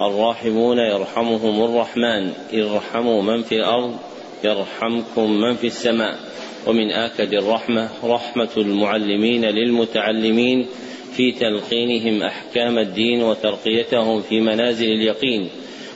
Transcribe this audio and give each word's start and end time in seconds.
الراحمون 0.00 0.78
يرحمهم 0.78 1.64
الرحمن 1.64 2.32
ارحموا 2.54 3.22
من 3.22 3.42
في 3.42 3.54
الأرض 3.54 3.96
يرحمكم 4.44 5.30
من 5.30 5.54
في 5.54 5.66
السماء. 5.66 6.18
ومن 6.66 6.90
آكد 6.90 7.34
الرحمة 7.34 7.88
رحمة 8.04 8.48
المعلمين 8.56 9.44
للمتعلمين 9.44 10.66
في 11.12 11.32
تلقينهم 11.32 12.22
أحكام 12.22 12.78
الدين 12.78 13.22
وترقيتهم 13.22 14.20
في 14.20 14.40
منازل 14.40 14.86
اليقين. 14.86 15.48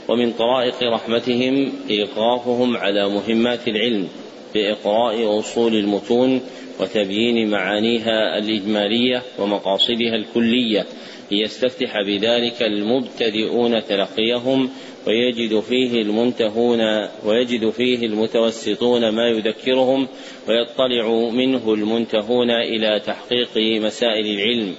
ومن 0.08 0.32
طرائق 0.32 0.82
رحمتهم 0.82 1.72
إيقافهم 1.90 2.76
على 2.76 3.08
مهمات 3.08 3.68
العلم 3.68 4.08
بإقراء 4.54 5.38
أصول 5.38 5.74
المتون 5.74 6.40
وتبيين 6.80 7.50
معانيها 7.50 8.38
الإجمالية 8.38 9.22
ومقاصدها 9.38 10.14
الكلية 10.14 10.86
ليستفتح 11.30 12.02
بذلك 12.06 12.62
المبتدئون 12.62 13.84
تلقيهم 13.84 14.70
ويجد 15.06 15.60
فيه 15.60 16.02
المنتهون 16.02 16.80
ويجد 17.24 17.70
فيه 17.70 18.06
المتوسطون 18.06 19.08
ما 19.08 19.28
يذكرهم 19.28 20.08
ويطلع 20.48 21.30
منه 21.30 21.74
المنتهون 21.74 22.50
إلى 22.50 23.00
تحقيق 23.06 23.82
مسائل 23.82 24.26
العلم. 24.26 24.74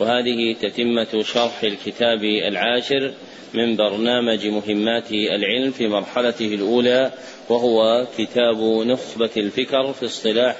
وهذه 0.00 0.52
تتمة 0.52 1.22
شرح 1.22 1.62
الكتاب 1.62 2.24
العاشر 2.24 3.12
من 3.54 3.76
برنامج 3.76 4.46
مهمات 4.46 5.12
العلم 5.12 5.70
في 5.70 5.88
مرحلته 5.88 6.54
الأولى 6.54 7.12
وهو 7.52 8.06
كتاب 8.18 8.62
نخبة 8.86 9.30
الفكر 9.36 9.92
في 9.92 10.06
اصطلاح 10.06 10.56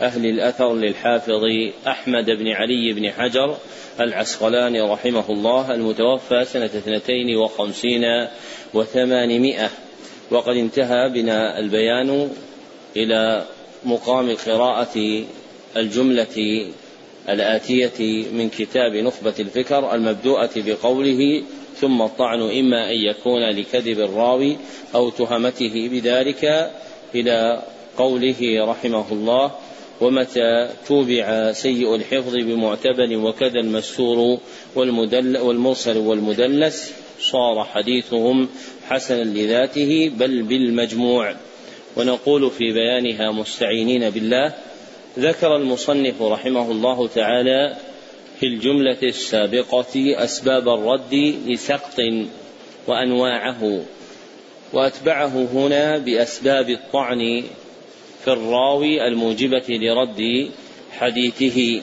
أهل 0.00 0.26
الأثر 0.26 0.74
للحافظ 0.74 1.44
أحمد 1.86 2.30
بن 2.30 2.48
علي 2.48 2.92
بن 2.92 3.10
حجر 3.10 3.56
العسقلاني 4.00 4.80
رحمه 4.80 5.24
الله 5.30 5.74
المتوفى 5.74 6.44
سنة 6.44 6.64
اثنتين 6.64 7.36
وخمسين 7.36 8.26
وثمانمائة. 8.74 9.70
وقد 10.30 10.56
انتهى 10.56 11.08
بنا 11.08 11.58
البيان 11.58 12.30
إلى 12.96 13.44
مقام 13.84 14.34
قراءة 14.46 15.24
الجملة 15.76 16.66
الآتية 17.28 18.24
من 18.32 18.48
كتاب 18.48 18.96
نخبة 18.96 19.34
الفكر 19.40 19.94
المبدوءة 19.94 20.50
بقوله 20.56 21.42
ثم 21.80 22.02
الطعن 22.02 22.40
إما 22.40 22.90
أن 22.90 22.96
يكون 22.96 23.50
لكذب 23.50 24.00
الراوي 24.00 24.56
أو 24.94 25.10
تهمته 25.10 25.88
بذلك 25.92 26.70
إلى 27.14 27.62
قوله 27.98 28.64
رحمه 28.64 29.12
الله 29.12 29.50
ومتى 30.00 30.68
توبع 30.86 31.52
سيء 31.52 31.94
الحفظ 31.94 32.34
بمعتبر 32.34 33.16
وكذا 33.16 33.60
المستور 33.60 34.38
والمرسل 34.76 35.96
والمدلس 35.96 36.92
صار 37.20 37.64
حديثهم 37.64 38.48
حسنا 38.88 39.24
لذاته 39.24 40.10
بل 40.18 40.42
بالمجموع. 40.42 41.34
ونقول 41.96 42.50
في 42.50 42.72
بيانها 42.72 43.32
مستعينين 43.32 44.10
بالله 44.10 44.52
ذكر 45.18 45.56
المصنف 45.56 46.22
رحمه 46.22 46.70
الله 46.70 47.08
تعالى 47.08 47.76
في 48.40 48.46
الجملة 48.46 48.98
السابقة 49.02 50.24
أسباب 50.24 50.68
الرد 50.68 51.14
لسقط 51.46 52.00
وأنواعه 52.86 53.82
وأتبعه 54.72 55.48
هنا 55.54 55.98
بأسباب 55.98 56.70
الطعن 56.70 57.44
في 58.24 58.32
الراوي 58.32 59.06
الموجبة 59.06 59.64
لرد 59.68 60.50
حديثه 60.92 61.82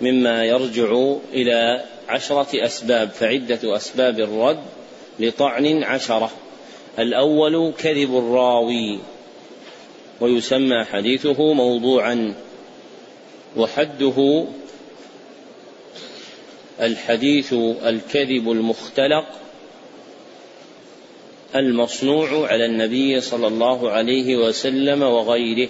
مما 0.00 0.44
يرجع 0.44 1.14
إلى 1.32 1.84
عشرة 2.08 2.64
أسباب 2.66 3.08
فعدة 3.08 3.76
أسباب 3.76 4.20
الرد 4.20 4.62
لطعن 5.18 5.82
عشرة. 5.82 6.30
الأول 6.98 7.72
كذب 7.78 8.18
الراوي 8.18 8.98
ويسمى 10.20 10.84
حديثه 10.84 11.52
موضوعا 11.52 12.34
وحده 13.56 14.46
الحديث 16.80 17.52
الكذب 17.86 18.50
المختلق 18.50 19.24
المصنوع 21.56 22.46
على 22.52 22.66
النبي 22.66 23.20
صلى 23.20 23.46
الله 23.46 23.90
عليه 23.90 24.36
وسلم 24.36 25.02
وغيره. 25.02 25.68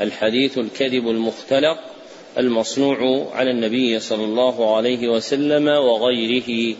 الحديث 0.00 0.58
الكذب 0.58 1.08
المختلق 1.08 1.78
المصنوع 2.38 3.28
على 3.34 3.50
النبي 3.50 4.00
صلى 4.00 4.24
الله 4.24 4.76
عليه 4.76 5.08
وسلم 5.08 5.68
وغيره. 5.68 6.76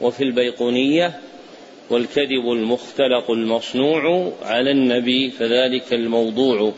وفي 0.00 0.24
البيقونية 0.24 1.20
والكذب 1.90 2.52
المختلق 2.52 3.30
المصنوع 3.30 4.32
على 4.42 4.70
النبي 4.70 5.30
فذلك 5.30 5.92
الموضوع. 5.92 6.72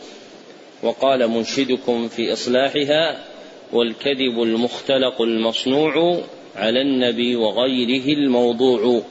وقال 0.83 1.27
منشدكم 1.27 2.07
في 2.07 2.33
إصلاحها 2.33 3.30
والكذب 3.73 4.41
المختلق 4.41 5.21
المصنوع 5.21 6.21
على 6.55 6.81
النبي 6.81 7.35
وغيره 7.35 8.17
الموضوع 8.17 9.01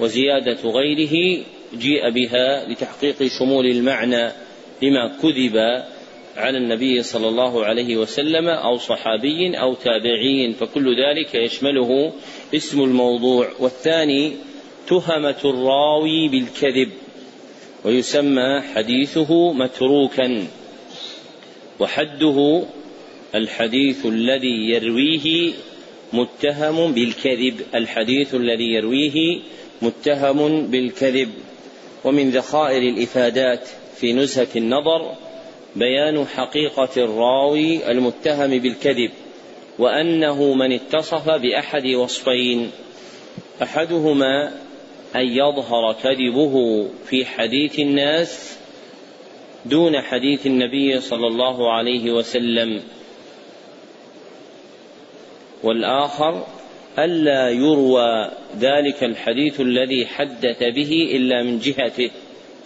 وزيادة 0.00 0.70
غيره 0.70 1.44
جيء 1.74 2.10
بها 2.10 2.68
لتحقيق 2.68 3.22
شمول 3.38 3.66
المعنى 3.66 4.32
لما 4.82 5.16
كذب 5.22 5.56
على 6.36 6.58
النبي 6.58 7.02
صلى 7.02 7.28
الله 7.28 7.64
عليه 7.64 7.96
وسلم 7.96 8.48
أو 8.48 8.76
صحابي 8.76 9.58
أو 9.60 9.74
تابعي 9.74 10.52
فكل 10.52 10.96
ذلك 11.02 11.34
يشمله 11.34 12.12
اسم 12.54 12.80
الموضوع. 12.80 13.48
والثاني 13.58 14.32
تهمة 14.88 15.36
الراوي 15.44 16.28
بالكذب 16.28 16.88
ويسمى 17.84 18.60
حديثه 18.74 19.52
متروكا 19.52 20.46
وحده 21.80 22.62
الحديث 23.36 24.06
الذي 24.06 24.70
يرويه 24.70 25.52
متهم 26.12 26.92
بالكذب 26.92 27.60
الحديث 27.74 28.34
الذي 28.34 28.64
يرويه 28.64 29.40
متهم 29.82 30.66
بالكذب. 30.66 31.30
ومن 32.04 32.30
ذخائر 32.30 32.82
الإفادات 32.82 33.68
في 33.96 34.12
نزهة 34.12 34.48
النظر 34.56 35.14
بيان 35.76 36.26
حقيقة 36.26 36.88
الراوي 36.96 37.90
المتهم 37.90 38.58
بالكذب 38.58 39.10
وأنه 39.78 40.54
من 40.54 40.72
اتصف 40.72 41.30
بأحد 41.30 41.86
وصفين 41.86 42.70
أحدهما 43.62 44.52
أن 45.16 45.26
يظهر 45.26 45.92
كذبه 46.02 46.86
في 47.06 47.26
حديث 47.26 47.78
الناس 47.78 48.58
دون 49.66 50.00
حديث 50.00 50.46
النبي 50.46 51.00
صلى 51.00 51.26
الله 51.26 51.72
عليه 51.72 52.12
وسلم. 52.12 52.82
والآخر 55.66 56.46
ألا 56.98 57.50
يروى 57.50 58.30
ذلك 58.60 59.04
الحديث 59.04 59.60
الذي 59.60 60.06
حدث 60.06 60.58
به 60.62 61.10
إلا 61.16 61.42
من 61.42 61.58
جهته. 61.58 62.10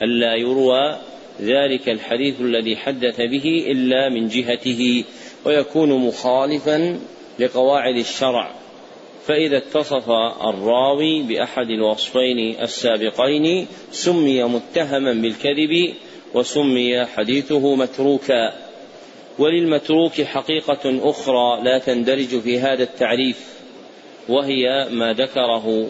ألا 0.02 0.35
يروى 0.35 0.97
ذلك 1.41 1.88
الحديث 1.88 2.41
الذي 2.41 2.76
حدث 2.76 3.17
به 3.20 3.67
إلا 3.70 4.08
من 4.08 4.29
جهته. 4.29 5.05
ويكون 5.44 5.93
مخالفا 5.93 7.00
لقواعد 7.38 7.97
الشرع. 7.97 8.55
فإذا 9.26 9.56
اتصف 9.56 10.11
الراوي 10.44 11.23
بأحد 11.23 11.70
الوصفين 11.70 12.61
السابقين 12.62 13.67
سمي 13.91 14.44
متهما 14.44 15.12
بالكذب 15.12 15.94
وسمي 16.35 17.06
حديثه 17.06 17.75
متروكا. 17.75 18.69
وللمتروك 19.40 20.22
حقيقة 20.22 21.10
أخرى 21.10 21.62
لا 21.62 21.78
تندرج 21.78 22.40
في 22.40 22.58
هذا 22.58 22.82
التعريف 22.82 23.60
وهي 24.28 24.88
ما 24.90 25.12
ذكره 25.12 25.88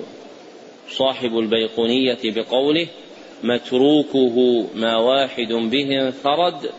صاحب 0.91 1.39
البيقونية 1.39 2.19
بقوله 2.25 2.87
متروكه 3.43 4.67
ما 4.75 4.97
واحد 4.97 5.49
به 5.53 6.07
انفرد 6.07 6.71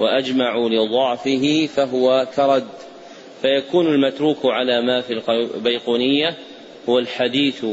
وأجمع 0.00 0.56
لضعفه 0.56 1.68
فهو 1.76 2.26
كرد. 2.36 2.68
فيكون 3.42 3.86
المتروك 3.86 4.38
على 4.44 4.80
ما 4.82 5.00
في 5.00 5.22
البيقونية 5.28 6.36
هو 6.88 6.98
الحديث 6.98 7.64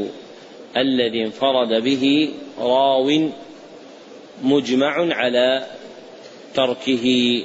الذي 0.76 1.22
انفرد 1.24 1.82
به 1.82 2.30
راو 2.58 3.30
مجمع 4.42 5.14
على 5.14 5.66
تركه. 6.54 7.44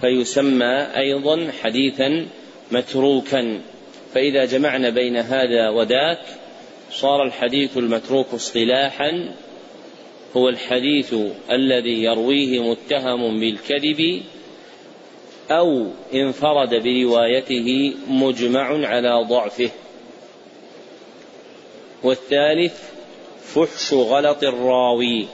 فيسمى 0.00 0.86
أيضا 0.96 1.52
حديثا 1.62 2.26
متروكا. 2.70 3.60
فإذا 4.14 4.44
جمعنا 4.44 4.90
بين 4.90 5.16
هذا 5.16 5.68
وذاك 5.68 6.20
صار 6.92 7.22
الحديث 7.22 7.76
المتروك 7.76 8.26
اصطلاحا 8.34 9.34
هو 10.36 10.48
الحديث 10.48 11.14
الذي 11.50 12.02
يرويه 12.02 12.70
متهم 12.70 13.40
بالكذب 13.40 14.22
أو 15.50 15.86
انفرد 16.14 16.74
بروايته 16.74 17.94
مجمع 18.08 18.86
على 18.86 19.26
ضعفه. 19.28 19.70
والثالث 22.02 22.80
فحش 23.42 23.92
غلط 23.92 24.44
الراوي. 24.44 25.26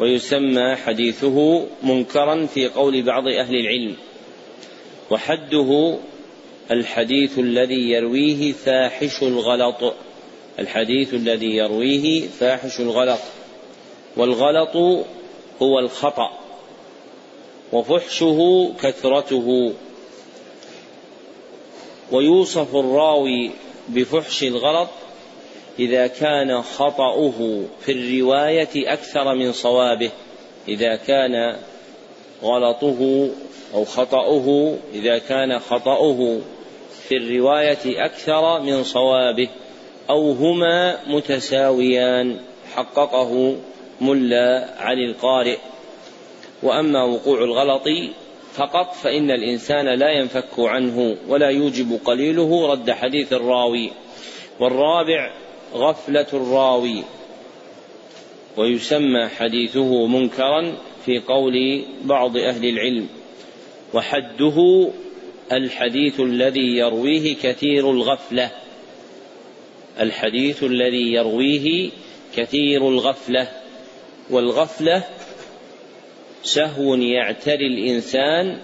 ويسمى 0.00 0.76
حديثه 0.76 1.66
منكرا 1.82 2.46
في 2.46 2.68
قول 2.68 3.02
بعض 3.02 3.26
أهل 3.26 3.56
العلم. 3.56 3.96
وحده 5.10 5.98
الحديث 6.70 7.38
الذي 7.38 7.90
يرويه 7.90 8.52
فاحش 8.52 9.22
الغلط. 9.22 9.94
الحديث 10.58 11.14
الذي 11.14 11.56
يرويه 11.56 12.28
فاحش 12.28 12.80
الغلط. 12.80 13.20
والغلط 14.16 14.76
هو 15.62 15.78
الخطأ. 15.78 16.30
وفحشه 17.72 18.72
كثرته. 18.82 19.72
ويوصف 22.12 22.76
الراوي 22.76 23.50
بفحش 23.88 24.42
الغلط 24.42 24.88
إذا 25.80 26.06
كان 26.06 26.62
خطأه 26.62 27.62
في 27.80 27.92
الرواية 27.92 28.92
أكثر 28.92 29.34
من 29.34 29.52
صوابه 29.52 30.10
إذا 30.68 30.96
كان 30.96 31.56
غلطه 32.42 33.28
أو 33.74 33.84
خطأه 33.84 34.76
إذا 34.94 35.18
كان 35.18 35.58
خطأه 35.58 36.40
في 37.08 37.16
الرواية 37.16 38.04
أكثر 38.04 38.60
من 38.60 38.84
صوابه 38.84 39.48
أو 40.10 40.32
هما 40.32 40.98
متساويان 41.06 42.38
حققه 42.74 43.56
ملا 44.00 44.68
علي 44.78 45.06
القارئ. 45.06 45.58
وأما 46.62 47.04
وقوع 47.04 47.38
الغلط 47.38 47.84
فقط 48.54 48.94
فإن 48.94 49.30
الإنسان 49.30 49.98
لا 49.98 50.10
ينفك 50.10 50.58
عنه 50.58 51.16
ولا 51.28 51.48
يوجب 51.48 52.00
قليله 52.04 52.72
رد 52.72 52.90
حديث 52.90 53.32
الراوي. 53.32 53.90
والرابع 54.60 55.30
غفلة 55.74 56.26
الراوي. 56.32 57.04
ويسمى 58.56 59.28
حديثه 59.28 60.06
منكرا 60.06 60.74
في 61.06 61.18
قول 61.18 61.84
بعض 62.04 62.36
أهل 62.36 62.68
العلم. 62.68 63.08
وحده 63.94 64.88
الحديث 65.52 66.20
الذي 66.20 66.76
يرويه 66.76 67.36
كثير 67.42 67.90
الغفلة. 67.90 68.50
الحديث 70.00 70.64
الذي 70.64 71.12
يرويه 71.12 71.90
كثير 72.36 72.88
الغفلة. 72.88 73.48
والغفلة 74.30 75.04
سهو 76.42 76.94
يعتري 76.94 77.66
الإنسان 77.66 78.58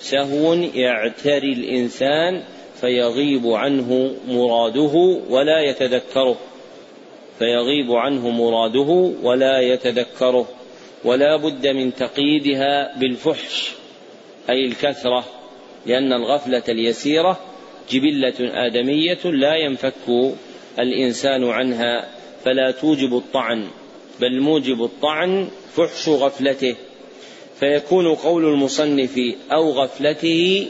سهو 0.00 0.54
يعتري 0.54 1.52
الإنسان 1.52 2.42
فيغيب 2.80 3.46
عنه 3.46 4.14
مراده 4.28 5.20
ولا 5.30 5.60
يتذكره. 5.60 6.36
فيغيب 7.38 7.92
عنه 7.92 8.30
مراده 8.30 9.12
ولا 9.22 9.60
يتذكره. 9.60 10.48
ولا 11.04 11.36
بد 11.36 11.66
من 11.66 11.94
تقييدها 11.94 12.98
بالفحش 12.98 13.70
أي 14.50 14.64
الكثرة 14.64 15.24
لأن 15.86 16.12
الغفلة 16.12 16.62
اليسيرة 16.68 17.40
جبلة 17.90 18.34
آدمية 18.40 19.18
لا 19.24 19.56
ينفك 19.56 20.34
الإنسان 20.78 21.44
عنها 21.44 22.08
فلا 22.44 22.70
توجب 22.70 23.16
الطعن 23.16 23.68
بل 24.20 24.40
موجب 24.40 24.84
الطعن 24.84 25.48
فحش 25.76 26.08
غفلته. 26.08 26.76
فيكون 27.60 28.14
قول 28.14 28.44
المصنف 28.44 29.20
أو 29.52 29.70
غفلته 29.70 30.66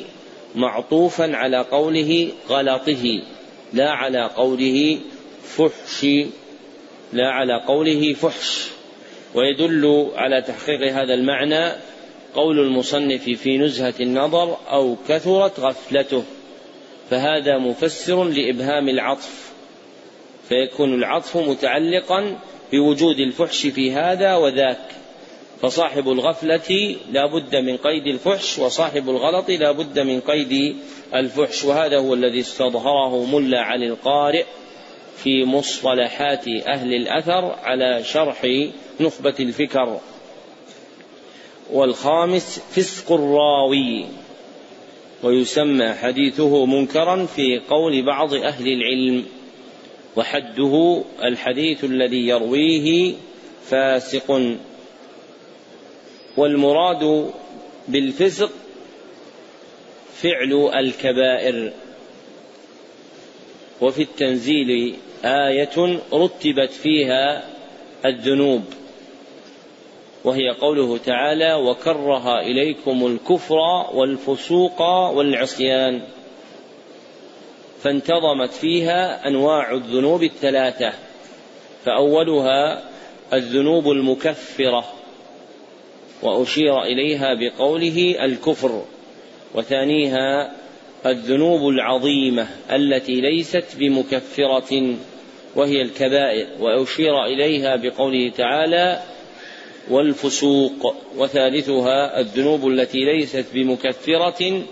معطوفا 0.54 1.36
على 1.36 1.58
قوله 1.58 2.28
غلطه 2.48 3.22
لا 3.72 3.90
على 3.90 4.30
قوله 4.36 4.98
فحش 5.42 6.06
لا 7.12 7.28
على 7.30 7.62
قوله 7.66 8.14
فحش. 8.14 8.68
ويدل 9.34 10.10
على 10.16 10.42
تحقيق 10.42 10.92
هذا 10.92 11.14
المعنى 11.14 11.72
قول 12.34 12.58
المصنف 12.60 13.24
في 13.24 13.58
نزهة 13.58 13.94
النظر 14.00 14.56
أو 14.70 14.96
كثرت 15.08 15.60
غفلته. 15.60 16.24
فهذا 17.10 17.58
مفسر 17.58 18.24
لإبهام 18.24 18.88
العطف. 18.88 19.52
فيكون 20.48 20.94
العطف 20.94 21.36
متعلقا 21.36 22.38
بوجود 22.72 23.18
الفحش 23.18 23.66
في 23.66 23.92
هذا 23.92 24.36
وذاك. 24.36 25.03
فصاحب 25.64 26.08
الغفلة 26.08 26.96
لا 27.12 27.26
بد 27.26 27.56
من 27.56 27.76
قيد 27.76 28.06
الفحش 28.06 28.58
وصاحب 28.58 29.10
الغلط 29.10 29.50
لا 29.50 29.72
بد 29.72 29.98
من 29.98 30.20
قيد 30.20 30.76
الفحش. 31.14 31.64
وهذا 31.64 31.98
هو 31.98 32.14
الذي 32.14 32.40
استظهره 32.40 33.24
ملا 33.24 33.60
علي 33.60 33.86
القارئ 33.86 34.44
في 35.16 35.44
مصطلحات 35.44 36.48
أهل 36.48 36.94
الأثر 36.94 37.56
على 37.62 38.04
شرح 38.04 38.66
نخبة 39.00 39.34
الفكر. 39.40 40.00
والخامس 41.72 42.60
فسق 42.70 43.12
الراوي 43.12 44.06
ويسمى 45.22 45.92
حديثه 45.92 46.66
منكرا 46.66 47.26
في 47.26 47.60
قول 47.70 48.06
بعض 48.06 48.34
أهل 48.34 48.66
العلم. 48.68 49.24
وحده 50.16 51.02
الحديث 51.24 51.84
الذي 51.84 52.28
يرويه 52.28 53.14
فاسق. 53.66 54.56
والمراد 56.36 57.30
بالفسق 57.88 58.50
فعل 60.14 60.70
الكبائر. 60.74 61.72
وفي 63.80 64.02
التنزيل 64.02 64.96
آية 65.24 66.00
رتبت 66.12 66.70
فيها 66.70 67.44
الذنوب 68.06 68.64
وهي 70.24 70.50
قوله 70.60 70.98
تعالى 70.98 71.54
وكره 71.54 72.40
إليكم 72.40 73.06
الكفر 73.06 73.56
والفسوق 73.94 74.82
والعصيان 75.10 76.02
فانتظمت 77.82 78.52
فيها 78.52 79.28
أنواع 79.28 79.72
الذنوب 79.72 80.22
الثلاثة 80.22 80.92
فأولها 81.84 82.82
الذنوب 83.32 83.90
المكفرة. 83.90 84.84
وأشير 86.24 86.82
إليها 86.82 87.34
بقوله 87.34 88.16
الكفر 88.24 88.84
وثانيها 89.54 90.52
الذنوب 91.06 91.68
العظيمة 91.68 92.46
التي 92.70 93.20
ليست 93.20 93.64
بمكفرة 93.78 94.94
وهي 95.56 95.82
الكبائر. 95.82 96.46
وأشير 96.60 97.24
إليها 97.24 97.76
بقوله 97.76 98.30
تعالى 98.30 99.02
والفسوق 99.90 100.96
وثالثها 101.16 102.20
الذنوب 102.20 102.68
التي 102.68 103.04
ليست 103.04 103.46
بمكفرة 103.54 104.62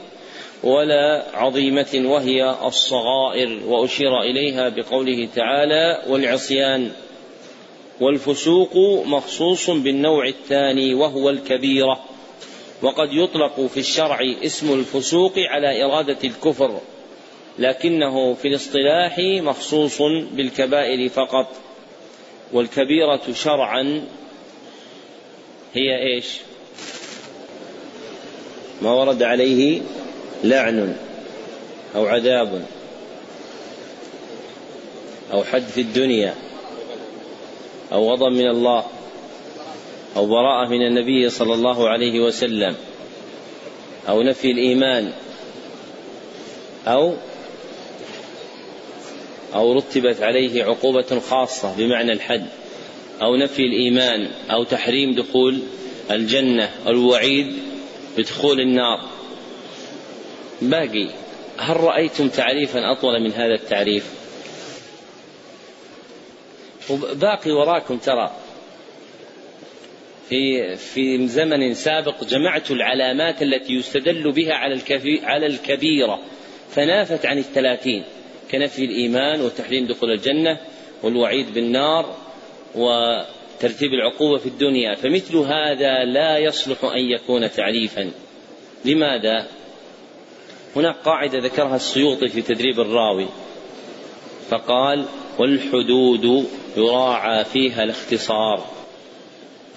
ولا 0.63 1.25
عظيمة 1.35 2.03
وهي 2.05 2.57
الصغائر. 2.65 3.61
وأشير 3.67 4.21
إليها 4.21 4.69
بقوله 4.69 5.29
تعالى 5.35 6.03
والعصيان. 6.09 6.91
والفسوق 8.03 8.77
مخصوص 9.07 9.71
بالنوع 9.71 10.29
الثاني 10.29 10.95
وهو 10.95 11.31
الكبيرة. 11.31 12.05
وقد 12.83 13.13
يطلق 13.13 13.67
في 13.67 13.81
الشرع 13.81 14.19
اسم 14.45 14.73
الفسوق 14.73 15.33
على 15.39 15.85
إرادة 15.85 16.19
الكفر 16.25 16.81
لكنه 17.59 18.35
في 18.35 18.49
الاصطلاح 18.49 19.19
مخصوص 19.19 20.03
بالكبائر 20.33 21.09
فقط. 21.09 21.47
والكبيرة 22.53 23.23
شرعا 23.35 24.05
هي 25.75 26.15
إيش؟ 26.15 26.27
ما 28.83 28.93
ورد 28.93 29.23
عليه 29.23 29.81
لعن 30.45 30.97
أو 31.97 32.07
عذاب 32.07 32.67
أو 35.33 35.45
حد 35.45 35.63
في 35.63 35.81
الدنيا. 35.81 36.35
أو 37.93 38.11
غضب 38.11 38.33
من 38.33 38.49
الله 38.49 38.85
أو 40.17 40.27
براءة 40.27 40.69
من 40.69 40.87
النبي 40.87 41.29
صلى 41.29 41.55
الله 41.55 41.89
عليه 41.89 42.21
وسلم 42.21 42.77
أو 44.09 44.23
نفي 44.23 44.51
الإيمان 44.51 45.13
أو 46.87 47.15
أو 49.55 49.73
رتبت 49.73 50.23
عليه 50.23 50.65
عقوبة 50.65 51.21
خاصة 51.31 51.77
بمعنى 51.77 52.13
الحد 52.13 52.47
أو 53.23 53.37
نفي 53.37 53.63
الإيمان 53.63 54.31
أو 54.51 54.65
تحريم 54.65 55.15
دخول 55.15 55.59
الجنة 56.11 56.71
الوعيد 56.87 57.57
بدخول 58.19 58.61
النار. 58.61 59.01
باقي 60.63 61.09
هل 61.57 61.77
رأيتم 61.77 62.29
تعريفا 62.29 62.93
أطول 62.93 63.23
من 63.23 63.33
هذا 63.33 63.55
التعريف؟ 63.55 64.22
باقي 67.15 67.51
وراكم 67.51 67.99
ترى. 67.99 68.31
في 70.29 70.77
في 70.77 71.27
زمن 71.27 71.75
سابق 71.75 72.25
جمعت 72.25 72.71
العلامات 72.71 73.43
التي 73.43 73.73
يستدل 73.73 74.33
بها 74.33 74.55
على 74.55 74.81
على 75.23 75.47
الكبيرة. 75.47 76.19
فنافت 76.71 77.27
عن 77.27 77.39
الثلاثين. 77.39 78.05
كنفي 78.51 78.85
الإيمان 78.85 79.41
وتحريم 79.41 79.87
دخول 79.87 80.11
الجنة 80.11 80.59
والوعيد 81.03 81.55
بالنار 81.55 82.17
وترتيب 82.75 83.93
العقوبة 83.93 84.39
في 84.39 84.47
الدنيا. 84.47 84.95
فمثل 84.95 85.37
هذا 85.37 86.05
لا 86.05 86.39
يصلح 86.39 86.85
أن 86.85 87.01
يكون 87.01 87.51
تعريفا. 87.51 88.11
لماذا؟ 88.85 89.47
هناك 90.77 90.97
قاعدة 90.97 91.39
ذكرها 91.39 91.77
السيوطي 91.77 92.29
في 92.29 92.43
تدريب 92.43 92.81
الراوي. 92.81 93.27
فقال 94.51 95.05
والحدود 95.43 96.47
يراعى 96.77 97.45
فيها 97.45 97.83
الاختصار. 97.83 98.67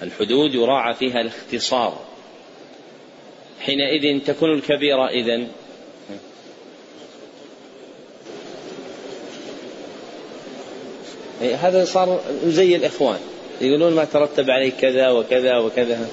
الحدود 0.02 0.54
يراعى 0.54 0.94
فيها 0.94 1.20
الاختصار. 1.20 1.98
حينئذ 3.60 4.20
تكون 4.24 4.52
الكبيرة 4.52 5.08
إذن. 5.08 5.48
إيه، 11.42 11.54
هذا 11.54 11.84
صار 11.84 12.20
زي 12.44 12.76
الإخوان. 12.76 13.18
يقولون 13.60 13.92
ما 13.92 14.04
ترتب 14.04 14.50
عليه 14.50 14.72
كذا 14.80 15.10
وكذا 15.10 15.58
وكذا. 15.58 16.08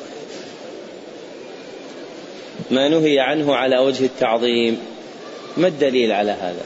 ما 2.72 2.90
نهي 2.90 3.20
عنه 3.20 3.56
على 3.56 3.80
وجه 3.80 4.06
التعظيم. 4.06 4.80
ما 5.58 5.68
الدليل 5.68 6.12
على 6.12 6.32
هذا؟ 6.32 6.66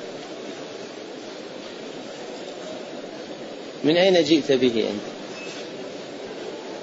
من 3.88 3.98
أين 3.98 4.24
جئت 4.24 4.52
به 4.52 4.86
أنت؟ 4.90 5.08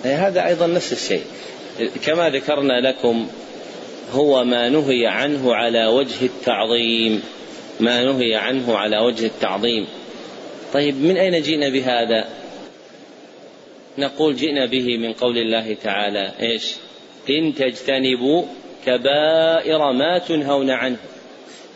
هذا 0.06 0.46
أيضا 0.46 0.66
نفس 0.66 0.92
الشيء. 0.92 1.24
كما 2.04 2.30
ذكرنا 2.30 2.80
لكم 2.80 3.28
هو 4.12 4.44
ما 4.44 4.68
نهي 4.68 5.06
عنه 5.06 5.54
على 5.54 5.86
وجه 5.86 6.24
التعظيم. 6.26 7.22
ما 7.80 8.04
نهي 8.04 8.34
عنه 8.34 8.76
على 8.76 8.98
وجه 8.98 9.26
التعظيم. 9.26 9.86
طيب 10.72 10.94
من 11.04 11.16
أين 11.16 11.42
جئنا 11.42 11.68
بهذا؟ 11.68 12.28
نقول 13.98 14.36
جئنا 14.36 14.66
به 14.66 14.98
من 14.98 15.12
قول 15.12 15.38
الله 15.38 15.76
تعالى. 15.82 16.32
إيش؟ 16.40 16.74
إن 17.30 17.54
تجتنبوا 17.54 18.42
كبائر 18.86 19.92
ما 19.92 20.18
تنهون 20.18 20.70
عنه. 20.70 20.96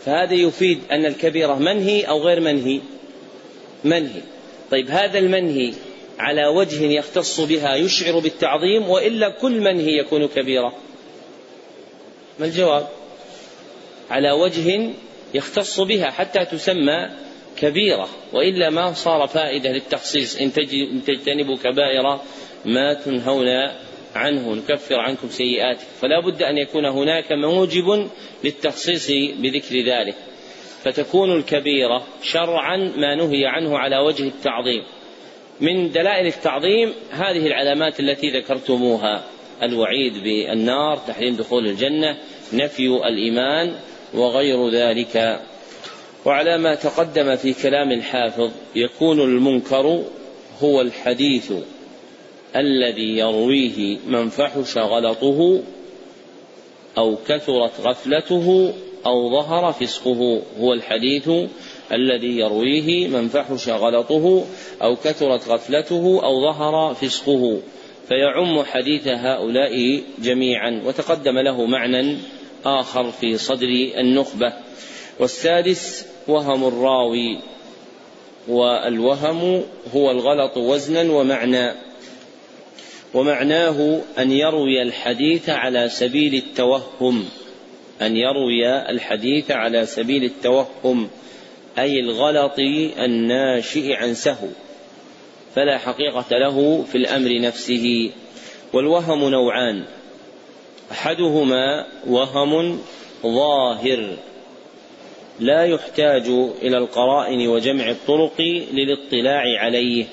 فهذا 0.05 0.35
يفيد 0.35 0.81
أن 0.91 1.07
الكبيرة 1.07 1.55
منهي 1.55 2.03
أو 2.03 2.23
غير 2.23 2.41
منهي؟ 2.41 2.81
منهي. 3.85 4.21
طيب 4.71 4.91
هذا 4.91 5.19
المنهي 5.19 5.73
على 6.19 6.47
وجه 6.47 6.85
يختص 6.85 7.41
بها 7.41 7.75
يشعر 7.75 8.19
بالتعظيم 8.19 8.89
وإلا 8.89 9.29
كل 9.29 9.61
منهي 9.61 9.99
يكون 9.99 10.29
كبيره 10.29 10.73
ما 12.39 12.47
الجواب؟ 12.47 12.89
على 14.11 14.33
وجه 14.33 14.91
يختص 15.35 15.81
بها 15.81 16.11
حتى 16.11 16.45
تسمى 16.45 17.09
كبيرة 17.57 18.09
وإلا 18.33 18.71
ما 18.71 18.93
صار 18.93 19.27
فائدة 19.27 19.73
للتخصيص. 19.73 20.37
إن 20.37 20.53
تجتنبوا 21.07 21.57
كبائر 21.57 22.21
ما 22.65 22.95
تنهون 22.95 23.47
عنه 24.15 24.55
نكفر 24.55 25.01
عنكم 25.01 25.29
سيئاتكم. 25.29 25.87
فلا 26.01 26.21
بد 26.21 26.43
أن 26.43 26.59
يكون 26.59 26.87
هناك 26.87 27.33
موجب 27.33 28.09
للتخصيص 28.45 29.11
بذكر 29.39 29.77
ذلك. 29.87 30.15
فتكون 30.85 31.33
الكبيرة 31.33 32.03
شرعا 32.23 32.77
ما 32.77 33.15
نهي 33.15 33.47
عنه 33.47 33.79
على 33.79 33.99
وجه 33.99 34.29
التعظيم. 34.29 34.83
من 35.61 35.91
دلائل 35.91 36.27
التعظيم 36.27 36.93
هذه 37.11 37.47
العلامات 37.47 38.01
التي 38.01 38.31
ذكرتموها. 38.31 39.25
الوعيد 39.63 40.23
بالنار 40.23 40.97
تحريم 40.97 41.37
دخول 41.37 41.67
الجنة 41.67 42.17
نفي 42.53 42.87
الإيمان 42.87 43.75
وغير 44.15 44.71
ذلك. 44.71 45.41
وعلى 46.25 46.59
ما 46.59 46.75
تقدم 46.75 47.37
في 47.37 47.55
كلام 47.55 47.93
الحافظ 47.93 48.51
يكون 48.77 49.21
المنكر 49.21 50.03
هو 50.63 50.81
الحديث 50.81 51.53
الذي 52.57 53.19
يرويه 53.19 53.99
من 54.07 54.29
فحش 54.29 54.79
غلطه 54.79 55.63
أو 56.99 57.17
كثرت 57.29 57.81
غفلته 57.81 58.75
أو 59.07 59.31
ظهر 59.31 59.73
فسقه 59.73 60.43
هو 60.61 60.73
الحديث 60.73 61.31
الذي 61.93 62.39
يرويه 62.39 63.09
من 63.09 63.29
فحش 63.29 63.69
غلطه 63.69 64.45
أو 64.83 64.97
كثرت 64.97 65.49
غفلته 65.49 66.21
أو 66.25 66.43
ظهر 66.43 66.95
فسقه. 66.95 67.61
فيعم 68.09 68.63
حديث 68.63 69.09
هؤلاء 69.09 70.03
جميعا 70.19 70.83
وتقدم 70.87 71.39
له 71.39 71.67
معنى 71.67 72.17
آخر 72.65 73.11
في 73.11 73.39
صدر 73.39 73.69
النخبة. 73.99 74.53
والسادس 75.21 76.07
وهم 76.29 76.65
الراوي. 76.65 77.39
والوهم 78.49 79.63
هو 79.95 80.11
الغلط 80.11 80.57
وزنا 80.57 81.13
ومعنى. 81.13 81.73
ومعناه 83.15 84.01
أن 84.19 84.33
يروي 84.33 84.83
الحديث 84.83 85.49
على 85.49 85.89
سبيل 85.89 86.35
التوهم. 86.35 87.29
أن 88.03 88.17
يروي 88.17 88.91
الحديث 88.91 89.51
على 89.51 89.87
سبيل 89.87 90.25
التوهم 90.25 91.09
أي 91.79 92.01
الغلط 92.01 92.59
الناشئ 92.99 93.95
عن 93.95 94.15
سهو 94.15 94.49
فلا 95.55 95.79
حقيقة 95.79 96.39
له 96.39 96.85
في 96.93 96.99
الأمر 96.99 97.41
نفسه. 97.41 98.11
والوهم 98.73 99.29
نوعان 99.29 99.85
أحدهما 100.93 101.87
وهم 102.07 102.81
ظاهر 103.23 104.17
لا 105.41 105.65
يحتاج 105.65 106.27
إلى 106.63 106.79
القرائن 106.79 107.49
وجمع 107.49 107.91
الطرق 107.91 108.41
للاطلاع 108.73 109.43
عليه 109.59 110.07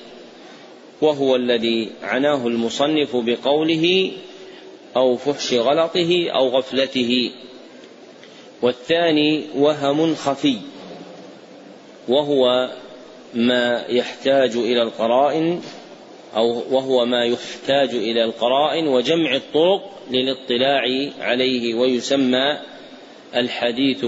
وهو 1.00 1.36
الذي 1.36 1.90
عناه 2.02 2.46
المصنف 2.46 3.16
بقوله 3.16 4.12
أو 4.96 5.16
فحش 5.16 5.54
غلطه 5.54 6.30
أو 6.30 6.48
غفلته. 6.48 7.30
والثاني 8.62 9.44
وهم 9.56 10.14
خفي 10.14 10.56
وهو 12.08 12.70
ما 13.34 13.84
يحتاج 13.88 14.56
إلى 14.56 14.82
القرائن 14.82 15.60
أو 16.36 16.62
وهو 16.70 17.04
ما 17.04 17.24
يحتاج 17.24 17.88
إلى 17.94 18.24
القرائن 18.24 18.88
وجمع 18.88 19.34
الطرق 19.34 19.90
للاطلاع 20.10 20.82
عليه 21.20 21.74
ويسمى 21.74 22.58
الحديث 23.36 24.06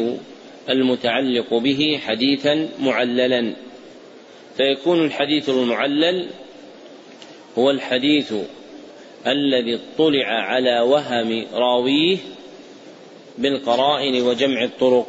المتعلق 0.71 1.55
به 1.55 2.00
حديثا 2.07 2.69
معللا. 2.81 3.55
فيكون 4.57 5.05
الحديث 5.05 5.49
المعلل 5.49 6.28
هو 7.59 7.71
الحديث 7.71 8.35
الذي 9.26 9.75
اطلع 9.75 10.26
على 10.26 10.81
وهم 10.81 11.47
راويه 11.55 12.17
بالقرائن 13.38 14.23
وجمع 14.23 14.64
الطرق. 14.64 15.07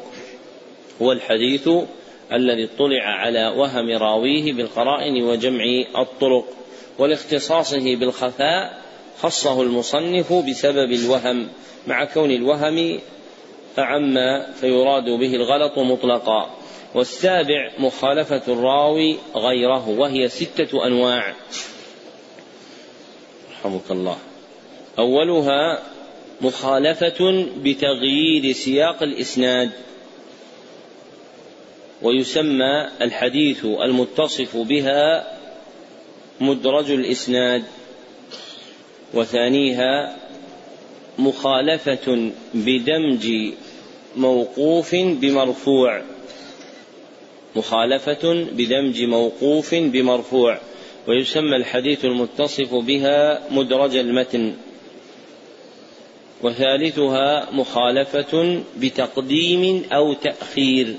هو 1.02 1.12
الحديث 1.12 1.70
الذي 2.34 2.64
اطلع 2.64 3.04
على 3.04 3.48
وهم 3.48 3.90
راويه 3.90 4.54
بالقرائن 4.54 5.24
وجمع 5.24 5.64
الطرق 5.98 6.46
ولاختصاصه 7.00 7.96
بالخفاء 7.96 8.82
خصه 9.22 9.62
المصنف 9.62 10.34
بسبب 10.34 10.92
الوهم. 10.92 11.48
مع 11.88 12.06
كون 12.06 12.32
الوهم 12.32 13.00
أعم 13.80 14.16
فيراد 14.54 15.04
به 15.04 15.36
الغلط 15.36 15.78
مطلقا. 15.78 16.56
والسابع 16.96 17.72
مخالفة 17.80 18.42
الراوي 18.48 19.18
غيره 19.36 19.90
وهي 19.90 20.28
ستة 20.28 20.88
أنواع. 20.88 21.34
رحمك 23.52 23.92
الله. 23.92 24.18
أولها 25.00 25.84
مخالفة 26.42 27.46
بتغيير 27.64 28.52
سياق 28.52 29.04
الإسناد 29.04 29.70
ويسمى 32.02 32.90
الحديث 33.02 33.66
المتصف 33.66 34.58
بها 34.58 35.28
مدرج 36.42 36.92
الإسناد 36.92 37.64
وثانيها 39.14 40.16
مخالفة 41.20 42.32
بدمج 42.54 43.54
موقوف 44.16 44.96
بمرفوع. 44.96 46.02
مخالفة 47.56 48.34
بدمج 48.52 49.04
موقوف 49.04 49.76
بمرفوع 49.76 50.60
ويسمى 51.08 51.56
الحديث 51.56 52.06
المتصف 52.06 52.76
بها 52.76 53.42
مدرج 53.52 53.96
المتن. 53.96 54.54
وثالثها 56.44 57.52
مخالفة 57.52 58.62
بتقديم 58.78 59.84
أو 59.92 60.14
تأخير. 60.14 60.96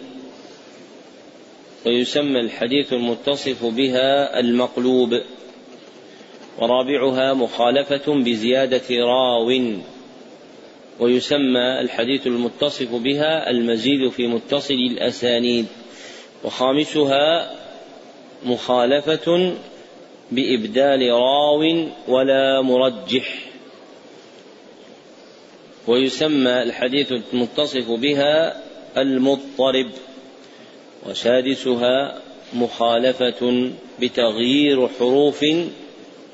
ويسمى 1.86 2.40
الحديث 2.40 2.92
المتصف 2.92 3.64
بها 3.64 4.40
المقلوب. 4.40 5.20
ورابعها 6.58 7.34
مخالفة 7.34 8.14
بزيادة 8.14 8.82
راو. 8.90 9.52
ويسمى 11.00 11.80
الحديث 11.80 12.26
المتصف 12.26 12.94
بها 12.94 13.50
المزيد 13.50 14.08
في 14.08 14.26
متصل 14.26 14.74
الأسانيد. 14.74 15.66
وخامسها 16.44 17.50
مخالفة 18.44 19.54
بإبدال 20.32 21.10
راو 21.10 21.88
ولا 22.08 22.62
مرجح. 22.62 23.49
ويسمى 25.90 26.62
الحديث 26.62 27.12
المتصف 27.12 27.90
بها 27.90 28.62
المضطرب 28.96 29.90
وسادسها 31.06 32.18
مخالفة 32.54 33.70
بتغيير 34.00 34.88
حروف 34.88 35.44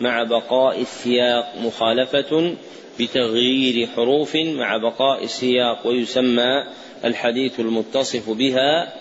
مع 0.01 0.23
بقاء 0.23 0.81
السياق 0.81 1.55
مخالفة 1.63 2.55
بتغيير 3.01 3.87
حروف 3.87 4.37
مع 4.37 4.77
بقاء 4.77 5.25
السياق 5.25 5.87
ويسمى 5.87 6.65
الحديث 7.05 7.61
المتصف 7.61 8.31
بها 8.31 8.93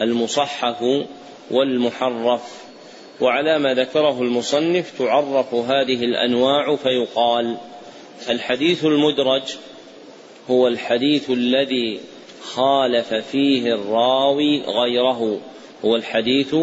المصحف 0.00 1.06
والمحرف. 1.50 2.64
وعلى 3.20 3.58
ما 3.58 3.74
ذكره 3.74 4.22
المصنف 4.22 4.98
تعرف 4.98 5.54
هذه 5.54 6.04
الأنواع 6.04 6.76
فيقال 6.76 7.56
الحديث 8.28 8.84
المدرج 8.84 9.42
هو 10.50 10.68
الحديث 10.68 11.30
الذي 11.30 12.00
خالف 12.42 13.14
فيه 13.14 13.74
الراوي 13.74 14.60
غيره. 14.60 15.40
هو 15.84 15.96
الحديث 15.96 16.56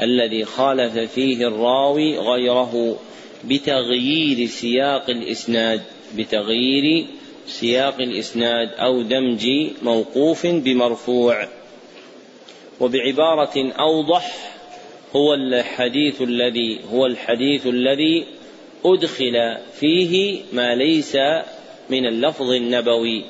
الذي 0.00 0.44
خالف 0.44 0.98
فيه 0.98 1.46
الراوي 1.48 2.18
غيره 2.18 2.96
بتغيير 3.44 4.46
سياق 4.46 5.10
الإسناد 5.10 5.80
بتغيير 6.16 7.06
سياق 7.46 8.00
الإسناد 8.00 8.68
أو 8.68 9.02
دمج 9.02 9.48
موقوف 9.82 10.46
بمرفوع. 10.46 11.48
وبعبارة 12.80 13.72
أوضح 13.72 14.54
هو 15.16 15.34
الحديث 15.34 16.22
الذي 16.22 16.80
هو 16.92 17.06
الحديث 17.06 17.66
الذي 17.66 18.24
أدخل 18.84 19.56
فيه 19.80 20.40
ما 20.52 20.74
ليس 20.74 21.16
من 21.90 22.06
اللفظ 22.06 22.50
النبوي 22.50 23.24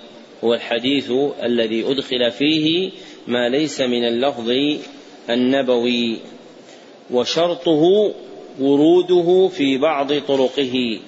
هو 0.44 0.54
الحديث 0.54 1.12
الذي 1.42 1.90
أدخل 1.90 2.30
فيه 2.30 2.90
ما 3.26 3.48
ليس 3.48 3.80
من 3.80 4.04
اللفظ 4.04 4.50
النبوي. 5.30 6.18
وشرطه 7.10 8.12
وروده 8.60 9.48
في 9.48 9.78
بعض 9.78 10.12
طرقه 10.12 10.98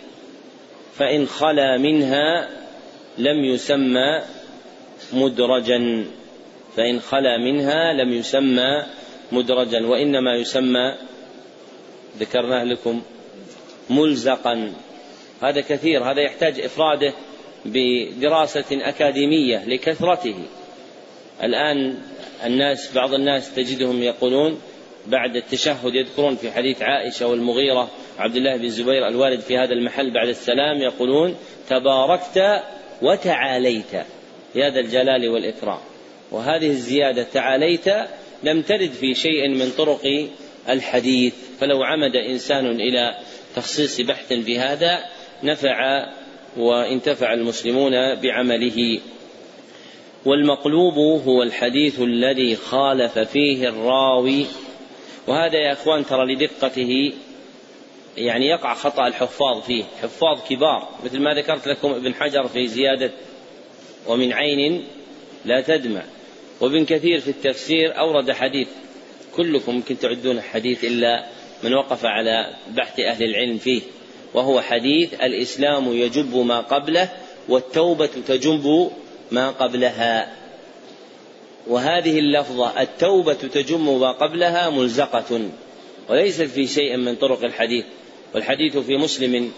فإن 0.95 1.27
خلا 1.27 1.79
منها 1.79 2.49
لم 3.19 3.45
يسمى 3.45 4.23
مدرجا. 5.13 6.05
فإن 6.77 7.01
خلا 7.01 7.39
منها 7.39 7.93
لم 7.93 8.13
يسمى 8.13 8.83
مدرجا 9.33 9.87
وإنما 9.87 10.35
يسمى 10.35 10.95
ذكرناه 12.21 12.65
لكم 12.65 13.03
ملزقا. 13.91 14.73
هذا 15.43 15.61
كثير 15.61 16.05
هذا 16.05 16.21
يحتاج 16.21 16.61
إفراده. 16.61 17.13
بدراسة 17.65 18.65
أكاديمية 18.73 19.65
لكثرته. 19.65 20.35
الآن 21.43 21.99
الناس 22.45 22.93
بعض 22.95 23.15
الناس 23.15 23.55
تجدهم 23.55 24.03
يقولون 24.03 24.61
بعد 25.07 25.37
التشهد 25.37 25.95
يذكرون 25.95 26.37
في 26.37 26.53
حديث 26.53 26.83
عائشة 26.83 27.27
والمغيرة 27.27 27.91
عبد 28.19 28.37
الله 28.37 28.57
بن 28.57 28.65
الزبير 28.65 29.09
الوارد 29.09 29.41
في 29.41 29.59
هذا 29.59 29.73
المحل 29.73 30.11
بعد 30.11 30.29
السلام 30.29 30.79
يقولون 30.79 31.37
تباركت 31.69 32.63
وتعاليت 33.03 33.93
يا 34.55 34.71
ذا 34.71 34.81
الجلال 34.81 35.29
والإكرام. 35.29 35.79
وهذه 36.31 36.67
الزيادة 36.67 37.23
تعاليت 37.23 37.89
لم 38.43 38.63
ترد 38.63 38.91
في 38.91 39.15
شيء 39.15 39.49
من 39.49 39.71
طرق 39.79 40.29
الحديث. 40.69 41.35
فلو 41.61 41.83
عمد 41.83 42.17
إنسان 42.17 42.67
إلى 42.67 43.17
تخصيص 43.57 44.01
بحث 44.01 44.33
في 44.33 44.59
هذا 44.59 44.99
نفع 45.43 46.07
وانتفع 46.57 47.33
المسلمون 47.33 48.15
بعمله. 48.15 49.01
والمقلوب 50.25 51.23
هو 51.27 51.43
الحديث 51.43 52.01
الذي 52.01 52.57
خالف 52.57 53.19
فيه 53.19 53.69
الراوي. 53.69 54.47
وهذا 55.27 55.59
يا 55.59 55.73
إخوان 55.73 56.07
ترى 56.07 56.35
لدقته 56.35 57.13
يعني 58.17 58.47
يقع 58.47 58.75
خطأ 58.75 59.07
الحفاظ 59.07 59.63
فيه 59.63 59.85
حفاظ 60.03 60.41
كبار. 60.49 60.89
مثل 61.05 61.21
ما 61.21 61.35
ذكرت 61.35 61.69
لكم 61.69 61.91
ابن 61.91 62.15
حجر 62.15 62.49
في 62.49 62.67
زيادة 62.67 63.11
ومن 64.09 64.33
عين 64.33 64.85
لا 65.45 65.61
تدمع. 65.61 66.03
وابن 66.61 66.85
كثير 66.85 67.21
في 67.21 67.29
التفسير 67.29 67.99
أورد 67.99 68.33
حديث. 68.33 68.69
كلكم 69.37 69.75
ممكن 69.75 69.99
تعدون 69.99 70.41
حديث 70.41 70.85
إلا 70.85 71.27
من 71.63 71.75
وقف 71.75 72.05
على 72.05 72.55
بحث 72.71 73.01
أهل 73.01 73.25
العلم 73.25 73.59
فيه. 73.59 73.83
وهو 74.35 74.61
حديث 74.61 75.15
الإسلام 75.15 75.93
يجب 75.93 76.37
ما 76.37 76.61
قبله 76.61 77.09
والتوبة 77.49 78.11
تجب 78.29 78.91
ما 79.31 79.51
قبلها. 79.51 80.41
وهذه 81.67 82.19
اللفظة 82.19 82.81
التوبة 82.83 83.33
تجم 83.33 84.01
ما 84.01 84.13
قبلها 84.13 84.71
ملزقة 84.71 85.41
وليست 86.09 86.43
في 86.43 86.67
شيء 86.67 86.97
من 86.97 87.17
طرق 87.17 87.45
الحديث 87.45 87.85
والحديث 88.35 88.77
في 88.77 88.97
مسلم 88.97 89.53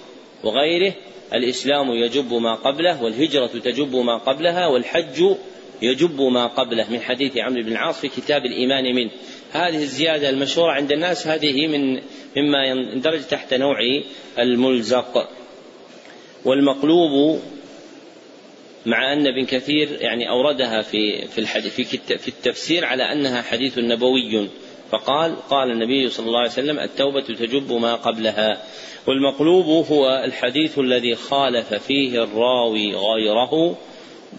وغيره 0.45 0.93
الإسلام 1.35 1.91
يجب 1.91 2.35
ما 2.35 2.55
قبله 2.55 3.03
والهجرة 3.03 3.47
تجب 3.47 3.97
ما 3.97 4.19
قبلها 4.19 4.67
والحج 4.67 5.35
يجب 5.83 6.21
ما 6.21 6.47
قبله 6.47 6.91
من 6.91 7.01
حديث 7.01 7.37
عمرو 7.37 7.63
بن 7.63 7.73
العاص 7.73 8.01
في 8.01 8.09
كتاب 8.09 8.47
الإيمان 8.47 8.95
منه. 8.95 9.11
هذه 9.53 9.83
الزيادة 9.83 10.29
المشهورة 10.31 10.73
عند 10.73 10.93
الناس 10.93 11.27
هذه 11.27 11.67
من 11.67 12.01
مما 12.37 12.65
يندرج 12.67 13.23
تحت 13.23 13.55
نوع 13.55 13.79
الملزق. 14.39 15.29
والمقلوب 16.45 17.41
مع 18.87 19.13
أن 19.13 19.27
ابن 19.27 19.47
كثير 19.47 19.89
يعني 20.01 20.29
أوردها 20.29 20.83
في 20.83 21.29
في 21.29 21.39
الحديث 21.39 21.75
في, 21.75 21.99
في 22.19 22.29
التفسير 22.29 22.85
على 22.85 23.13
أنها 23.13 23.43
حديث 23.43 23.79
نبوي. 23.79 24.49
فقال 24.91 25.37
قال 25.51 25.71
النبي 25.71 26.09
صلى 26.09 26.27
الله 26.27 26.39
عليه 26.39 26.51
وسلم 26.51 26.79
التوبة 26.79 27.21
تجب 27.21 27.73
ما 27.73 27.95
قبلها. 27.95 28.63
والمقلوب 29.07 29.87
هو 29.87 30.23
الحديث 30.25 30.79
الذي 30.79 31.15
خالف 31.15 31.75
فيه 31.75 32.23
الراوي 32.25 32.95
غيره. 32.95 33.77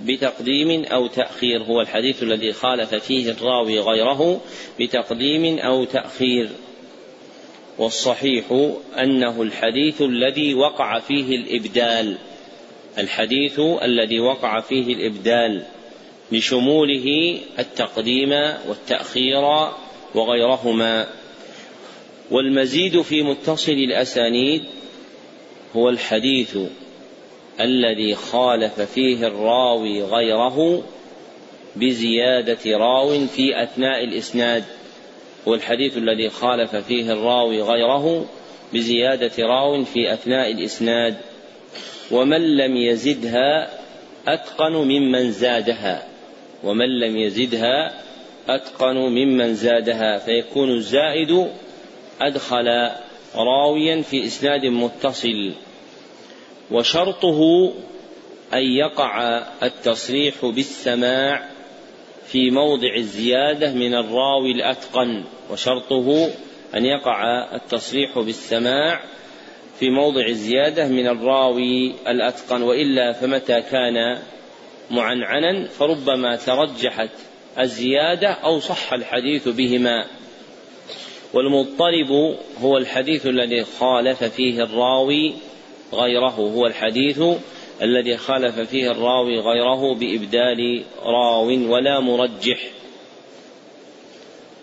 بتقديم 0.06 0.86
أو 0.86 1.08
تأخير 1.08 1.64
هو 1.64 1.82
الحديث 1.82 2.24
الذي 2.24 2.54
خالف 2.54 2.96
فيه 2.96 3.32
الراوي 3.32 3.80
غيره 3.80 4.42
بتقديم 4.80 5.60
أو 5.60 5.86
تأخير. 5.86 6.50
والصحيح 7.78 8.46
أنه 9.00 9.42
الحديث 9.42 10.02
الذي 10.02 10.54
وقع 10.54 11.00
فيه 11.00 11.36
الإبدال 11.36 12.18
الحديث 12.98 13.60
الذي 13.60 14.20
وقع 14.20 14.60
فيه 14.60 14.94
الإبدال 14.94 15.64
لشموله 16.32 17.40
التقديم 17.60 18.32
والتأخير 18.68 19.70
وغيرهما. 20.16 21.08
والمزيد 22.32 23.02
في 23.02 23.22
متصل 23.22 23.72
الأسانيد 23.72 24.64
هو 25.76 25.90
الحديث 25.90 26.58
الذي 27.62 28.16
خالف 28.16 28.82
فيه 28.82 29.28
الراوي 29.28 30.04
غيره 30.04 30.84
بزيادة 31.76 32.78
راو 32.78 33.28
في 33.28 33.64
أثناء 33.64 34.04
الإسناد 34.04 34.64
هو 35.48 35.54
الحديث 35.54 35.98
الذي 35.98 36.30
خالف 36.30 36.76
فيه 36.76 37.12
الراوي 37.12 37.62
غيره 37.62 38.26
بزيادة 38.74 39.32
راو 39.40 39.84
في 39.84 40.14
أثناء 40.14 40.52
الإسناد 40.52 41.16
ومن 42.12 42.58
لم 42.58 42.78
يزدها 42.78 43.70
أتقن 44.28 44.74
ممن 44.74 45.32
زادها 45.32 46.08
ومن 46.64 47.00
لم 47.00 47.18
يزدها 47.18 47.94
أتقن 48.50 48.96
ممن 48.96 49.54
زادها 49.54 50.18
فيكون 50.18 50.70
الزائد 50.70 51.48
أدخل 52.22 52.92
راويا 53.36 54.02
في 54.02 54.26
إسناد 54.26 54.66
متصل. 54.66 55.52
وشرطه 56.72 57.72
أن 58.54 58.64
يقع 58.64 59.44
التصريح 59.64 60.46
بالسماع 60.46 61.50
في 62.28 62.52
موضع 62.52 62.96
الزيادة 62.96 63.74
من 63.74 63.96
الراوي 63.96 64.52
الأتقن 64.52 65.24
وشرطه 65.52 66.30
أن 66.76 66.86
يقع 66.86 67.24
التصريح 67.56 68.20
بالسماع 68.20 69.04
في 69.80 69.90
موضع 69.90 70.28
الزيادة 70.28 70.88
من 70.88 71.08
الراوي 71.08 71.94
الأتقن. 72.08 72.62
وإلا 72.62 73.14
فمتى 73.14 73.62
كان 73.62 74.20
معنعنا؟ 74.92 75.68
فربما 75.68 76.36
ترجحت 76.36 77.10
الزيادة 77.60 78.28
أو 78.28 78.60
صح 78.60 78.94
الحديث 78.94 79.48
بهما. 79.48 80.06
والمضطرب 81.34 82.38
هو 82.62 82.78
الحديث 82.78 83.26
الذي 83.26 83.64
خالف 83.64 84.24
فيه 84.24 84.64
الراوي 84.64 85.34
غيره 85.94 86.30
هو 86.30 86.66
الحديث 86.68 87.22
الذي 87.82 88.18
خالف 88.18 88.60
فيه 88.60 88.92
الراوي 88.92 89.40
غيره 89.40 89.96
بإبدال 89.96 90.84
راو 91.04 91.48
ولا 91.48 92.00
مرجح. 92.00 92.60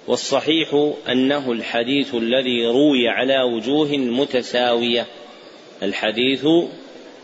والصحيح 0.06 0.92
أنه 1.08 1.52
الحديث 1.52 2.14
الذي 2.14 2.66
روي 2.66 3.08
على 3.08 3.42
وجوه 3.42 3.96
متساوية. 3.96 5.06
الحديث 5.82 6.46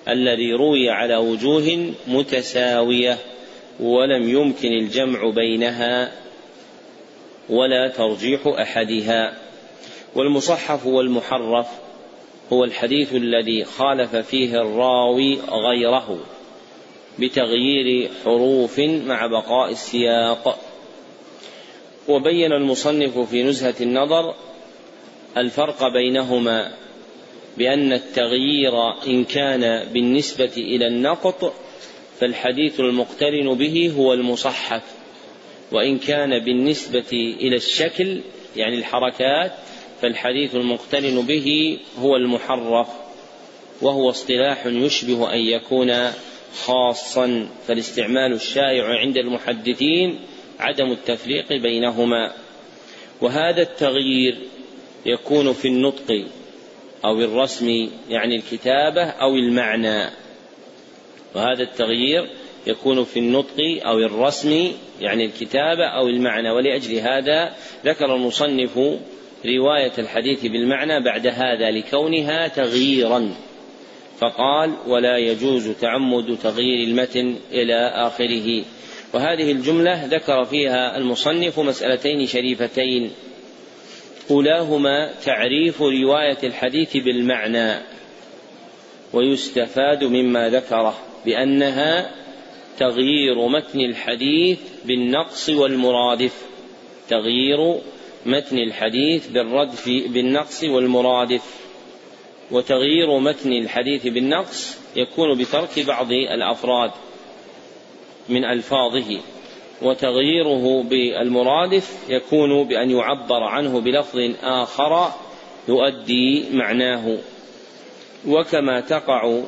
الذي 0.09 0.53
روي 0.53 0.91
على 0.91 1.17
وجوه 1.17 1.95
متساوية 2.09 3.19
ولم 3.81 4.29
يمكن 4.29 4.73
الجمع 4.73 5.31
بينها 5.31 6.13
ولا 7.49 7.89
ترجيح 7.89 8.47
أحدها. 8.47 9.39
والمصحف 10.15 10.87
والمحرف 10.87 11.86
هو 12.53 12.65
الحديث 12.65 13.15
الذي 13.15 13.65
خالف 13.65 14.17
فيه 14.17 14.61
الراوي 14.61 15.39
غيره 15.51 16.19
بتغيير 17.19 18.11
حروف 18.25 18.81
مع 18.81 19.27
بقاء 19.27 19.71
السياق. 19.71 20.59
وبين 22.09 22.53
المصنف 22.53 23.19
في 23.19 23.43
نزهة 23.43 23.75
النظر 23.81 24.35
الفرق 25.37 25.89
بينهما 25.89 26.73
بأن 27.59 27.93
التغيير 27.93 28.73
إن 29.07 29.25
كان 29.25 29.93
بالنسبة 29.93 30.53
إلى 30.57 30.87
النقط 30.87 31.55
فالحديث 32.21 32.81
المقترن 32.81 33.55
به 33.55 33.93
هو 33.97 34.13
المصحف. 34.13 34.83
وإن 35.73 35.99
كان 35.99 36.45
بالنسبة 36.45 37.13
إلى 37.13 37.57
الشكل 37.57 38.21
يعني 38.57 38.77
الحركات 38.77 39.53
فالحديث 40.03 40.55
المقترن 40.55 41.27
به 41.27 41.79
هو 41.99 42.17
المحرف 42.17 42.89
وهو 43.83 44.11
اصطلاح 44.11 44.67
يشبه 44.67 45.35
أن 45.35 45.39
يكون 45.39 45.93
خاصا 46.55 47.49
فالاستعمال 47.67 48.33
الشائع 48.33 48.85
عند 48.85 49.17
المحدثين 49.17 50.19
عدم 50.59 50.93
التفريق 50.93 51.53
بينهما. 51.53 52.33
وهذا 53.21 53.63
التغيير 53.63 54.39
يكون 55.07 55.53
في 55.53 55.69
النطق 55.69 56.25
أو 57.05 57.21
الرسم 57.21 57.89
يعني 58.09 58.37
الكتابة 58.37 59.03
أو 59.05 59.35
المعنى. 59.35 60.11
وهذا 61.35 61.63
التغيير 61.63 62.31
يكون 62.67 63.05
في 63.05 63.19
النطق 63.19 63.81
أو 63.87 63.99
الرسم 63.99 64.73
يعني 65.01 65.25
الكتابة 65.25 65.85
أو 65.85 66.09
المعنى. 66.09 66.51
ولأجل 66.51 66.95
هذا 66.95 67.55
ذكر 67.85 68.15
المصنف 68.15 68.79
رواية 69.45 69.93
الحديث 69.99 70.47
بالمعنى 70.47 71.01
بعد 71.01 71.27
هذا 71.27 71.71
لكونها 71.71 72.49
تغييرا. 72.49 73.35
فقال 74.19 74.73
ولا 74.87 75.19
يجوز 75.19 75.69
تعمد 75.69 76.39
تغيير 76.43 76.89
المتن 76.89 77.37
إلى 77.53 77.89
آخره. 77.95 78.65
وهذه 79.15 79.53
الجملة 79.53 80.05
ذكر 80.05 80.45
فيها 80.45 80.97
المصنف 80.97 81.61
مسألتين 81.61 82.27
شريفتين. 82.27 83.11
أولاهما 84.31 85.13
تعريف 85.25 85.83
رواية 85.83 86.39
الحديث 86.45 86.97
بالمعنى. 86.97 87.83
ويستفاد 89.13 90.05
مما 90.05 90.49
ذكره 90.49 90.99
بأنها 91.27 92.11
تغيير 92.79 93.49
متن 93.49 93.81
الحديث 93.81 94.59
بالنقص 94.85 95.49
والمرادف. 95.49 96.47
تغيير 97.09 97.79
متن 98.27 98.59
الحديث 98.59 99.27
بالردف 99.27 99.89
بالنقص 99.89 100.65
والمرادف. 100.65 101.43
وتغيير 102.51 103.19
متن 103.19 103.53
الحديث 103.53 104.07
بالنقص 104.07 104.79
يكون 104.97 105.39
بترك 105.39 105.87
بعض 105.87 106.13
الأفراد 106.13 106.91
من 108.29 108.45
ألفاظه. 108.45 109.21
وتغييره 109.83 110.83
بالمرادف 110.83 111.97
يكون 112.09 112.65
بأن 112.65 112.91
يعبر 112.91 113.43
عنه 113.43 113.81
بلفظ 113.81 114.19
آخر 114.43 115.13
يؤدي 115.69 116.45
معناه. 116.53 117.19
وكما 118.27 118.81
تقع 118.81 119.41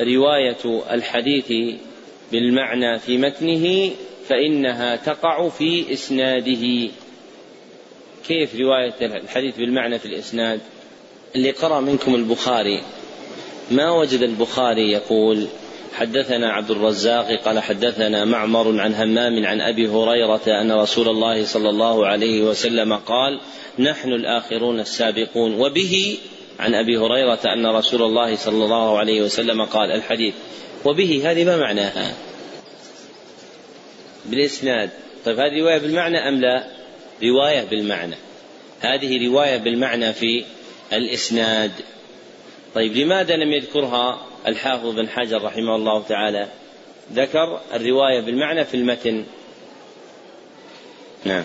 رواية 0.00 0.82
الحديث 0.90 1.76
بالمعنى 2.32 2.98
في 2.98 3.18
متنه 3.18 3.90
فإنها 4.28 4.96
تقع 4.96 5.48
في 5.48 5.92
إسناده. 5.92 6.90
كيف 8.28 8.54
رواية 8.54 8.94
الحديث 9.00 9.56
بالمعنى 9.56 9.98
في 9.98 10.06
الإسناد؟ 10.06 10.60
اللي 11.36 11.50
قرأ 11.50 11.80
منكم 11.80 12.14
البخاري. 12.14 12.82
ما 13.70 13.90
وجد 13.90 14.22
البخاري 14.22 14.92
يقول 14.92 15.46
حدثنا 15.94 16.52
عبد 16.52 16.70
الرزاق 16.70 17.44
قال 17.44 17.58
حدثنا 17.58 18.24
معمر 18.24 18.80
عن 18.80 18.94
همام 18.94 19.46
عن 19.46 19.60
أبي 19.60 19.88
هريرة 19.88 20.42
أن 20.46 20.72
رسول 20.72 21.08
الله 21.08 21.44
صلى 21.44 21.68
الله 21.68 22.06
عليه 22.06 22.42
وسلم 22.42 22.94
قال 22.94 23.40
نحن 23.78 24.08
الآخرون 24.12 24.80
السابقون 24.80 25.60
وبه 25.60 26.18
عن 26.58 26.74
أبي 26.74 26.96
هريرة 26.96 27.40
أن 27.46 27.66
رسول 27.66 28.02
الله 28.02 28.36
صلى 28.36 28.64
الله 28.64 28.98
عليه 28.98 29.22
وسلم 29.22 29.64
قال 29.64 29.90
الحديث. 29.92 30.34
وبه 30.84 31.22
هذه 31.24 31.44
ما 31.44 31.56
معناها؟ 31.56 32.14
بالإسناد. 34.26 34.90
طيب 35.24 35.38
هذه 35.38 35.60
رواية 35.60 35.78
بالمعنى 35.78 36.28
أم 36.28 36.40
لا؟ 36.40 36.77
رواية 37.22 37.64
بالمعنى. 37.64 38.16
هذه 38.80 39.28
رواية 39.28 39.56
بالمعنى 39.56 40.12
في 40.12 40.44
الإسناد. 40.92 41.72
طيب 42.74 42.96
لماذا 42.96 43.36
لم 43.36 43.52
يذكرها 43.52 44.26
الحافظ 44.46 44.94
بن 44.94 45.08
حجر 45.08 45.42
رحمه 45.42 45.76
الله 45.76 46.02
تعالى؟ 46.02 46.48
ذكر 47.12 47.60
الرواية 47.74 48.20
بالمعنى 48.20 48.64
في 48.64 48.76
المتن. 48.76 49.24
نعم. 51.24 51.44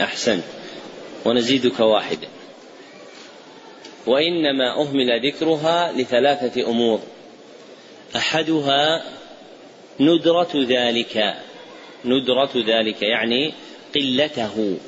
أحسن. 0.00 0.40
ونزيدك 1.24 1.80
واحدا 1.80 2.28
وإنما 4.06 4.80
أهمل 4.80 5.26
ذكرها 5.26 5.92
لثلاثة 5.92 6.66
أمور. 6.70 7.00
أحدها 8.16 9.02
ندرة 10.00 10.66
ذلك. 10.68 11.36
ندرة 12.08 12.50
ذلك 12.66 13.02
يعني 13.02 13.52
قلته. 13.94 14.78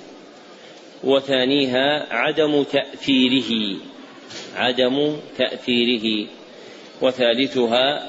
وثانيها 1.04 2.14
عدم 2.14 2.62
تأثيره. 2.62 3.76
عدم 4.56 5.16
تأثيره. 5.38 6.26
وثالثها 7.02 8.08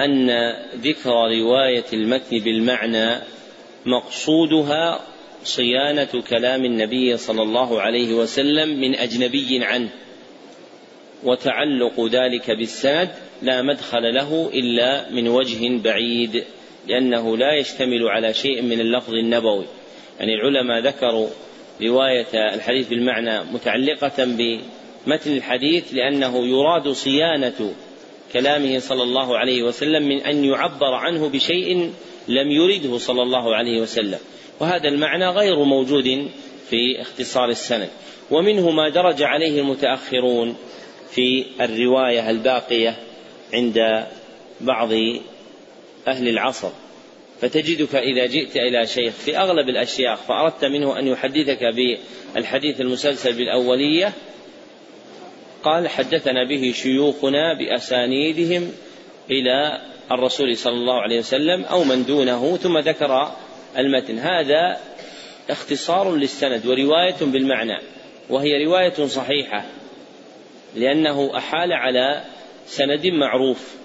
أن 0.00 0.30
ذكر 0.74 1.10
رواية 1.10 1.84
المتن 1.92 2.38
بالمعنى 2.38 3.20
مقصودها 3.86 5.00
صيانة 5.44 6.22
كلام 6.28 6.64
النبي 6.64 7.16
صلى 7.16 7.42
الله 7.42 7.80
عليه 7.80 8.14
وسلم 8.14 8.80
من 8.80 8.94
أجنبي 8.94 9.64
عنه. 9.64 9.88
وتعلق 11.24 12.08
ذلك 12.12 12.50
بالسند 12.50 13.10
لا 13.42 13.62
مدخل 13.62 14.14
له 14.14 14.50
إلا 14.54 15.10
من 15.10 15.28
وجه 15.28 15.78
بعيد. 15.82 16.44
لأنه 16.88 17.36
لا 17.36 17.54
يشتمل 17.54 18.08
على 18.08 18.34
شيء 18.34 18.62
من 18.62 18.80
اللفظ 18.80 19.14
النبوي. 19.14 19.66
يعني 20.20 20.34
العلماء 20.34 20.80
ذكروا 20.80 21.28
رواية 21.82 22.54
الحديث 22.54 22.88
بالمعنى 22.88 23.44
متعلقة 23.52 24.24
بمتن 24.24 25.36
الحديث 25.36 25.94
لأنه 25.94 26.46
يراد 26.46 26.88
صيانة 26.88 27.74
كلامه 28.32 28.78
صلى 28.78 29.02
الله 29.02 29.38
عليه 29.38 29.62
وسلم 29.62 30.08
من 30.08 30.20
أن 30.20 30.44
يعبر 30.44 30.94
عنه 30.94 31.28
بشيء 31.28 31.92
لم 32.28 32.50
يرده 32.50 32.98
صلى 32.98 33.22
الله 33.22 33.56
عليه 33.56 33.80
وسلم. 33.80 34.18
وهذا 34.60 34.88
المعنى 34.88 35.28
غير 35.28 35.64
موجود 35.64 36.28
في 36.70 37.00
اختصار 37.00 37.48
السند. 37.48 37.88
ومنه 38.30 38.70
ما 38.70 38.88
درج 38.88 39.22
عليه 39.22 39.60
المتأخرون 39.60 40.56
في 41.10 41.44
الرواية 41.60 42.30
الباقية 42.30 42.96
عند 43.54 44.06
بعض 44.60 44.90
أهل 46.10 46.28
العصر. 46.28 46.70
فتجدك 47.40 47.94
إذا 47.94 48.26
جئت 48.26 48.56
إلى 48.56 48.86
شيخ 48.86 49.14
في 49.14 49.38
أغلب 49.38 49.68
الأشياخ 49.68 50.18
فأردت 50.18 50.64
منه 50.64 50.98
أن 50.98 51.06
يحدثك 51.06 51.64
بالحديث 52.34 52.80
المسلسل 52.80 53.32
بالأولية. 53.32 54.12
قال 55.62 55.88
حدثنا 55.88 56.48
به 56.48 56.72
شيوخنا 56.74 57.54
بأسانيدهم 57.58 58.72
إلى 59.30 59.80
الرسول 60.12 60.56
صلى 60.56 60.74
الله 60.74 61.00
عليه 61.02 61.18
وسلم 61.18 61.64
أو 61.64 61.84
من 61.84 62.04
دونه 62.04 62.56
ثم 62.56 62.78
ذكر 62.78 63.32
المتن. 63.78 64.18
هذا 64.18 64.78
اختصار 65.50 66.14
للسند 66.14 66.66
ورواية 66.66 67.16
بالمعنى 67.20 67.78
وهي 68.30 68.64
رواية 68.64 69.06
صحيحة 69.06 69.64
لأنه 70.76 71.36
أحال 71.36 71.72
على 71.72 72.24
سند 72.66 73.06
معروف. 73.06 73.77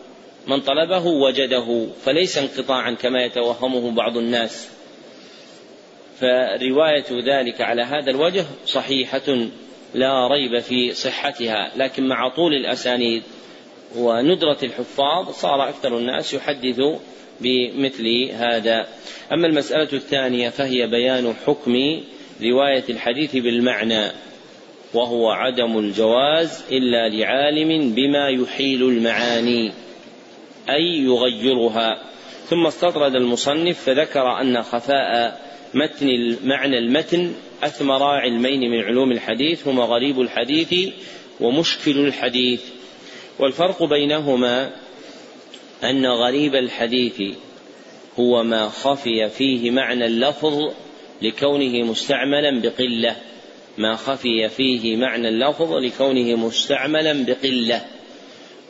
من 0.47 0.62
طلبه 0.62 1.06
وجده 1.06 1.88
فليس 2.06 2.38
انقطاعا 2.38 2.91
كما 2.91 3.23
يتوهمه 3.25 3.91
بعض 3.91 4.17
الناس. 4.17 4.69
فرواية 6.19 7.06
ذلك 7.25 7.62
على 7.62 7.82
هذا 7.82 8.12
الوجه 8.12 8.45
صحيحة 8.65 9.47
لا 9.93 10.27
ريب 10.27 10.60
في 10.60 10.93
صحتها 10.93 11.71
لكن 11.75 12.08
مع 12.08 12.29
طول 12.29 12.53
الأسانيد 12.53 13.23
وندرة 13.95 14.58
الحفاظ 14.63 15.29
صار 15.29 15.69
أكثر 15.69 15.97
الناس 15.97 16.34
يحدث 16.34 16.82
بمثل 17.41 18.29
هذا. 18.32 18.88
أما 19.34 19.47
المسألة 19.47 19.93
الثانية 19.93 20.49
فهي 20.49 20.88
بيان 20.88 21.34
حكم 21.45 22.01
رواية 22.43 22.84
الحديث 22.89 23.36
بالمعنى 23.36 24.12
وهو 24.93 25.29
عدم 25.29 25.77
الجواز 25.77 26.63
إلا 26.71 27.10
لعالم 27.10 27.93
بما 27.93 28.29
يحيل 28.29 28.84
المعاني. 28.84 29.71
أي 30.69 30.97
يغيرها. 30.97 32.02
ثم 32.49 32.67
استطرد 32.67 33.15
المصنف 33.15 33.84
فذكر 33.84 34.41
أن 34.41 34.63
خفاء 34.63 35.41
متن 35.73 36.38
معنى 36.43 36.78
المتن 36.78 37.34
أثمر 37.63 38.04
علمين 38.04 38.71
من 38.71 38.84
علوم 38.84 39.12
الحديث 39.12 39.67
هما 39.67 39.84
غريب 39.84 40.21
الحديث 40.21 40.93
ومشكل 41.39 41.97
الحديث. 41.97 42.62
والفرق 43.39 43.84
بينهما 43.84 44.71
أن 45.84 46.06
غريب 46.06 46.56
الحديث 46.56 47.21
هو 48.19 48.43
ما 48.43 48.69
خفي 48.69 49.30
فيه 49.30 49.71
معنى 49.71 50.06
اللفظ 50.06 50.71
لكونه 51.21 51.84
مستعملا 51.84 52.62
بقلة. 52.62 53.15
ما 53.78 53.95
خفي 53.95 54.49
فيه 54.49 54.97
معنى 54.97 55.30
اللفظ 55.30 55.73
لكونه 55.73 56.36
مستعملا 56.36 57.26
بقلة. 57.26 57.86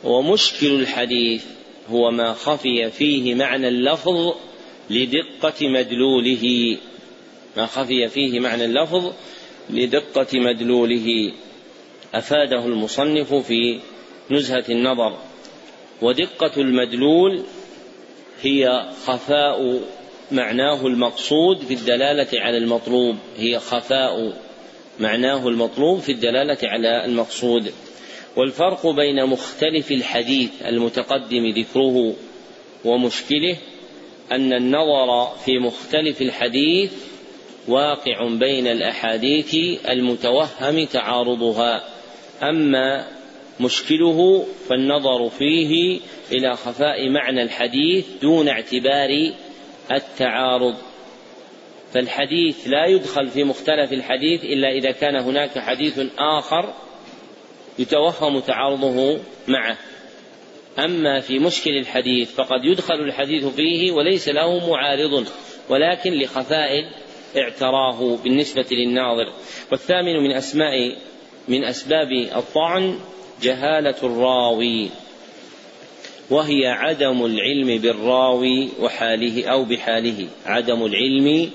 ومشكل 0.04 0.66
الحديث 0.66 1.44
هو 1.90 2.10
ما 2.10 2.32
خفي 2.32 2.90
فيه 2.90 3.34
معنى 3.34 3.68
اللفظ 3.68 4.34
لدقة 4.90 5.68
مدلوله. 5.68 6.76
ما 7.56 7.66
خفي 7.66 8.08
فيه 8.08 8.40
معنى 8.40 8.64
اللفظ 8.64 9.12
لدقة 9.70 10.38
مدلوله. 10.38 11.32
أفاده 12.14 12.66
المصنف 12.66 13.34
في 13.34 13.80
نزهة 14.30 14.64
النظر. 14.68 15.18
ودقة 16.02 16.60
المدلول 16.60 17.42
هي 18.42 18.88
خفاء 19.06 19.80
معناه 20.32 20.86
المقصود 20.86 21.58
في 21.58 21.74
الدلالة 21.74 22.40
على 22.40 22.58
المطلوب. 22.58 23.16
هي 23.38 23.58
خفاء 23.58 24.32
معناه 25.00 25.48
المطلوب 25.48 26.00
في 26.00 26.12
الدلالة 26.12 26.58
على 26.62 27.04
المقصود. 27.04 27.72
والفرق 28.36 28.86
بين 28.86 29.26
مختلف 29.26 29.92
الحديث 29.92 30.50
المتقدم 30.66 31.52
ذكره 31.56 32.14
ومشكله 32.84 33.56
أن 34.32 34.52
النظر 34.52 35.36
في 35.44 35.58
مختلف 35.58 36.22
الحديث 36.22 36.92
واقع 37.68 38.28
بين 38.28 38.66
الأحاديث 38.66 39.54
المتوهم 39.88 40.84
تعارضها. 40.84 41.84
أما 42.42 43.06
مشكله 43.60 44.46
فالنظر 44.68 45.28
فيه 45.28 46.00
إلى 46.32 46.56
خفاء 46.56 47.08
معنى 47.08 47.42
الحديث 47.42 48.06
دون 48.22 48.48
اعتبار 48.48 49.32
التعارض. 49.92 50.74
فالحديث 51.92 52.68
لا 52.68 52.86
يدخل 52.86 53.28
في 53.28 53.44
مختلف 53.44 53.92
الحديث 53.92 54.44
إلا 54.44 54.68
إذا 54.68 54.90
كان 54.90 55.16
هناك 55.16 55.58
حديث 55.58 56.00
آخر 56.18 56.74
يتوهم 57.78 58.40
تعارضه 58.40 59.18
معه. 59.48 59.78
أما 60.78 61.20
في 61.20 61.38
مشكل 61.38 61.70
الحديث 61.70 62.34
فقد 62.34 62.64
يدخل 62.64 62.94
الحديث 62.94 63.44
فيه 63.44 63.92
وليس 63.92 64.28
له 64.28 64.70
معارض 64.70 65.26
ولكن 65.68 66.12
لخفاء 66.12 66.84
اعتراه 67.36 68.16
بالنسبة 68.24 68.66
للناظر. 68.70 69.32
والثامن 69.72 70.22
من 70.22 70.32
أسماء 70.32 70.96
من 71.48 71.64
أسباب 71.64 72.12
الطعن 72.12 72.98
جهالة 73.42 73.96
الراوي 74.02 74.90
وهي 76.30 76.66
عدم 76.66 77.24
العلم 77.24 77.78
بالراوي 77.78 78.68
وحاله 78.80 79.46
أو 79.46 79.64
بحاله. 79.64 80.28
عدم 80.46 80.86
العلم 80.86 81.50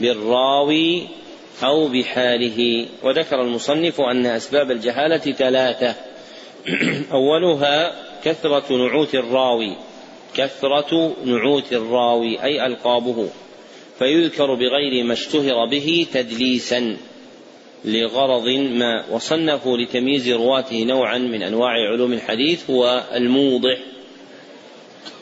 بالراوي 0.00 1.19
أو 1.64 1.88
بحاله. 1.88 2.86
وذكر 3.02 3.42
المصنف 3.42 4.00
أن 4.00 4.26
أسباب 4.26 4.70
الجهالة 4.70 5.32
ثلاثة. 5.32 5.94
أولها 7.12 7.94
كثرة 8.24 8.76
نعوت 8.76 9.14
الراوي. 9.14 9.76
كثرة 10.34 11.16
نعوت 11.24 11.72
الراوي 11.72 12.42
أي 12.42 12.66
ألقابه. 12.66 13.28
فيذكر 13.98 14.54
بغير 14.54 15.04
ما 15.04 15.12
اشتهر 15.12 15.66
به 15.70 16.06
تدليسا 16.12 16.96
لغرض 17.84 18.48
ما 18.48 19.04
وصنفوا 19.10 19.78
لتمييز 19.78 20.28
رواته 20.28 20.84
نوعا 20.84 21.18
من 21.18 21.42
أنواع 21.42 21.70
علوم 21.70 22.12
الحديث 22.12 22.70
هو 22.70 23.04
الموضح 23.14 23.78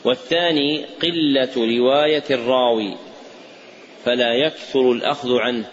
والثاني 0.03 0.85
قلة 1.01 1.49
رواية 1.57 2.23
الراوي 2.31 2.95
فلا 4.05 4.33
يكثر 4.33 4.91
الأخذ 4.91 5.29
عنه. 5.33 5.65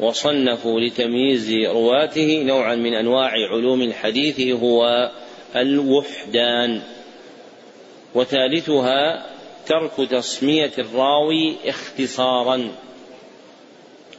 وصنفوا 0.00 0.80
لتمييز 0.80 1.52
رواته 1.52 2.42
نوعا 2.42 2.74
من 2.74 2.94
أنواع 2.94 3.30
علوم 3.30 3.82
الحديث 3.82 4.40
هو 4.40 5.10
الوحدان 5.56 6.80
وثالثها 8.14 9.26
ترك 9.66 10.10
تسمية 10.10 10.72
الراوي 10.78 11.56
اختصارا 11.66 12.70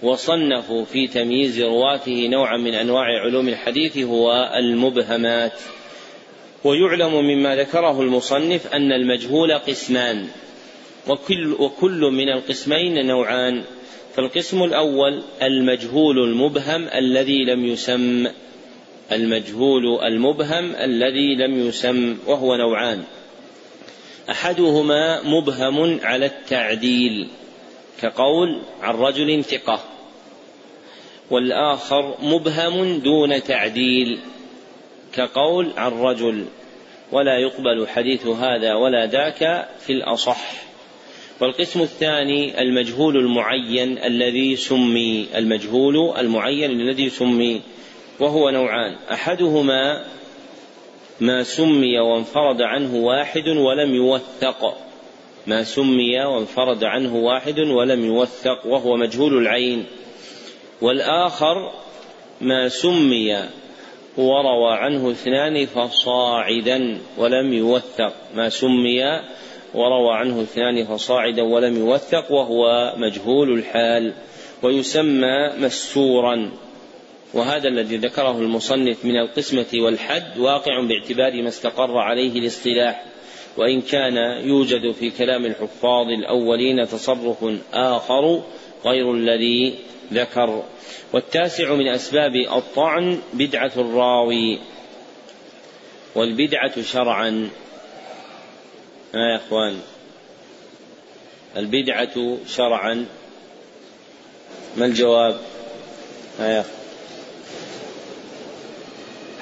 وصنفوا 0.03 0.85
في 0.85 1.07
تمييز 1.07 1.61
رواته 1.61 2.27
نوعا 2.27 2.57
من 2.57 2.73
أنواع 2.73 3.05
علوم 3.25 3.47
الحديث 3.47 3.97
هو 3.97 4.53
المبهمات. 4.55 5.59
ويعلم 6.63 7.13
مما 7.13 7.55
ذكره 7.55 8.01
المصنف 8.01 8.73
أن 8.73 8.91
المجهول 8.91 9.53
قسمان 9.53 10.27
وكل 11.07 11.53
وكل 11.59 11.99
من 11.99 12.29
القسمين 12.29 13.05
نوعان. 13.05 13.63
فالقسم 14.15 14.63
الأول 14.63 15.23
المجهول 15.41 16.19
المبهم 16.19 16.87
الذي 16.87 17.45
لم 17.45 17.65
يسم. 17.65 18.27
المجهول 19.11 20.03
المبهم 20.03 20.75
الذي 20.75 21.35
لم 21.35 21.67
يسم 21.67 22.17
وهو 22.27 22.55
نوعان. 22.55 23.03
أحدهما 24.29 25.21
مبهم 25.21 25.99
على 26.03 26.25
التعديل 26.25 27.27
كقول 28.01 28.61
عن 28.81 28.95
رجل 28.95 29.43
ثقة. 29.43 29.79
والآخر 31.31 32.17
مبهم 32.21 32.99
دون 32.99 33.43
تعديل 33.43 34.19
كقول 35.13 35.71
عن 35.77 35.91
رجل. 35.91 36.45
ولا 37.11 37.37
يقبل 37.37 37.87
حديث 37.87 38.27
هذا 38.27 38.73
ولا 38.73 39.05
ذاك 39.05 39.69
في 39.79 39.93
الأصح. 39.93 40.72
والقسم 41.43 41.81
الثاني 41.81 42.61
المجهول 42.61 43.17
المعين 43.17 43.97
الذي 43.97 44.55
سمي 44.55 45.27
المجهول 45.35 46.13
المعين 46.17 46.71
الذي 46.71 47.09
سمي 47.09 47.61
وهو 48.19 48.49
نوعان. 48.49 48.95
أحدهما 49.11 50.05
ما 51.21 51.43
سمي 51.43 51.99
وانفرد 51.99 52.61
عنه 52.61 52.95
واحد 52.95 53.47
ولم 53.47 53.95
يوثق. 53.95 54.77
ما 55.47 55.63
سمي 55.63 56.23
وانفرد 56.25 56.83
عنه 56.83 57.15
واحد 57.15 57.59
ولم 57.59 58.05
يوثق 58.05 58.65
وهو 58.65 58.97
مجهول 58.97 59.37
العين. 59.37 59.85
والآخر 60.81 61.71
ما 62.41 62.69
سمي 62.69 63.49
وروى 64.17 64.73
عنه 64.73 65.11
اثنان 65.11 65.65
فصاعدا 65.65 66.97
ولم 67.17 67.53
يوثق. 67.53 68.13
ما 68.35 68.49
سمي 68.49 69.03
وروى 69.73 70.13
عنه 70.13 70.41
اثنان 70.41 70.85
فصاعدا 70.85 71.41
ولم 71.41 71.77
يوثق 71.77 72.31
وهو 72.31 72.93
مجهول 72.97 73.53
الحال 73.53 74.13
ويسمى 74.63 75.49
مستورا. 75.57 76.51
وهذا 77.33 77.67
الذي 77.67 77.97
ذكره 77.97 78.39
المصنف 78.39 79.05
من 79.05 79.17
القسمة 79.17 79.65
والحد 79.73 80.37
واقع 80.37 80.81
باعتبار 80.81 81.41
ما 81.41 81.47
استقر 81.47 81.97
عليه 81.97 82.39
الاصطلاح 82.39 83.05
وإن 83.57 83.81
كان 83.81 84.17
يوجد 84.47 84.91
في 84.91 85.09
كلام 85.09 85.45
الحفاظ 85.45 86.07
الأولين 86.07 86.87
تصرف 86.87 87.45
آخر 87.73 88.41
غير 88.85 89.13
الذي 89.13 89.73
ذكر. 90.13 90.63
والتاسع 91.13 91.73
من 91.73 91.87
أسباب 91.87 92.35
الطعن 92.35 93.19
بدعة 93.33 93.71
الراوي 93.77 94.59
والبدعة 96.15 96.81
شرعا. 96.81 97.49
ها 99.13 99.19
يا 99.19 99.35
إخوان؟ 99.35 99.79
البدعة 101.57 102.37
شرعا. 102.47 103.05
ما 104.77 104.85
الجواب؟ 104.85 105.37
ها 106.39 106.47
يا 106.47 106.65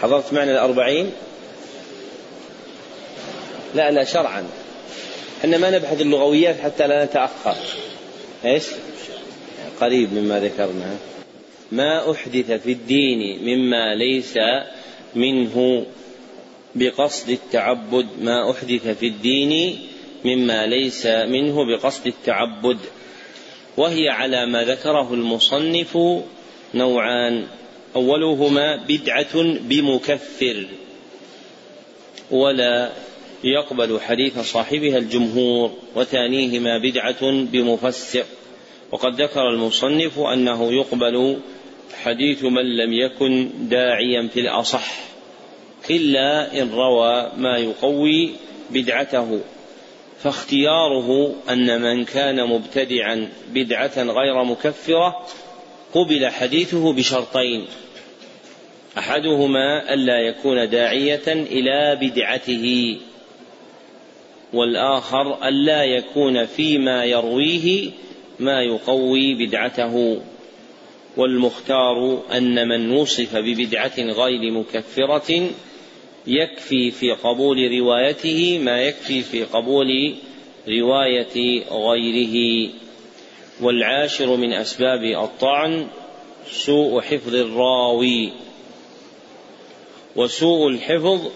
حضرت 0.01 0.33
معنا 0.33 0.51
الأربعين؟ 0.51 1.11
لا 3.75 3.91
لا 3.91 4.03
شرعا. 4.03 4.47
إحنا 5.41 5.57
ما 5.57 5.69
نبحث 5.69 6.01
اللغويات 6.01 6.59
حتى 6.59 6.87
لا 6.87 7.05
نتأخر. 7.05 7.55
إيش؟ 8.45 8.63
قريب 9.81 10.13
مما 10.13 10.39
ذكرنا. 10.39 10.97
ما 11.71 12.11
أحدث 12.11 12.51
في 12.51 12.71
الدين 12.71 13.39
مما 13.41 13.95
ليس 13.95 14.37
منه. 15.15 15.85
بقصد 16.75 17.29
التعبد 17.29 18.07
ما 18.21 18.51
أحدث 18.51 18.87
في 18.87 19.07
الدين 19.07 19.79
مما 20.25 20.65
ليس 20.65 21.05
منه 21.05 21.65
بقصد 21.65 22.07
التعبد. 22.07 22.77
وهي 23.77 24.09
على 24.09 24.45
ما 24.45 24.63
ذكره 24.63 25.13
المصنف 25.13 25.97
نوعان. 26.73 27.47
أولهما 27.95 28.75
بدعة 28.75 29.43
بمكفر. 29.43 30.67
ولا 32.31 32.91
يقبل 33.43 33.99
حديث 33.99 34.39
صاحبها 34.39 34.97
الجمهور. 34.97 35.71
وثانيهما 35.95 36.77
بدعة 36.77 37.31
بمفسر 37.31 38.25
وقد 38.91 39.21
ذكر 39.21 39.49
المصنف 39.49 40.19
أنه 40.19 40.73
يقبل 40.73 41.37
حديث 42.03 42.43
من 42.43 42.77
لم 42.77 42.93
يكن 42.93 43.49
داعيا 43.69 44.27
في 44.33 44.39
الأصح. 44.39 45.10
إلا 45.91 46.61
إن 46.61 46.71
روى 46.71 47.31
ما 47.37 47.57
يقوي 47.57 48.31
بدعته. 48.69 49.39
فاختياره 50.23 51.35
أن 51.49 51.81
من 51.81 52.05
كان 52.05 52.47
مبتدعا 52.47 53.29
بدعة 53.53 54.03
غير 54.03 54.43
مكفرة 54.43 55.27
قبل 55.93 56.27
حديثه 56.27 56.93
بشرطين. 56.93 57.65
أحدهما 58.97 59.93
ألا 59.93 60.19
يكون 60.19 60.69
داعية 60.69 61.27
إلى 61.27 61.97
بدعته 62.01 62.97
والآخر 64.53 65.47
ألا 65.47 65.83
يكون 65.83 66.45
فيما 66.45 67.05
يرويه 67.05 67.89
ما 68.39 68.61
يقوي 68.61 69.45
بدعته. 69.45 70.21
والمختار 71.17 72.21
أن 72.37 72.67
من 72.67 72.91
وصف 72.91 73.35
ببدعة 73.35 73.99
غير 73.99 74.51
مكفرة 74.51 75.49
يكفي 76.27 76.91
في 76.91 77.11
قبول 77.11 77.71
روايته 77.79 78.59
ما 78.59 78.81
يكفي 78.81 79.21
في 79.21 79.43
قبول 79.43 80.15
رواية 80.67 81.63
غيره. 81.71 82.69
والعاشر 83.61 84.35
من 84.35 84.53
أسباب 84.53 85.03
الطعن 85.03 85.87
سوء 86.51 87.01
حفظ 87.01 87.35
الراوي. 87.35 88.31
وسوء 90.15 90.67
الحفظ 90.67 91.31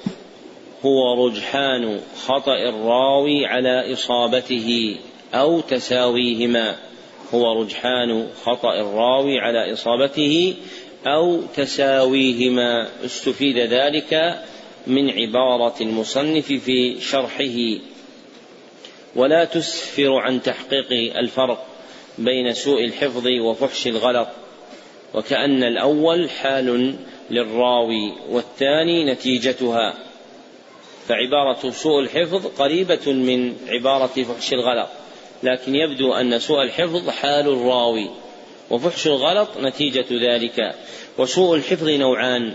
هو 0.85 1.27
رجحان 1.27 1.99
خطأ 2.25 2.55
الراوي 2.55 3.45
على 3.45 3.93
إصابته 3.93 4.97
أو 5.33 5.61
تساويهما. 5.61 6.75
هو 7.33 7.61
رجحان 7.61 8.27
خطأ 8.43 8.73
الراوي 8.73 9.39
على 9.39 9.73
إصابته 9.73 10.55
أو 11.07 11.41
تساويهما. 11.55 12.87
استفيد 13.05 13.57
ذلك 13.57 14.41
من 14.87 15.09
عبارة 15.09 15.75
المصنف 15.81 16.45
في 16.45 17.01
شرحه. 17.01 17.81
ولا 19.15 19.45
تسفر 19.45 20.13
عن 20.13 20.41
تحقيق 20.41 21.17
الفرق 21.17 21.65
بين 22.17 22.53
سوء 22.53 22.83
الحفظ 22.83 23.27
وفحش 23.27 23.87
الغلط 23.87 24.27
وكأن 25.13 25.63
الأول 25.63 26.29
حال 26.29 26.95
للراوي 27.29 28.13
والثاني 28.29 29.05
نتيجتها. 29.05 29.93
فعبارة 31.07 31.69
سوء 31.69 31.99
الحفظ 31.99 32.47
قريبة 32.47 33.13
من 33.13 33.55
عبارة 33.67 34.23
فحش 34.23 34.53
الغلط 34.53 34.89
لكن 35.43 35.75
يبدو 35.75 36.13
أن 36.13 36.39
سوء 36.39 36.61
الحفظ 36.61 37.09
حال 37.09 37.47
الراوي 37.47 38.09
وفحش 38.69 39.07
الغلط 39.07 39.49
نتيجة 39.61 40.05
ذلك. 40.11 40.75
وسوء 41.17 41.55
الحفظ 41.55 41.89
نوعان 41.89 42.53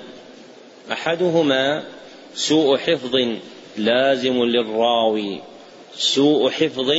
أحدهما 0.93 1.85
سوء 2.35 2.77
حفظ 2.77 3.17
لازم 3.77 4.43
للراوي. 4.43 5.41
سوء 5.95 6.51
حفظ 6.51 6.91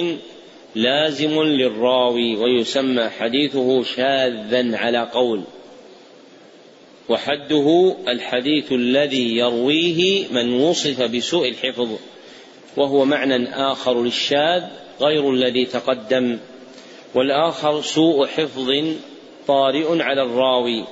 لازم 0.75 1.41
للراوي 1.43 2.35
ويسمى 2.35 3.09
حديثه 3.09 3.83
شاذا 3.83 4.77
على 4.77 5.09
قول. 5.13 5.41
وحده 7.09 7.95
الحديث 8.07 8.71
الذي 8.71 9.37
يرويه 9.37 10.27
من 10.31 10.53
وصف 10.53 11.01
بسوء 11.01 11.49
الحفظ 11.49 11.89
وهو 12.77 13.05
معنى 13.05 13.49
آخر 13.71 14.03
للشاذ 14.03 14.63
غير 15.01 15.29
الذي 15.29 15.65
تقدم. 15.65 16.37
والآخر 17.15 17.81
سوء 17.81 18.25
حفظ 18.25 18.71
طارئ 19.47 20.01
على 20.01 20.21
الراوي. 20.21 20.85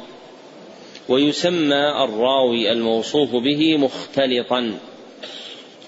ويسمى 1.10 2.04
الراوي 2.04 2.72
الموصوف 2.72 3.36
به 3.36 3.78
مختلطا 3.78 4.74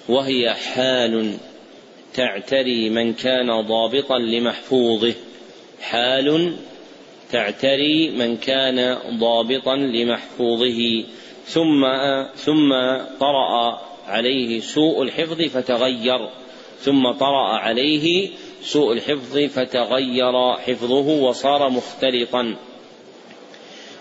وهي 0.10 0.54
حال 0.54 1.34
تعتري 2.14 2.90
من 2.90 3.14
كان 3.14 3.62
ضابطا 3.62 4.18
لمحفوظه. 4.18 5.14
حال 5.82 6.56
تعتري 7.32 8.10
من 8.10 8.38
كان 8.38 8.98
ضابطا 9.20 9.76
لمحفوظه. 9.76 11.04
ثم 11.46 11.86
ثم 12.36 12.74
طرأ 13.20 13.82
عليه 14.08 14.60
سوء 14.60 15.02
الحفظ 15.04 15.42
فتغير. 15.42 16.30
ثم 16.80 17.12
طرأ 17.12 17.48
عليه 17.48 18.30
سوء 18.64 18.94
الحفظ 18.94 19.38
فتغير 19.38 20.54
حفظه 20.54 21.24
وصار 21.24 21.70
مختلطا. 21.70 22.56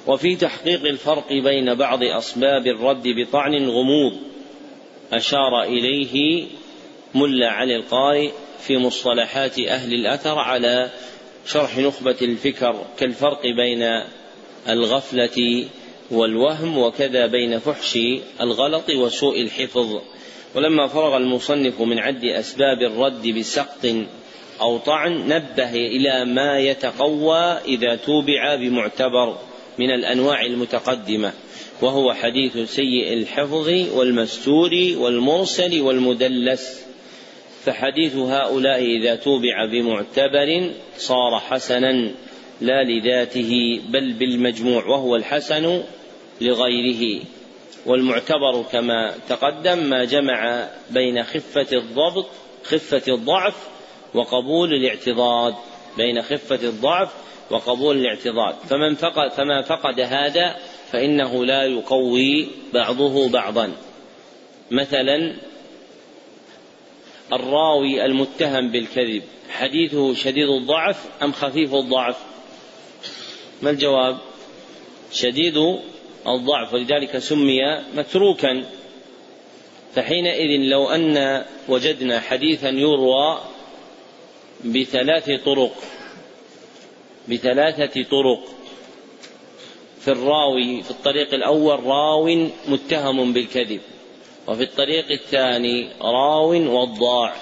وفي 0.06 0.36
تحقيق 0.36 0.84
الفرق 0.84 1.28
بين 1.32 1.74
بعض 1.74 2.02
أسباب 2.02 2.66
الرد 2.66 3.02
بطعن 3.02 3.68
غموض 3.68 4.12
أشار 5.12 5.62
إليه 5.62 6.46
ملا 7.14 7.48
علي 7.50 7.76
القارئ 7.76 8.30
في 8.60 8.76
مصطلحات 8.76 9.58
أهل 9.58 9.94
الأثر 9.94 10.38
على 10.38 10.90
شرح 11.46 11.78
نخبة 11.78 12.16
الفكر 12.22 12.84
كالفرق 12.98 13.42
بين 13.42 14.02
الغفلة 14.68 15.64
والوهم 16.10 16.78
وكذا 16.78 17.26
بين 17.26 17.58
فحش 17.58 17.98
الغلط 18.40 18.90
وسوء 18.90 19.42
الحفظ. 19.42 20.00
ولما 20.54 20.86
فرغ 20.86 21.16
المصنف 21.16 21.80
من 21.80 21.98
عد 21.98 22.24
أسباب 22.24 22.82
الرد 22.82 23.28
بسقط 23.28 23.86
أو 24.60 24.78
طعن 24.78 25.28
نبه 25.28 25.70
إلى 25.70 26.24
ما 26.24 26.58
يتقوى 26.58 27.58
إذا 27.64 27.96
توبع 27.96 28.54
بمعتبر. 28.54 29.49
من 29.80 29.90
الأنواع 29.90 30.44
المتقدمة 30.44 31.32
وهو 31.82 32.12
حديث 32.12 32.58
سيء 32.58 33.12
الحفظ 33.12 33.68
والمستور 33.94 34.70
والمرسل 34.96 35.80
والمدلس. 35.80 36.80
فحديث 37.64 38.16
هؤلاء 38.16 38.82
إذا 38.82 39.14
توبع 39.14 39.66
بمعتبر 39.66 40.70
صار 40.98 41.40
حسنا 41.40 42.10
لا 42.60 42.84
لذاته 42.84 43.80
بل 43.88 44.12
بالمجموع 44.12 44.86
وهو 44.86 45.16
الحسن 45.16 45.82
لغيره. 46.40 47.22
والمعتبر 47.86 48.62
كما 48.72 49.14
تقدم 49.28 49.78
ما 49.78 50.04
جمع 50.04 50.68
بين 50.90 51.22
خفة 51.22 51.66
الضبط 51.72 52.26
خفة 52.64 53.14
الضعف 53.14 53.68
وقبول 54.14 54.74
الاعتضاد. 54.74 55.54
بين 55.96 56.22
خفة 56.22 56.68
الضعف 56.68 57.08
وقبول 57.50 57.96
الاعتضاد. 57.96 58.54
فمن 58.54 58.94
فقد 58.94 59.32
فما 59.32 59.62
فقد 59.62 60.00
هذا 60.00 60.56
فإنه 60.92 61.44
لا 61.44 61.62
يقوي 61.64 62.48
بعضه 62.74 63.28
بعضا. 63.28 63.72
مثلا 64.70 65.36
الراوي 67.32 68.04
المتهم 68.04 68.70
بالكذب 68.70 69.22
حديثه 69.50 70.14
شديد 70.14 70.48
الضعف 70.48 71.04
أم 71.22 71.32
خفيف 71.32 71.74
الضعف؟ 71.74 72.16
ما 73.62 73.70
الجواب؟ 73.70 74.18
شديد 75.12 75.56
الضعف 76.26 76.74
ولذلك 76.74 77.18
سمي 77.18 77.60
متروكا. 77.96 78.64
فحينئذ 79.94 80.60
لو 80.60 80.88
أن 80.90 81.44
وجدنا 81.68 82.20
حديثا 82.20 82.68
يروى 82.68 83.38
بثلاث 84.64 85.30
طرق 85.44 85.74
بثلاثة 87.28 88.02
طرق. 88.02 88.40
في 90.00 90.08
الراوي 90.08 90.82
في 90.82 90.90
الطريق 90.90 91.34
الأول 91.34 91.84
راو 91.84 92.48
متهم 92.68 93.32
بالكذب 93.32 93.80
وفي 94.48 94.62
الطريق 94.62 95.10
الثاني 95.10 95.88
راو 96.02 96.52
وضاع 96.52 97.34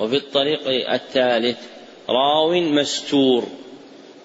وفي 0.00 0.16
الطريق 0.16 0.92
الثالث 0.92 1.58
راو 2.08 2.60
مستور. 2.60 3.44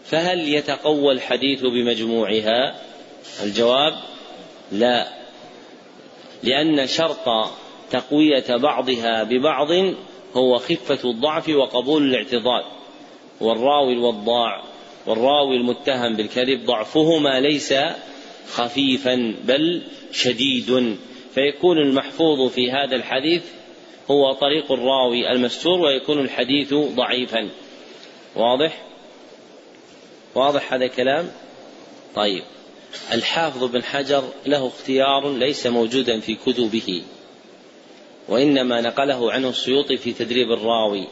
فهل 0.06 0.50
يتقوى 0.50 1.14
الحديث 1.14 1.62
بمجموعها؟ 1.62 2.76
الجواب 3.44 3.94
لا 4.72 5.08
لأن 6.44 6.88
شرط 6.88 7.50
تقوية 7.92 8.56
بعضها 8.56 9.24
ببعض 9.24 9.72
هو 10.38 10.58
خفة 10.58 11.10
الضعف 11.10 11.50
وقبول 11.50 12.04
الاعتضاد 12.04 12.64
والراوي 13.42 13.94
الوضاع 13.94 14.64
والراوي 15.08 15.58
المتهم 15.58 16.16
بالكذب 16.16 16.66
ضعفهما 16.66 17.40
ليس 17.40 17.74
خفيفا 18.50 19.36
بل 19.44 19.82
شديد. 20.12 20.98
فيكون 21.34 21.78
المحفوظ 21.78 22.50
في 22.52 22.72
هذا 22.72 22.96
الحديث 22.96 23.44
هو 24.12 24.34
طريق 24.34 24.72
الراوي 24.72 25.32
المستور 25.32 25.80
ويكون 25.80 26.20
الحديث 26.20 26.74
ضعيفا. 26.74 27.50
واضح؟ 28.36 28.82
واضح 30.36 30.74
هذا 30.74 30.86
الكلام؟ 30.86 31.32
طيب. 32.16 32.44
الحافظ 33.14 33.64
بن 33.64 33.84
حجر 33.84 34.24
له 34.46 34.68
اختيار 34.68 35.38
ليس 35.38 35.68
موجودا 35.68 36.20
في 36.20 36.36
كتبه 36.36 37.04
وإنما 38.30 38.82
نقله 38.82 39.32
عنه 39.32 39.50
السيوطي 39.50 39.98
في 39.98 40.14
تدريب 40.14 40.52
الراوي. 40.52 41.08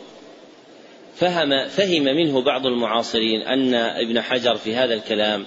فهم 1.15 1.67
فهم 1.67 2.03
منه 2.03 2.41
بعض 2.41 2.65
المعاصرين 2.65 3.41
أن 3.41 3.73
ابن 3.75 4.21
حجر 4.21 4.55
في 4.55 4.75
هذا 4.75 4.93
الكلام 4.93 5.45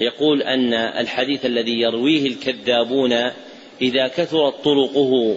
يقول 0.00 0.42
أن 0.42 0.74
الحديث 0.74 1.46
الذي 1.46 1.80
يرويه 1.80 2.26
الكذابون 2.26 3.12
إذا 3.82 4.08
كثرت 4.08 4.54
طرقه 4.64 5.36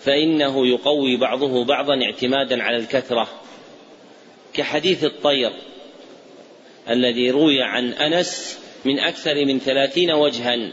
فإنه 0.00 0.66
يقوي 0.66 1.16
بعضه 1.16 1.64
بعضا 1.64 2.02
اعتمادا 2.02 2.62
على 2.62 2.76
الكثرة. 2.76 3.28
كحديث 4.54 5.04
الطير 5.04 5.52
الذي 6.90 7.30
روي 7.30 7.62
عن 7.62 7.92
أنس 7.92 8.58
من 8.84 8.98
أكثر 8.98 9.44
من 9.44 9.58
ثلاثين 9.58 10.10
وجها 10.10 10.72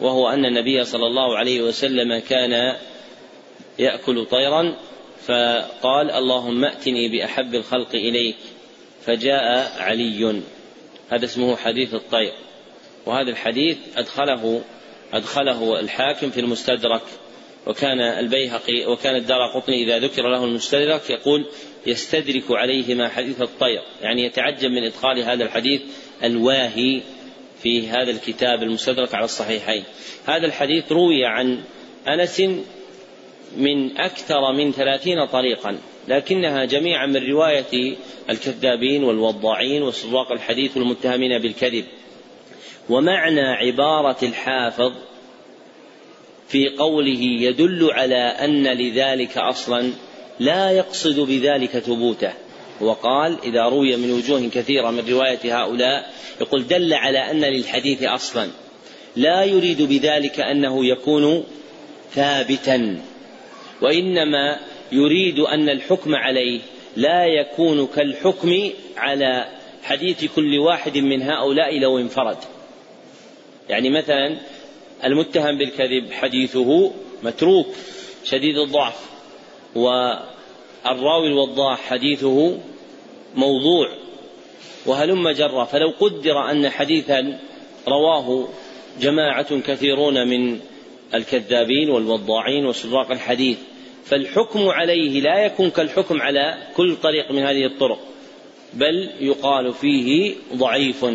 وهو 0.00 0.28
أن 0.28 0.44
النبي 0.44 0.84
صلى 0.84 1.06
الله 1.06 1.38
عليه 1.38 1.62
وسلم 1.62 2.18
كان 2.18 2.76
يأكل 3.78 4.26
طيرا 4.26 4.76
فقال 5.26 6.10
اللهم 6.10 6.64
ائتني 6.64 7.08
بأحب 7.08 7.54
الخلق 7.54 7.94
إليك. 7.94 8.36
فجاء 9.06 9.72
علي. 9.78 10.42
هذا 11.10 11.24
اسمه 11.24 11.56
حديث 11.56 11.94
الطير. 11.94 12.32
وهذا 13.06 13.30
الحديث 13.30 13.78
أدخله 13.96 14.62
أدخله 15.12 15.80
الحاكم 15.80 16.30
في 16.30 16.40
المستدرك. 16.40 17.02
وكان 17.66 18.00
البيهقي 18.00 18.86
وكان 18.86 19.16
الدار 19.16 19.50
قطني 19.54 19.84
إذا 19.84 19.98
ذكر 19.98 20.22
له 20.28 20.44
المستدرك 20.44 21.10
يقول 21.10 21.46
يستدرك 21.86 22.44
عليهما 22.50 23.08
حديث 23.08 23.42
الطير. 23.42 23.82
يعني 24.02 24.24
يتعجب 24.24 24.70
من 24.70 24.84
إدخال 24.84 25.18
هذا 25.18 25.44
الحديث 25.44 25.82
الواهي 26.24 27.00
في 27.62 27.88
هذا 27.88 28.10
الكتاب 28.10 28.62
المستدرك 28.62 29.14
على 29.14 29.24
الصحيحين. 29.24 29.84
هذا 30.26 30.46
الحديث 30.46 30.92
روي 30.92 31.24
عن 31.24 31.64
أنس 32.08 32.42
من 33.56 33.98
أكثر 33.98 34.52
من 34.52 34.72
ثلاثين 34.72 35.26
طريقا 35.26 35.78
لكنها 36.08 36.64
جميعا 36.64 37.06
من 37.06 37.30
رواية 37.30 37.96
الكذابين 38.30 39.04
والوضاعين 39.04 39.82
وسراق 39.82 40.32
الحديث 40.32 40.76
والمتهمين 40.76 41.38
بالكذب. 41.38 41.84
ومعنى 42.88 43.40
عبارة 43.40 44.16
الحافظ 44.22 44.92
في 46.48 46.68
قوله 46.68 47.22
يدل 47.22 47.90
على 47.92 48.16
أن 48.16 48.66
لذلك 48.66 49.38
أصلا 49.38 49.90
لا 50.40 50.70
يقصد 50.70 51.20
بذلك 51.20 51.78
ثبوته. 51.78 52.32
وقال 52.80 53.38
إذا 53.44 53.62
روي 53.62 53.96
من 53.96 54.12
وجوه 54.12 54.48
كثيرة 54.54 54.90
من 54.90 55.08
رواية 55.08 55.62
هؤلاء 55.62 56.12
يقول 56.40 56.66
دل 56.66 56.94
على 56.94 57.30
أن 57.30 57.40
للحديث 57.40 58.02
أصلا. 58.02 58.48
لا 59.16 59.44
يريد 59.44 59.82
بذلك 59.82 60.40
أنه 60.40 60.86
يكون 60.86 61.44
ثابتا. 62.14 63.00
وإنما 63.84 64.58
يريد 64.92 65.38
أن 65.38 65.68
الحكم 65.68 66.14
عليه. 66.14 66.60
لا 66.96 67.26
يكون 67.26 67.86
كالحكم 67.86 68.70
على 68.96 69.46
حديث 69.82 70.24
كل 70.24 70.58
واحد 70.58 70.98
من 70.98 71.22
هؤلاء 71.22 71.78
لو 71.78 71.98
انفرد. 71.98 72.36
يعني 73.68 73.90
مثلا 73.90 74.36
المتهم 75.04 75.58
بالكذب 75.58 76.12
حديثه 76.12 76.92
متروك 77.22 77.66
شديد 78.24 78.58
الضعف 78.58 79.00
والراوي 79.74 81.26
الوضاح 81.26 81.80
حديثه 81.80 82.58
موضوع 83.34 83.88
وهلم 84.86 85.28
جرا 85.30 85.64
فلو 85.64 85.92
قدر 86.00 86.50
أن 86.50 86.68
حديثا 86.68 87.38
رواه 87.88 88.48
جماعة 89.00 89.60
كثيرون 89.60 90.28
من 90.28 90.60
الكذابين 91.14 91.90
والوضاعين 91.90 92.66
وسراق 92.66 93.10
الحديث 93.10 93.58
فالحكم 94.04 94.68
عليه 94.68 95.20
لا 95.20 95.38
يكون 95.38 95.70
كالحكم 95.70 96.22
على 96.22 96.54
كل 96.76 96.96
طريق 96.96 97.32
من 97.32 97.42
هذه 97.42 97.66
الطرق 97.66 97.98
بل 98.72 99.10
يقال 99.20 99.74
فيه 99.74 100.34
ضعيف 100.54 101.06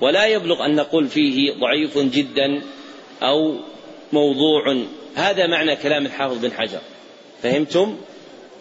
ولا 0.00 0.26
يبلغ 0.26 0.64
أن 0.64 0.74
نقول 0.74 1.08
فيه 1.08 1.52
ضعيف 1.52 1.98
جدا 1.98 2.62
أو 3.22 3.56
موضوع. 4.12 4.76
هذا 5.14 5.46
معنى 5.46 5.76
كلام 5.76 6.06
الحافظ 6.06 6.38
بن 6.38 6.52
حجر. 6.52 6.80
فهمتم؟ 7.42 7.96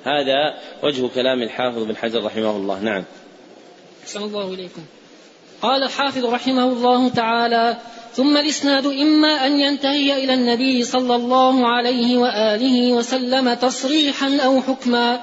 هذا 0.04 0.60
وجه 0.84 1.08
كلام 1.16 1.42
الحافظ 1.42 1.84
بن 1.84 1.96
حجر 1.96 2.24
رحمه 2.24 2.58
الله. 2.58 2.80
نعم. 2.80 3.04
أحسن 4.04 4.24
الله 4.24 4.54
إليكم. 4.54 4.82
قال 5.62 5.84
الحافظ 5.84 6.26
رحمه 6.26 6.72
الله 6.72 7.10
تعالى 7.10 7.78
ثم 8.16 8.38
الإسناد 8.38 8.86
إما 8.86 9.46
أن 9.46 9.60
ينتهي 9.60 10.24
إلى 10.24 10.34
النبي 10.34 10.84
صلى 10.84 11.16
الله 11.16 11.68
عليه 11.68 12.18
وآله 12.18 12.94
وسلم 12.94 13.54
تصريحا 13.54 14.38
أو 14.38 14.62
حكما 14.62 15.22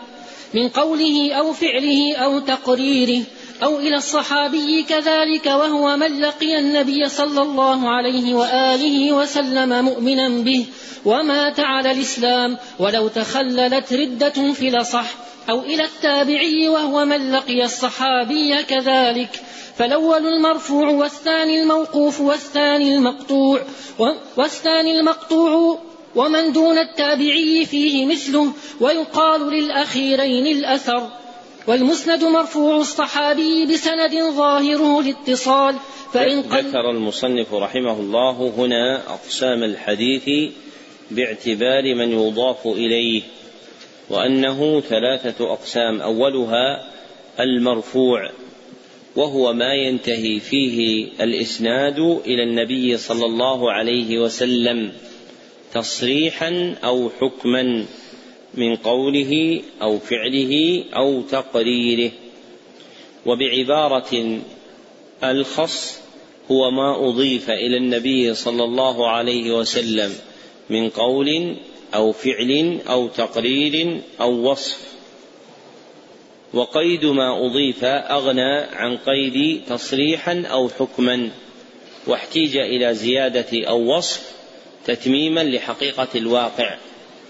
من 0.55 0.69
قوله 0.69 1.35
أو 1.35 1.53
فعله 1.53 2.17
أو 2.17 2.39
تقريره. 2.39 3.23
أو 3.63 3.79
إلى 3.79 3.97
الصحابي 3.97 4.83
كذلك 4.83 5.47
وهو 5.47 5.97
من 5.97 6.21
لقي 6.21 6.59
النبي 6.59 7.09
صلى 7.09 7.43
الله 7.43 7.89
عليه 7.91 8.35
وآله 8.35 9.13
وسلم 9.13 9.85
مؤمنا 9.85 10.29
به 10.29 10.67
ومات 11.05 11.61
على 11.61 11.91
الإسلام 11.91 12.59
ولو 12.79 13.09
تخللت 13.09 13.93
ردة 13.93 14.53
في 14.53 14.69
الأصح 14.69 15.15
أو 15.51 15.61
إلى 15.61 15.85
التابعي 15.85 16.69
وهو 16.69 17.05
من 17.05 17.33
لقي 17.33 17.65
الصحابي 17.65 18.63
كذلك. 18.63 19.41
فالأول 19.79 20.27
المرفوع 20.27 20.89
والثاني 20.89 21.63
الموقوف 21.63 22.21
والثاني 22.21 22.95
المقطوع 22.95 23.61
والثاني 24.37 25.01
المقطوع 25.01 25.79
ومن 26.15 26.53
دون 26.53 26.79
التابعي 26.79 27.67
فيه 27.67 28.07
مثله 28.07 28.53
ويقال 28.81 29.51
للأخيرين 29.51 30.47
الأثر. 30.47 31.11
والمسند 31.67 32.25
مرفوع 32.25 32.77
الصحابي 32.77 33.67
بسند 33.67 34.15
ظاهره 34.37 35.01
الاتصال 35.01 35.75
فإن 36.13 36.41
ذكر 36.41 36.91
المصنف 36.91 37.55
رحمه 37.55 38.01
الله 38.01 38.53
هنا 38.57 39.03
أقسام 39.15 39.63
الحديث 39.63 40.53
باعتبار 41.11 41.95
من 41.95 42.13
يضاف 42.13 42.67
إليه 42.67 43.23
وأنه 44.11 44.81
ثلاثة 44.81 45.53
أقسام 45.53 46.01
أولها 46.01 46.91
المرفوع 47.41 48.31
وهو 49.17 49.53
ما 49.53 49.75
ينتهي 49.75 50.41
فيه 50.41 51.09
الإسناد 51.21 51.99
إلى 51.99 52.43
النبي 52.43 52.97
صلى 52.97 53.27
الله 53.27 53.73
عليه 53.73 54.19
وسلم 54.19 54.93
تصريحا 55.75 56.75
أو 56.85 57.11
حكما. 57.21 57.85
من 58.57 58.77
قوله 58.77 59.63
أو 59.83 59.99
فعله 59.99 60.85
أو 60.97 61.23
تقريره. 61.23 62.11
وبعبارة 63.27 64.41
الخص 65.25 66.01
هو 66.51 66.71
ما 66.71 67.09
أضيف 67.09 67.51
إلى 67.51 67.77
النبي 67.77 68.35
صلى 68.35 68.65
الله 68.65 69.11
عليه 69.11 69.59
وسلم 69.59 70.15
من 70.71 70.89
قول 70.89 71.57
أو 71.95 72.13
فعل 72.13 72.79
أو 72.89 73.09
تقرير 73.09 74.01
أو 74.21 74.51
وصف. 74.51 74.79
وقيد 76.55 77.05
ما 77.05 77.47
أضيف 77.47 77.85
أغنى 77.85 78.55
عن 78.73 78.97
قيد 78.97 79.63
تصريحا 79.69 80.43
أو 80.51 80.69
حكما. 80.69 81.31
واحتيج 82.07 82.57
إلى 82.57 82.95
زيادة 82.95 83.69
أو 83.69 83.97
وصف 83.97 84.33
تتميما 84.87 85.45
لحقيقة 85.45 86.09
الواقع. 86.15 86.77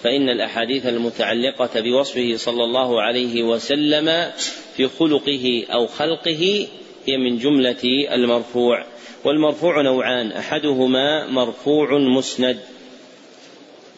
فإن 0.07 0.29
الأحاديث 0.29 0.87
المتعلقة 0.87 1.81
بوصفه 1.81 2.37
صلى 2.37 2.65
الله 2.65 3.03
عليه 3.03 3.43
وسلم 3.43 4.33
في 4.77 4.89
خلقه 4.89 5.65
أو 5.71 5.87
خلقه 5.87 6.67
هي 7.07 7.17
من 7.17 7.39
جملة 7.39 8.07
المرفوع 8.15 8.87
والمرفوع 9.25 9.83
نوعان 9.83 10.33
أحدهما 10.33 11.27
مرفوع 11.27 11.99
مسند 11.99 12.61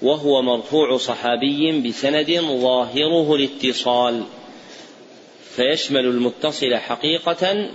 وهو 0.02 0.42
مرفوع 0.42 0.96
صحابي 0.96 1.80
بسند 1.80 2.40
ظاهره 2.40 3.34
الاتصال 3.34 4.22
فيشمل 5.56 6.06
المتصل 6.06 6.74
حقيقة 6.74 7.68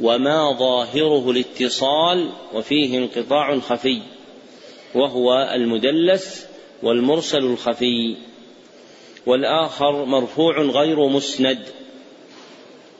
وما 0.00 0.52
ظاهره 0.58 1.30
الاتصال 1.30 2.30
وفيه 2.54 2.98
انقطاع 2.98 3.58
خفي 3.58 4.02
وهو 4.94 5.50
المدلس 5.54 6.51
والمرسل 6.82 7.38
الخفي 7.38 8.16
والآخر 9.26 10.04
مرفوع 10.04 10.60
غير 10.60 11.08
مسند 11.08 11.58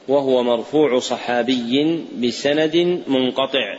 وهو 0.08 0.42
مرفوع 0.42 0.98
صحابي 0.98 2.04
بسند 2.22 3.02
منقطع 3.06 3.78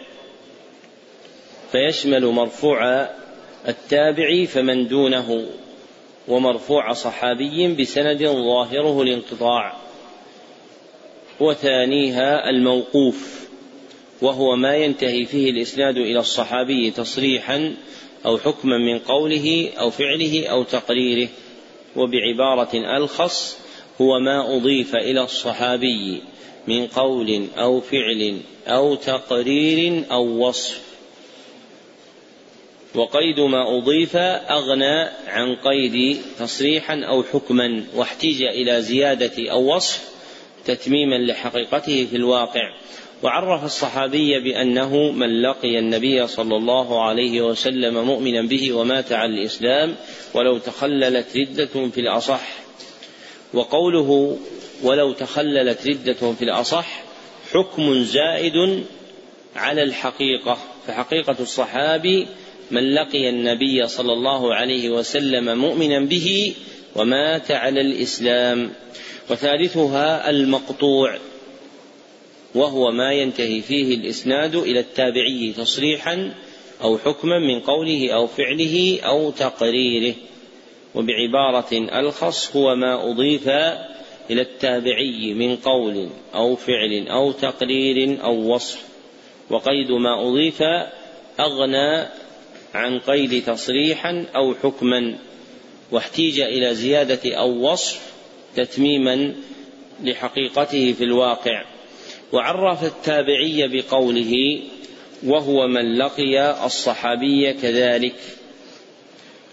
فيشمل 1.71 2.25
مرفوع 2.25 3.09
التابع 3.67 4.45
فمن 4.45 4.87
دونه 4.87 5.45
ومرفوع 6.27 6.93
صحابي 6.93 7.67
بسند 7.67 8.23
ظاهره 8.27 9.01
الانقطاع 9.01 9.77
وثانيها 11.39 12.49
الموقوف 12.49 13.49
وهو 14.21 14.55
ما 14.55 14.75
ينتهي 14.75 15.25
فيه 15.25 15.49
الإسناد 15.51 15.97
إلى 15.97 16.19
الصحابي 16.19 16.91
تصريحا 16.91 17.75
أو 18.25 18.37
حكما 18.37 18.77
من 18.77 18.99
قوله 18.99 19.69
أو 19.79 19.89
فعله 19.89 20.47
أو 20.47 20.63
تقريره 20.63 21.29
وبعبارة 21.95 22.97
ألخص 22.97 23.57
هو 24.01 24.19
ما 24.19 24.57
أضيف 24.57 24.95
إلى 24.95 25.23
الصحابي 25.23 26.21
من 26.67 26.87
قول 26.87 27.47
أو 27.57 27.81
فعل 27.81 28.39
أو 28.67 28.95
تقرير 28.95 30.03
أو 30.11 30.47
وصف. 30.47 30.81
وقيد 32.95 33.39
ما 33.39 33.77
أضيف 33.77 34.15
أغنى 34.15 35.09
عن 35.27 35.55
قيد 35.55 36.21
تصريحا 36.39 37.01
أو 37.03 37.23
حكما 37.23 37.83
واحتيج 37.95 38.41
إلى 38.43 38.81
زيادة 38.81 39.51
أو 39.51 39.75
وصف 39.75 40.09
تتميما 40.65 41.15
لحقيقته 41.15 42.07
في 42.11 42.15
الواقع. 42.15 42.73
وعرف 43.23 43.63
الصحابي 43.63 44.39
بأنه 44.39 45.11
من 45.11 45.41
لقي 45.41 45.79
النبي 45.79 46.27
صلى 46.27 46.55
الله 46.55 47.03
عليه 47.03 47.41
وسلم 47.41 48.05
مؤمنا 48.05 48.41
به 48.41 48.73
ومات 48.73 49.11
على 49.11 49.33
الإسلام 49.33 49.95
ولو 50.33 50.57
تخللت 50.57 51.37
ردة 51.37 51.89
في 51.89 52.01
الأصح. 52.01 52.41
وقوله 53.53 54.37
ولو 54.83 55.13
تخللت 55.13 55.87
ردة 55.87 56.33
في 56.33 56.41
الأصح 56.41 57.03
حكم 57.53 58.03
زائد 58.03 58.83
على 59.55 59.83
الحقيقة. 59.83 60.57
فحقيقة 60.87 61.35
الصحابي 61.39 62.27
من 62.71 62.93
لقي 62.93 63.29
النبي 63.29 63.87
صلى 63.87 64.13
الله 64.13 64.55
عليه 64.55 64.89
وسلم 64.89 65.57
مؤمنا 65.57 65.99
به 65.99 66.53
ومات 66.95 67.51
على 67.51 67.81
الإسلام. 67.81 68.71
وثالثها 69.29 70.29
المقطوع. 70.29 71.17
وهو 72.55 72.91
ما 72.91 73.13
ينتهي 73.13 73.61
فيه 73.61 73.95
الإسناد 73.95 74.55
إلى 74.55 74.79
التابعي 74.79 75.53
تصريحا 75.57 76.33
أو 76.83 76.97
حكما 76.97 77.39
من 77.39 77.59
قوله 77.59 78.11
أو 78.11 78.27
فعله 78.27 78.99
أو 79.01 79.31
تقريره. 79.31 80.15
وبعبارة 80.95 81.99
ألخص 81.99 82.55
هو 82.55 82.75
ما 82.75 83.11
أضيف 83.11 83.47
إلى 84.29 84.41
التابعي 84.41 85.33
من 85.33 85.55
قول 85.55 86.09
أو 86.35 86.55
فعل 86.55 87.07
أو 87.07 87.31
تقرير 87.31 88.23
أو 88.23 88.53
وصف. 88.53 88.83
وقيد 89.49 89.91
ما 89.91 90.27
أضيف 90.27 90.61
أغنى 91.39 92.07
عن 92.73 92.99
قيد 92.99 93.43
تصريحا 93.45 94.25
أو 94.35 94.53
حكما. 94.63 95.17
واحتيج 95.91 96.39
إلى 96.39 96.75
زيادة 96.75 97.35
أو 97.35 97.71
وصف 97.71 98.13
تتميما 98.55 99.33
لحقيقته 100.03 100.93
في 100.93 101.03
الواقع. 101.03 101.72
وعرف 102.33 102.83
التابعي 102.83 103.67
بقوله 103.67 104.59
وهو 105.25 105.67
من 105.67 105.97
لقي 105.97 106.65
الصحابي 106.65 107.53
كذلك 107.53 108.15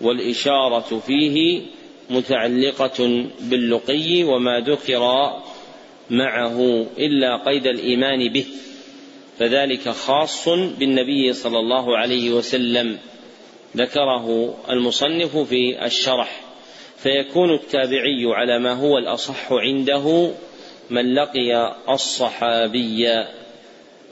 والإشارة 0.00 1.02
فيه 1.06 1.62
متعلقة 2.10 3.26
باللقي 3.40 4.22
وما 4.24 4.60
ذكر 4.60 5.30
معه 6.10 6.86
إلا 6.98 7.36
قيد 7.36 7.66
الإيمان 7.66 8.32
به 8.32 8.44
فذلك 9.38 9.88
خاص 9.88 10.48
بالنبي 10.48 11.32
صلى 11.32 11.58
الله 11.58 11.96
عليه 11.96 12.30
وسلم 12.30 12.98
ذكره 13.76 14.54
المصنف 14.70 15.36
في 15.36 15.84
الشرح 15.86 16.40
فيكون 16.96 17.54
التابعي 17.54 18.24
على 18.26 18.58
ما 18.58 18.72
هو 18.72 18.98
الأصح 18.98 19.52
عنده 19.52 20.30
من 20.90 21.14
لقي 21.14 21.76
الصحابي 21.88 23.24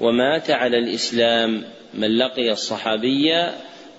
ومات 0.00 0.50
على 0.50 0.78
الإسلام 0.78 1.64
من 1.94 2.18
لقي 2.18 2.50
الصحابي 2.50 3.46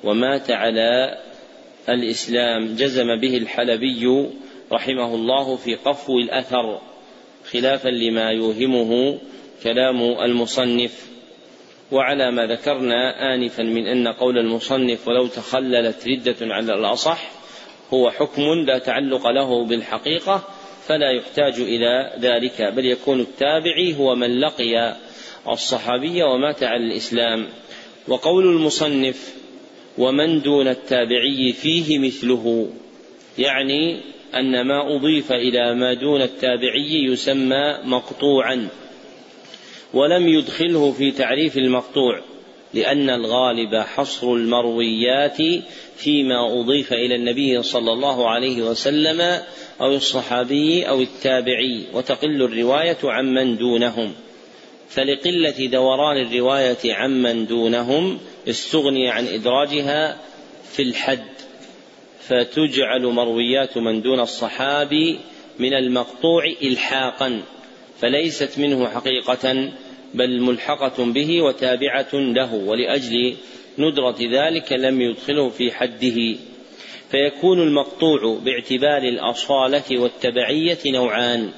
ومات 0.04 0.52
على 0.52 1.18
الإسلام. 1.90 2.76
جزم 2.76 3.16
به 3.16 3.38
الحلبي 3.38 4.30
رحمه 4.72 5.16
الله 5.16 5.56
في 5.56 5.76
قفو 5.76 6.18
الأثر 6.18 6.82
خلافا 7.52 7.90
لما 7.90 8.32
يوهمه 8.32 9.18
كلام 9.64 10.02
المصنف. 10.02 11.10
وعلى 11.92 12.32
ما 12.32 12.46
ذكرنا 12.46 13.34
آنفا 13.36 13.64
من 13.64 13.88
أن 13.88 14.08
قول 14.08 14.38
المصنف 14.38 15.08
ولو 15.08 15.28
تخللت 15.28 16.08
ردة 16.08 16.54
على 16.54 16.74
الأصح 16.74 17.32
هو 17.94 18.12
حكم 18.12 18.42
لا 18.42 18.78
تعلق 18.78 19.28
له 19.28 19.66
بالحقيقة 19.66 20.44
فلا 20.90 21.12
يحتاج 21.12 21.60
إلى 21.60 22.14
ذلك 22.20 22.62
بل 22.62 22.86
يكون 22.86 23.20
التابعي 23.20 23.96
هو 23.98 24.16
من 24.16 24.40
لقي 24.40 24.96
الصحابي 25.50 26.24
ومات 26.24 26.64
على 26.64 26.84
الإسلام. 26.84 27.48
وقول 28.08 28.46
المصنف 28.48 29.36
ومن 29.98 30.42
دون 30.42 30.68
التابعي 30.68 31.54
فيه 31.54 32.00
مثله 32.00 32.70
يعني 33.38 34.02
أن 34.36 34.62
ما 34.62 34.96
أضيف 34.96 35.32
إلى 35.32 35.76
ما 35.76 35.94
دون 35.94 36.22
التابعي 36.22 37.04
يسمى 37.04 37.78
مقطوعا 37.84 38.68
ولم 39.94 40.28
يدخله 40.28 40.92
في 40.92 41.12
تعريف 41.12 41.58
المقطوع. 41.58 42.22
لأن 42.74 43.10
الغالب 43.10 43.76
حصر 43.76 44.34
المرويات 44.34 45.38
فيما 45.98 46.60
أضيف 46.60 46.94
إلى 46.94 47.16
النبي 47.16 47.64
صلى 47.64 47.92
الله 47.94 48.30
عليه 48.30 48.62
وسلم 48.62 49.22
أو 49.82 49.96
الصحابي 49.96 50.90
أو 50.90 51.02
التابعي 51.02 51.84
وتقل 51.94 52.42
الرواية 52.42 52.98
عمن 53.04 53.58
دونهم. 53.58 54.14
فلقلة 54.90 55.68
دوران 55.68 56.18
الرواية 56.18 56.94
عمن 56.94 57.46
دونهم 57.46 58.20
استغني 58.50 59.10
عن 59.10 59.28
إدراجها 59.28 60.18
في 60.72 60.82
الحد 60.82 61.30
فتجعل 62.20 63.06
مرويات 63.06 63.78
من 63.78 64.02
دون 64.02 64.20
الصحابي 64.20 65.20
من 65.60 65.74
المقطوع 65.74 66.44
إلحاقا 66.62 67.42
فليست 68.02 68.60
منه 68.60 68.90
حقيقة 68.90 69.72
بل 70.14 70.41
ملحقة 70.41 71.05
به 71.05 71.41
وتابعة 71.41 72.10
له 72.14 72.55
ولأجل 72.55 73.36
ندرة 73.78 74.16
ذلك 74.22 74.74
لم 74.74 75.01
يدخله 75.01 75.49
في 75.49 75.72
حده. 75.72 76.36
فيكون 77.12 77.60
المقطوع 77.62 78.39
باعتبار 78.43 79.03
الأصالة 79.03 79.99
والتبعية 79.99 80.78
نوعان. 80.86 81.51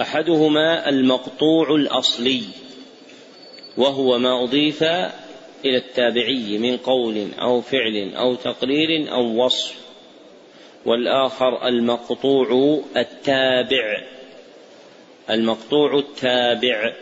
أحدهما 0.00 0.88
المقطوع 0.88 1.74
الأصلي 1.74 2.42
وهو 3.76 4.18
ما 4.18 4.44
أضيف 4.44 4.82
إلى 5.64 5.76
التابعي 5.76 6.58
من 6.58 6.76
قول 6.76 7.28
أو 7.40 7.60
فعل 7.60 8.14
أو 8.14 8.34
تقرير 8.34 9.12
أو 9.12 9.44
وصف 9.44 9.74
والآخر 10.86 11.68
المقطوع 11.68 12.80
التابع. 12.96 14.17
المقطوع 15.30 15.98
التابع 15.98 16.92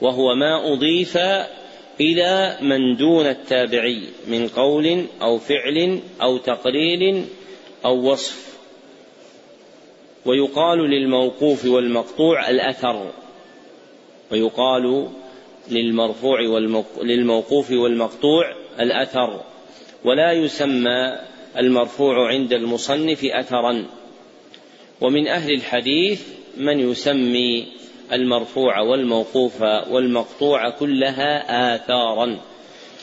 وهو 0.00 0.34
ما 0.34 0.72
أضيف 0.72 1.18
إلى 2.00 2.56
من 2.60 2.96
دون 2.96 3.26
التابعي 3.26 4.02
من 4.28 4.48
قول 4.48 5.04
أو 5.22 5.38
فعل 5.38 6.00
أو 6.22 6.38
تقرير 6.38 7.24
أو 7.84 8.12
وصف. 8.12 8.52
ويقال 10.24 10.78
للموقوف 10.78 11.64
والمقطوع 11.64 12.50
الأثر. 12.50 13.12
ويقال 14.32 15.08
للمرفوع 15.70 16.40
للموقوف 17.02 17.70
والمقطوع 17.70 18.54
الأثر. 18.80 19.40
ولا 20.04 20.32
يسمى 20.32 21.18
المرفوع 21.58 22.28
عند 22.28 22.52
المصنف 22.52 23.24
أثرا. 23.24 23.86
ومن 25.00 25.28
أهل 25.28 25.52
الحديث 25.52 26.22
من 26.56 26.90
يسمي 26.90 27.66
المرفوع 28.12 28.80
والموقوف 28.80 29.62
والمقطوع 29.62 30.70
كلها 30.70 31.74
آثارا 31.74 32.40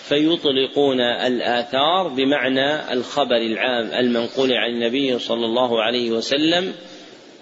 فيطلقون 0.10 1.02
الآثار 1.02 2.08
بمعنى 2.08 2.94
الخبر 2.94 3.36
العام 3.36 3.92
المنقول 3.92 4.54
عن 4.54 4.70
النبي 4.70 5.20
صلى 5.20 5.46
الله 5.46 5.82
عليه 5.82 6.12
وسلم 6.12 6.74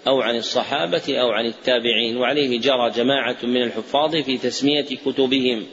أو 0.06 0.20
عن 0.20 0.36
الصحابة 0.36 1.18
أو 1.20 1.30
عن 1.30 1.46
التابعين 1.46 2.16
وعليه 2.16 2.60
جرى 2.60 2.90
جماعة 2.90 3.36
من 3.42 3.62
الحفاظ 3.62 4.16
في 4.16 4.38
تسمية 4.38 4.86
كتبهم 5.06 5.66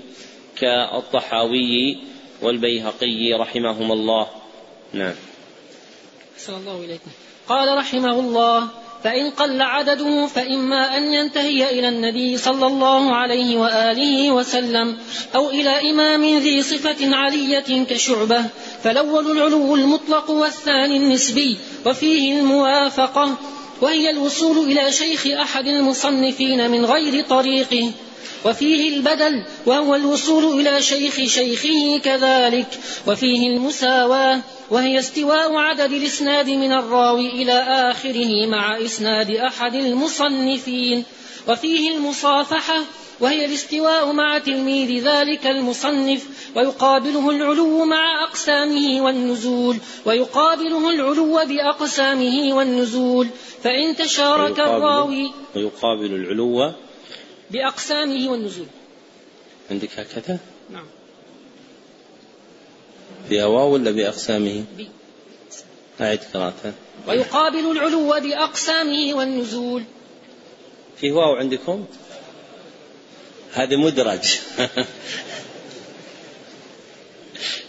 كالطحاوي 0.57 1.97
والبيهقي 2.41 3.33
رحمهما 3.33 3.93
الله. 3.93 4.27
نعم. 4.93 5.13
أحسن 6.35 6.53
الله 6.53 6.85
إليكم. 6.85 7.11
قال 7.47 7.77
رحمه 7.77 8.19
الله 8.19 8.69
فإن 9.05 9.29
قل 9.29 9.61
عدده 9.61 10.27
فإما 10.27 10.97
أن 10.97 11.13
ينتهي 11.13 11.79
إلى 11.79 11.89
النبي 11.89 12.37
صلى 12.37 12.67
الله 12.67 13.15
عليه 13.15 13.57
وآله 13.57 14.31
وسلم 14.31 14.97
أو 15.35 15.49
إلى 15.49 15.91
إمام 15.91 16.37
ذي 16.37 16.61
صفة 16.61 17.15
علية 17.15 17.85
كشعبة 17.89 18.45
فالأول 18.83 19.31
العلو 19.31 19.75
المطلق 19.75 20.29
والثاني 20.29 20.97
النسبي 20.97 21.57
وفيه 21.85 22.39
الموافقة 22.39 23.37
وهي 23.81 24.09
الوصول 24.09 24.71
إلى 24.71 24.91
شيخ 24.91 25.27
أحد 25.27 25.67
المصنفين 25.67 26.71
من 26.71 26.85
غير 26.85 27.25
طريقه. 27.25 27.91
وفيه 28.45 28.95
البدل 28.95 29.43
وهو 29.65 29.95
الوصول 29.95 30.59
إلى 30.59 30.81
شيخ 30.81 31.15
شيخه 31.15 31.99
كذلك. 32.03 32.67
وفيه 33.07 33.47
المساواة 33.47 34.41
وهي 34.71 34.99
استواء 34.99 35.53
عدد 35.55 35.91
الإسناد 35.91 36.49
من 36.49 36.71
الراوي 36.73 37.29
إلى 37.29 37.53
آخره 37.91 38.45
مع 38.45 38.77
إسناد 38.77 39.31
أحد 39.31 39.75
المصنفين. 39.75 41.03
وفيه 41.47 41.97
المصافحة 41.97 42.83
وهي 43.19 43.45
الاستواء 43.45 44.11
مع 44.11 44.37
تلميذ 44.37 45.07
ذلك 45.07 45.47
المصنف. 45.47 46.27
ويقابله 46.55 47.29
العلو 47.29 47.85
مع 47.85 48.23
أقسامه 48.23 49.01
والنزول. 49.01 49.77
ويقابله 50.05 50.89
العلو 50.89 51.45
بأقسامه 51.45 52.53
والنزول. 52.53 53.27
فإن 53.63 53.95
تشارك 53.95 54.59
الراوي 54.59 55.31
ويقابل 55.55 56.05
العلو 56.05 56.84
بأقسامه 57.51 58.31
والنزول 58.31 58.67
عندك 59.71 59.99
هكذا؟ 59.99 60.39
نعم 60.69 60.85
فيها 63.29 63.45
واو 63.45 63.73
ولا 63.73 63.91
بأقسامه؟ 63.91 64.63
بي. 64.77 64.89
أعد 66.01 66.19
قراءتها 66.33 66.73
ويقابل 67.07 67.71
العلو 67.71 68.19
بأقسامه 68.19 69.13
والنزول 69.13 69.83
فيه 70.97 71.11
واو 71.11 71.35
عندكم؟ 71.35 71.85
هذا 73.53 73.77
مدرج 73.77 74.39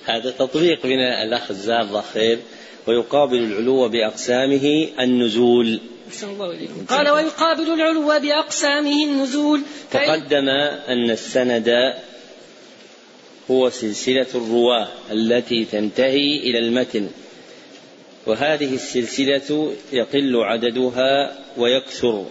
هذا 0.07 0.31
تطبيق 0.31 0.87
من 0.87 0.99
الأخ 0.99 1.51
الزار 1.51 2.05
خير 2.15 2.39
ويقابل 2.87 3.37
العلو 3.37 3.89
بأقسامه 3.89 4.89
النزول 5.01 5.81
الله 6.23 6.69
قال 6.89 7.09
ويقابل 7.09 7.73
العلو 7.73 8.21
بأقسامه 8.21 9.05
النزول. 9.05 9.61
تقدم 9.91 10.49
أن 10.89 11.11
السند 11.11 11.95
هو 13.51 13.71
سلسلة 13.71 14.27
الرواة 14.35 14.89
التي 15.11 15.65
تنتهي 15.65 16.37
إلى 16.37 16.59
المتن. 16.59 17.09
وهذه 18.27 18.75
السلسلة 18.75 19.73
يقل 19.93 20.37
عددها 20.37 21.39
ويكثر. 21.57 22.27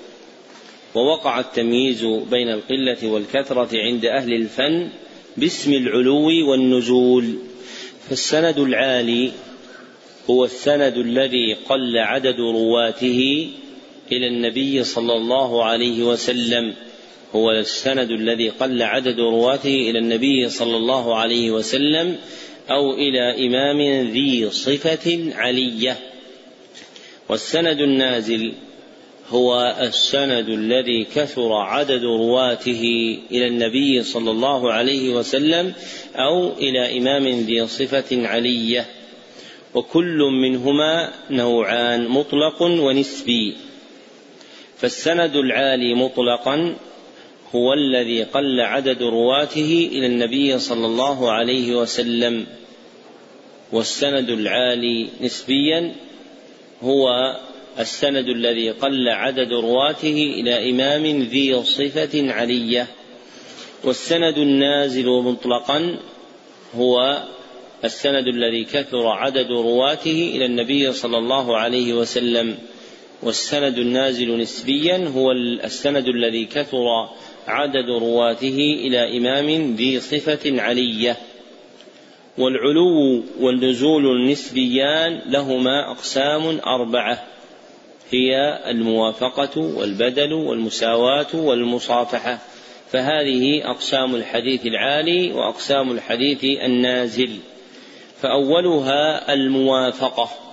ووقع 0.95 1.39
التمييز 1.39 2.03
بين 2.05 2.49
القلة 2.49 3.07
والكثرة 3.09 3.69
عند 3.73 4.05
أهل 4.05 4.33
الفن 4.33 4.89
باسم 5.37 5.73
العلو 5.73 6.51
والنزول. 6.51 7.35
فالسند 8.09 8.59
العالي 8.59 9.31
هو 10.29 10.45
السند 10.45 10.97
الذي 10.97 11.53
قل 11.53 11.97
عدد 11.97 12.39
رواته 12.39 13.49
إلى 14.11 14.27
النبي 14.27 14.83
صلى 14.83 15.13
الله 15.13 15.63
عليه 15.63 16.03
وسلم 16.03 16.73
هو 17.35 17.51
السند 17.51 18.11
الذي 18.11 18.49
قل 18.49 18.81
عدد 18.81 19.19
رواته 19.19 19.75
إلى 19.89 19.99
النبي 19.99 20.49
صلى 20.49 20.77
الله 20.77 21.15
عليه 21.15 21.51
وسلم 21.51 22.17
أو 22.69 22.93
إلى 22.93 23.47
إمام 23.47 24.09
ذي 24.11 24.49
صفة 24.49 25.33
علية. 25.35 25.97
والسند 27.29 27.79
النازل 27.81 28.53
هو 29.29 29.75
السند 29.81 30.49
الذي 30.49 31.03
كثر 31.15 31.53
عدد 31.53 32.03
رواته 32.03 33.17
إلى 33.31 33.47
النبي 33.47 34.03
صلى 34.03 34.31
الله 34.31 34.73
عليه 34.73 35.09
وسلم 35.09 35.73
أو 36.15 36.53
إلى 36.57 36.97
إمام 36.97 37.27
ذي 37.27 37.67
صفة 37.67 38.27
علية. 38.27 38.85
وكل 39.73 40.17
منهما 40.17 41.11
نوعان 41.29 42.07
مطلق 42.07 42.61
ونسبي. 42.61 43.64
فالسند 44.77 45.35
العالي 45.35 45.93
مطلقا 45.93 46.75
هو 47.55 47.73
الذي 47.73 48.23
قل 48.23 48.61
عدد 48.61 49.03
رواته 49.03 49.89
إلى 49.91 50.05
النبي 50.05 50.59
صلى 50.59 50.85
الله 50.85 51.31
عليه 51.31 51.75
وسلم. 51.75 52.45
والسند 53.71 54.29
العالي 54.29 55.07
نسبيا 55.21 55.95
هو 56.83 57.35
السند 57.79 58.29
الذي 58.29 58.69
قل 58.69 59.09
عدد 59.09 59.53
رواته 59.53 60.33
إلى 60.39 60.69
إمام 60.69 61.21
ذي 61.21 61.63
صفة 61.63 62.31
علية. 62.31 62.87
والسند 63.83 64.37
النازل 64.37 65.05
مطلقا 65.05 65.97
هو 66.75 67.23
السند 67.83 68.27
الذي 68.27 68.63
كثر 68.63 69.07
عدد 69.07 69.47
رواته 69.51 70.31
إلى 70.35 70.45
النبي 70.45 70.93
صلى 70.93 71.17
الله 71.17 71.57
عليه 71.57 71.93
وسلم. 71.93 72.57
والسند 73.23 73.77
النازل 73.77 74.37
نسبيا 74.37 75.11
هو 75.15 75.31
السند 75.63 76.07
الذي 76.07 76.45
كثر 76.45 77.09
عدد 77.47 77.89
رواته 77.89 78.57
إلى 78.57 79.17
إمام 79.17 79.75
ذي 79.75 79.99
صفة 79.99 80.61
علية. 80.61 81.17
والعلو 82.37 83.23
والنزول 83.39 84.05
النسبيان 84.05 85.21
لهما 85.25 85.91
أقسام 85.91 86.59
أربعة. 86.59 87.23
هي 88.11 88.59
الموافقة 88.67 89.61
والبدل 89.61 90.33
والمساواة 90.33 91.35
والمصافحة. 91.35 92.39
فهذه 92.91 93.69
أقسام 93.69 94.15
الحديث 94.15 94.65
العالي 94.65 95.31
وأقسام 95.31 95.91
الحديث 95.91 96.43
النازل. 96.43 97.29
فأولها 98.21 99.33
الموافقة. 99.33 100.44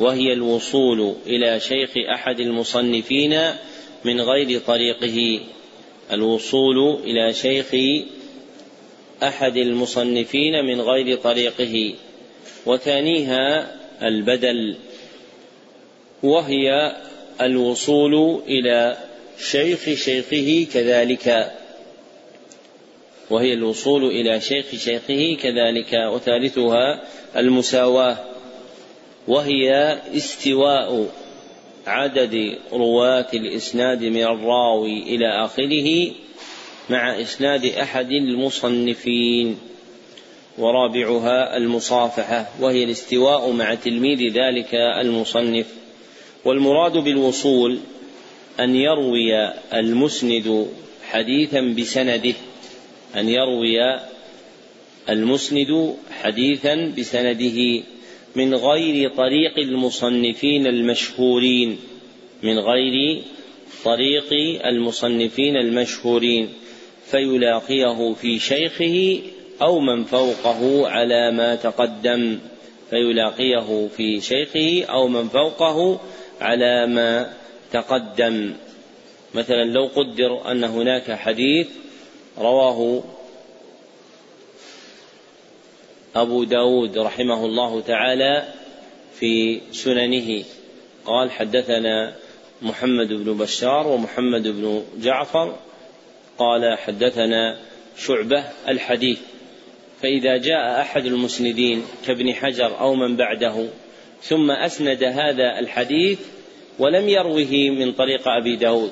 وهي 0.00 0.32
الوصول 0.32 1.14
إلى 1.26 1.60
شيخ 1.60 1.90
أحد 2.14 2.40
المصنفين 2.40 3.40
من 4.04 4.20
غير 4.20 4.60
طريقه. 4.60 5.40
الوصول 6.12 7.00
إلى 7.04 7.32
شيخ 7.32 7.66
أحد 9.22 9.56
المصنفين 9.56 10.64
من 10.64 10.80
غير 10.80 11.16
طريقه. 11.16 11.94
وثانيها 12.66 13.76
البدل 14.02 14.76
وهي 16.22 16.96
الوصول 17.40 18.42
إلى 18.46 18.96
شيخ 19.50 19.94
شيخه 19.94 20.66
كذلك. 20.74 21.52
وهي 23.30 23.52
الوصول 23.52 24.04
إلى 24.04 24.40
شيخ 24.40 24.66
شيخه 24.74 25.36
كذلك. 25.42 25.92
وثالثها 25.92 27.02
المساواة. 27.36 28.29
وهي 29.28 29.98
استواء 30.16 31.08
عدد 31.86 32.58
رواة 32.72 33.26
الإسناد 33.34 34.04
من 34.04 34.22
الراوي 34.22 35.02
إلى 35.02 35.44
آخره 35.44 36.10
مع 36.90 37.20
إسناد 37.20 37.64
أحد 37.64 38.10
المصنفين 38.10 39.58
ورابعها 40.58 41.56
المصافحة 41.56 42.48
وهي 42.60 42.84
الاستواء 42.84 43.50
مع 43.52 43.74
تلميذ 43.74 44.32
ذلك 44.32 44.74
المصنف. 44.74 45.66
والمراد 46.44 46.92
بالوصول 46.92 47.78
أن 48.60 48.76
يروي 48.76 49.52
المسند 49.74 50.68
حديثا 51.10 51.60
بسنده 51.60 52.34
أن 53.16 53.28
يروي 53.28 54.00
المسند 55.08 55.94
حديثا 56.22 56.94
بسنده. 56.98 57.82
من 58.36 58.54
غير 58.54 59.10
طريق 59.10 59.58
المصنفين 59.58 60.66
المشهورين. 60.66 61.78
من 62.42 62.58
غير 62.58 63.22
طريق 63.84 64.32
المصنفين 64.66 65.56
المشهورين. 65.56 66.48
فيلاقيه 67.10 68.14
في 68.14 68.38
شيخه 68.38 69.20
أو 69.62 69.80
من 69.80 70.04
فوقه 70.04 70.88
على 70.88 71.30
ما 71.30 71.54
تقدم. 71.54 72.38
فيلاقيه 72.90 73.88
في 73.96 74.20
شيخه 74.20 74.84
أو 74.84 75.08
من 75.08 75.28
فوقه 75.28 76.00
على 76.40 76.86
ما 76.86 77.32
تقدم. 77.72 78.54
مثلا 79.34 79.64
لو 79.64 79.86
قدر 79.96 80.50
أن 80.50 80.64
هناك 80.64 81.12
حديث 81.12 81.68
رواه 82.38 83.02
أبو 86.16 86.44
داود 86.44 86.98
رحمه 86.98 87.44
الله 87.44 87.80
تعالى 87.80 88.44
في 89.18 89.60
سننه. 89.72 90.44
قال 91.04 91.30
حدثنا 91.30 92.14
محمد 92.62 93.08
بن 93.08 93.38
بشار 93.38 93.86
ومحمد 93.86 94.48
بن 94.48 94.82
جعفر. 94.98 95.56
قال 96.38 96.78
حدثنا 96.78 97.58
شعبة 97.96 98.44
الحديث. 98.68 99.18
فإذا 100.02 100.36
جاء 100.36 100.80
أحد 100.80 101.06
المسندين 101.06 101.82
كابن 102.06 102.34
حجر 102.34 102.80
أو 102.80 102.94
من 102.94 103.16
بعده 103.16 103.66
ثم 104.22 104.50
أسند 104.50 105.04
هذا 105.04 105.58
الحديث 105.58 106.18
ولم 106.78 107.08
يروه 107.08 107.70
من 107.70 107.92
طريق 107.92 108.28
أبي 108.28 108.56
داود 108.56 108.90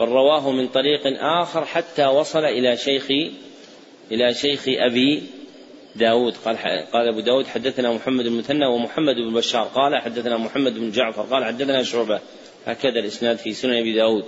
بل 0.00 0.06
رواه 0.06 0.50
من 0.50 0.68
طريق 0.68 1.00
آخر 1.22 1.64
حتى 1.64 2.06
وصل 2.06 2.44
إلى 2.44 2.76
شيخ 2.76 3.06
إلى 4.12 4.34
شيخ 4.34 4.64
أبي 4.68 5.22
داود 5.96 6.34
قال 6.44 6.56
قال 6.92 7.08
أبو 7.08 7.20
داود 7.20 7.46
حدثنا 7.46 7.92
محمد 7.92 8.24
بن 8.24 8.38
مثنى 8.38 8.66
ومحمد 8.66 9.14
بن 9.14 9.34
بشار. 9.34 9.64
قال 9.64 10.02
حدثنا 10.02 10.36
محمد 10.36 10.74
بن 10.74 10.90
جعفر. 10.90 11.22
قال 11.22 11.44
حدثنا 11.44 11.82
شعبة. 11.82 12.20
هكذا 12.66 13.00
الإسناد 13.00 13.36
في 13.36 13.52
سنن 13.52 13.74
أبي 13.74 13.92
داود. 13.92 14.24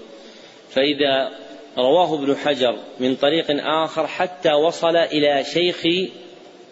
فإذا 0.71 1.31
رواه 1.79 2.15
ابن 2.15 2.37
حجر 2.37 2.79
من 3.01 3.17
طريق 3.17 3.47
آخر 3.85 4.07
حتى 4.07 4.53
وصل 4.53 4.97
إلى 4.97 5.45
شيخ 5.45 6.11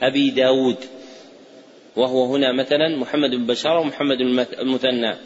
أبي 0.03 0.31
داود. 0.31 0.77
وهو 1.97 2.35
هنا 2.35 2.53
مثلا 2.53 2.97
محمد 2.97 3.31
بن 3.31 3.47
بشار 3.47 3.79
ومحمد 3.79 4.21
المثنى. 4.61 5.17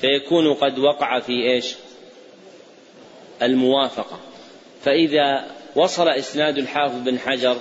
فيكون 0.00 0.54
قد 0.54 0.78
وقع 0.78 1.20
في 1.20 1.32
إيش؟ 1.32 1.74
الموافقة. 3.42 4.20
فإذا 4.82 5.46
وصل 5.76 6.08
إسناد 6.08 6.58
الحافظ 6.58 7.02
بن 7.04 7.18
حجر 7.18 7.56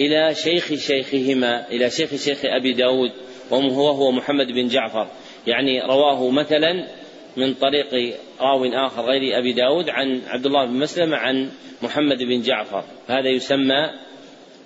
إلى 0.00 0.34
شيخ 0.34 0.74
شيخهما 0.74 1.68
إلى 1.68 1.90
شيخ 1.90 2.14
شيخ 2.14 2.38
أبي 2.44 2.72
داود 2.72 3.10
وهو 3.50 3.88
هو 3.88 4.12
محمد 4.12 4.46
بن 4.46 4.68
جعفر. 4.68 5.08
يعني 5.46 5.80
رواه 5.80 6.30
مثلا 6.30 6.88
من 7.36 7.54
طريق 7.54 8.16
راو 8.40 8.64
آخر 8.64 9.02
غير 9.02 9.38
أبي 9.38 9.52
داود 9.52 9.88
عن 9.88 10.22
عبد 10.26 10.46
الله 10.46 10.64
بن 10.64 10.72
مسلم 10.72 11.14
عن 11.14 11.50
محمد 11.82 12.18
بن 12.18 12.42
جعفر. 12.42 12.84
هذا 13.08 13.28
يسمى 13.28 13.90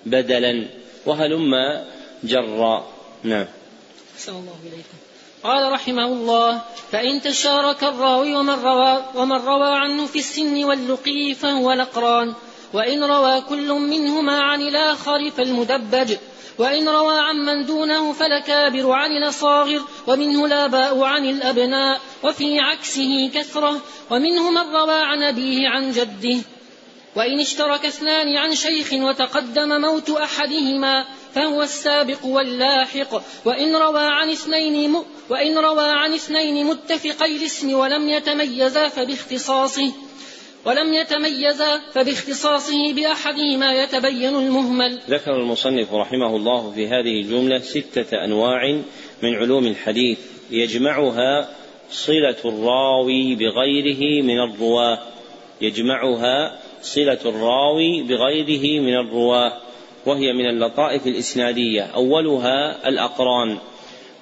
بدلا. 0.05 0.67
وهلم 1.05 1.51
جرا 2.23 2.87
نعم. 3.23 3.45
الله 4.27 4.55
إليكم. 4.63 4.97
قال 5.43 5.71
رحمه 5.71 6.05
الله 6.05 6.61
فإن 6.91 7.21
تشارك 7.21 7.83
الراوي 7.83 8.35
ومن 8.35 8.53
روى, 8.53 9.03
ومن 9.15 9.37
روى 9.37 9.71
عنه 9.75 10.05
في 10.05 10.19
السن 10.19 10.63
واللقي 10.63 11.33
فهو 11.33 11.71
الأقران 11.71 12.33
وإن 12.73 13.03
روى 13.03 13.41
كل 13.41 13.71
منهما 13.73 14.39
عن 14.41 14.61
الآخر 14.61 15.31
فالمدبج. 15.37 16.15
وإن 16.57 16.89
روى 16.89 17.19
عن 17.19 17.35
من 17.35 17.65
دونه 17.65 18.13
فلكابر 18.13 18.91
عن 18.91 19.11
الأصاغر 19.11 19.81
ومنه 20.07 20.45
الآباء 20.45 21.03
عن 21.03 21.25
الأبناء 21.25 22.01
وفي 22.23 22.59
عكسه 22.59 23.31
كثرة. 23.33 23.81
ومنه 24.11 24.51
من 24.51 24.75
روى 24.75 24.99
عن 24.99 25.23
أبيه 25.23 25.69
عن 25.69 25.91
جده. 25.91 26.37
وإن 27.15 27.39
اشترك 27.39 27.85
اثنان 27.85 28.37
عن 28.37 28.55
شيخ 28.55 28.93
وتقدم 28.93 29.81
موت 29.81 30.09
أحدهما 30.09 31.05
فهو 31.35 31.61
السابق 31.61 32.25
واللاحق. 32.25 33.21
وإن 33.45 33.75
روى 33.75 34.01
عن 34.01 34.29
اثنين 34.29 34.91
م... 34.91 35.03
وإن 35.29 35.57
روى 35.57 35.89
عن 35.89 36.13
اثنين 36.13 36.65
متفقي 36.65 37.35
الاسم 37.35 37.73
ولم 37.73 38.09
يتميزا 38.09 38.87
فباختصاصه. 38.87 39.93
ولم 40.65 40.93
يتميزا 40.93 41.81
فباختصاصه 41.93 42.93
بأحدهما 42.93 43.73
يتبين 43.83 44.35
المهمل. 44.35 44.99
ذكر 45.09 45.35
المصنف 45.35 45.93
رحمه 45.93 46.35
الله 46.35 46.71
في 46.71 46.87
هذه 46.87 47.21
الجملة 47.21 47.59
ستة 47.59 48.23
أنواع 48.25 48.81
من 49.23 49.35
علوم 49.35 49.67
الحديث 49.67 50.19
يجمعها 50.51 51.49
صلة 51.91 52.35
الراوي 52.45 53.35
بغيره 53.35 54.23
من 54.23 54.39
الرواة. 54.39 54.99
يجمعها 55.61 56.59
صلة 56.81 57.19
الراوي 57.25 58.03
بغيره 58.03 58.81
من 58.81 58.93
الرواة 58.93 59.53
وهي 60.05 60.33
من 60.33 60.49
اللطائف 60.49 61.07
الإسنادية. 61.07 61.81
أولها 61.81 62.87
الأقران 62.89 63.57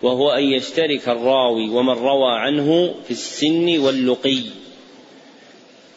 وهو 0.02 0.30
أن 0.30 0.44
يشترك 0.44 1.10
الراوي 1.10 1.70
ومن 1.70 1.94
روى 1.94 2.34
عنه 2.34 2.96
في 3.06 3.12
السن 3.12 3.80
واللقي. 3.80 4.61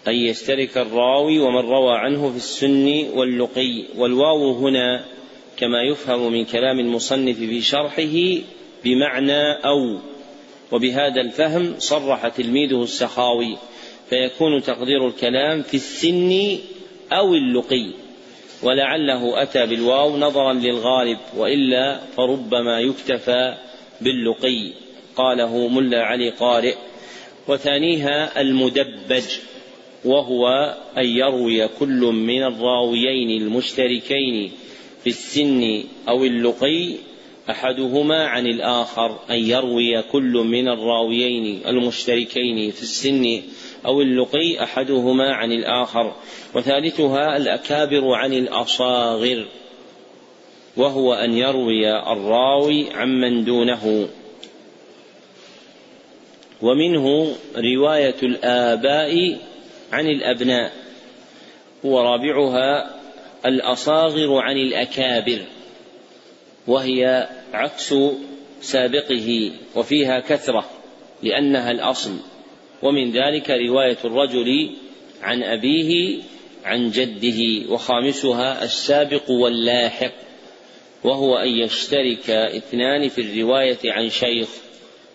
أن 0.09 0.15
يشترك 0.15 0.79
الراوي 0.79 1.39
ومن 1.39 1.69
روى 1.71 1.99
عنه 1.99 2.31
في 2.31 2.37
السن 2.37 3.07
واللقي 3.15 3.85
والواو 3.97 4.53
هنا 4.53 5.05
كما 5.57 5.83
يفهم 5.83 6.33
من 6.33 6.45
كلام 6.45 6.81
المصنف 6.81 7.39
في 7.39 7.61
شرحه 7.61 8.43
بمعنى 8.85 9.53
أو 9.53 9.99
وبهذا 10.73 11.21
الفهم 11.21 11.75
صرح 11.79 12.29
تلميذه 12.29 12.83
السخاوي 12.83 13.57
فيكون 14.11 14.63
تقدير 14.63 15.07
الكلام 15.07 15.63
في 15.63 15.75
السن 15.75 16.59
أو 17.13 17.35
اللقي 17.35 18.05
ولعله 18.63 19.43
أتى 19.43 19.67
بالواو 19.67 20.17
نظرا 20.17 20.53
للغالب 20.53 21.19
وإلا 21.37 22.01
فربما 22.17 22.81
يكتفى 22.81 23.55
باللقي. 24.01 24.73
قاله 25.17 25.69
ملا 25.69 26.03
علي 26.03 26.31
قارئ. 26.31 26.75
وثانيها 27.49 28.41
المدبج. 28.41 29.25
وهو 30.05 30.75
أن 30.99 31.05
يروي 31.07 31.69
كل 31.69 32.01
من 32.01 32.43
الراويين 32.43 33.43
المشتركين 33.43 34.51
في 35.03 35.11
السن 35.11 35.85
أو 36.09 36.25
اللقي 36.25 36.95
أحدهما 37.51 38.27
عن 38.27 38.47
الآخر 38.47 39.19
أن 39.31 39.39
يروي 39.39 40.03
كل 40.03 40.33
من 40.33 40.69
الراويين 40.69 41.61
المشتركين 41.67 42.71
في 42.71 42.83
السن 42.83 43.43
أو 43.87 44.03
اللقي 44.03 44.63
أحدهما 44.63 45.33
عن 45.33 45.53
الآخر. 45.53 46.15
وثالثها 46.55 47.37
الأكابر 47.37 48.13
عن 48.13 48.33
الأصاغر 48.33 49.47
وهو 50.77 51.15
أن 51.15 51.33
يروي 51.33 51.91
الراوي 52.13 52.93
عمن 52.93 53.45
دونه. 53.45 54.09
ومنه 56.63 57.37
رواية 57.57 58.17
الآباء 58.23 59.39
عن 59.95 60.07
الأبناء 60.07 60.72
ورابعها 61.84 63.01
الأصاغر 63.47 64.38
عن 64.38 64.57
الأكابر 64.57 65.38
وهي 66.66 67.28
عكس 67.53 67.95
سابقه 68.61 69.53
وفيها 69.74 70.20
كثرة 70.20 70.70
لأنها 71.22 71.70
الأصل. 71.70 72.16
ومن 72.82 73.11
ذلك 73.11 73.51
رواية 73.51 73.97
الرجل 74.05 74.70
عن 75.22 75.42
أبيه 75.42 76.22
عن 76.64 76.90
جده 76.90 77.70
وخامسها 77.72 78.64
السابق 78.64 79.30
واللاحق 79.30 80.12
وهو 81.05 81.36
أن 81.36 81.49
يشترك 81.49 82.30
اثنان 82.30 83.09
في 83.09 83.20
الرواية 83.20 83.78
عن 83.84 84.09
شيخ 84.09 84.49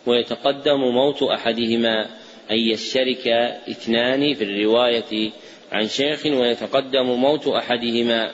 ويتقدم 0.06 0.80
موت 0.80 1.24
أحدهما. 1.24 2.10
أن 2.52 2.58
يشترك 2.58 3.28
اثنان 3.70 4.34
في 4.34 4.44
الرواية 4.44 5.32
عن 5.72 5.88
شيخ 5.88 6.26
ويتقدم 6.26 7.06
موت 7.06 7.48
أحدهما 7.48 8.32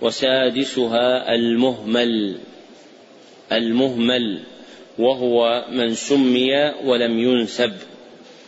وسادسها 0.00 1.34
المهمل 1.34 2.38
المهمل 3.52 4.40
وهو 4.98 5.64
من 5.70 5.94
سمي 5.94 6.72
ولم 6.84 7.18
ينسب 7.18 7.72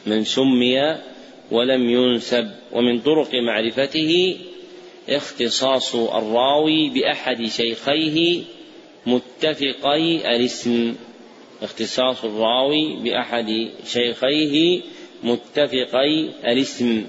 من 0.06 0.24
سمي 0.24 0.96
ولم 1.50 1.90
ينسب 1.90 2.50
ومن 2.72 3.00
طرق 3.00 3.34
معرفته 3.34 4.36
اختصاص 5.08 5.94
الراوي 5.94 6.90
بأحد 6.90 7.46
شيخيه 7.46 8.42
متفقي 9.06 10.36
الاسم. 10.36 10.94
اختصاص 11.62 12.24
الراوي 12.24 12.96
بأحد 12.96 13.68
شيخيه 13.84 14.80
متفقي 15.22 16.28
الاسم. 16.44 17.06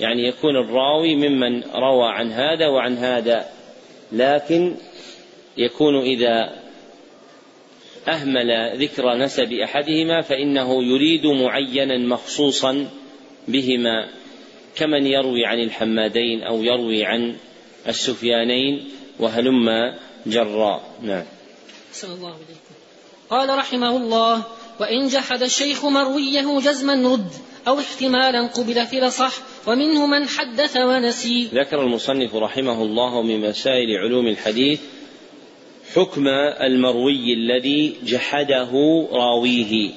يعني 0.00 0.28
يكون 0.28 0.56
الراوي 0.56 1.14
ممن 1.14 1.62
روى 1.62 2.08
عن 2.08 2.32
هذا 2.32 2.68
وعن 2.68 2.96
هذا 2.96 3.48
لكن 4.12 4.74
يكون 5.56 6.00
إذا 6.00 6.64
أهمل 8.08 8.78
ذكر 8.82 9.16
نسب 9.16 9.52
أحدهما 9.52 10.20
فإنه 10.20 10.84
يريد 10.84 11.26
معينا 11.26 11.98
مخصوصا 11.98 12.90
بهما 13.48 14.08
كمن 14.76 15.06
يروي 15.06 15.46
عن 15.46 15.60
الحمادين 15.60 16.42
أو 16.42 16.62
يروي 16.62 17.04
عن 17.04 17.36
السفيانين 17.88 18.90
وهلم 19.20 19.94
جراء. 20.26 20.82
نعم. 21.02 21.24
الله 22.04 22.28
إليكم. 22.28 22.83
قال 23.30 23.58
رحمه 23.58 23.96
الله 23.96 24.42
وإن 24.80 25.08
جحد 25.08 25.42
الشيخ 25.42 25.84
مرويه 25.84 26.60
جزما 26.60 27.12
رد 27.12 27.32
أو 27.68 27.78
احتمالا 27.78 28.46
قبل 28.46 28.86
في 28.86 28.98
الأصح 28.98 29.32
ومنه 29.66 30.06
من 30.06 30.28
حدث 30.28 30.76
ونسي. 30.76 31.48
ذكر 31.54 31.82
المصنف 31.82 32.34
رحمه 32.34 32.82
الله 32.82 33.22
من 33.22 33.40
مسائل 33.40 33.96
علوم 33.96 34.26
الحديث 34.26 34.80
حكم 35.94 36.28
المروي 36.60 37.34
الذي 37.34 37.94
جحده 38.04 38.70
راويه 39.12 39.90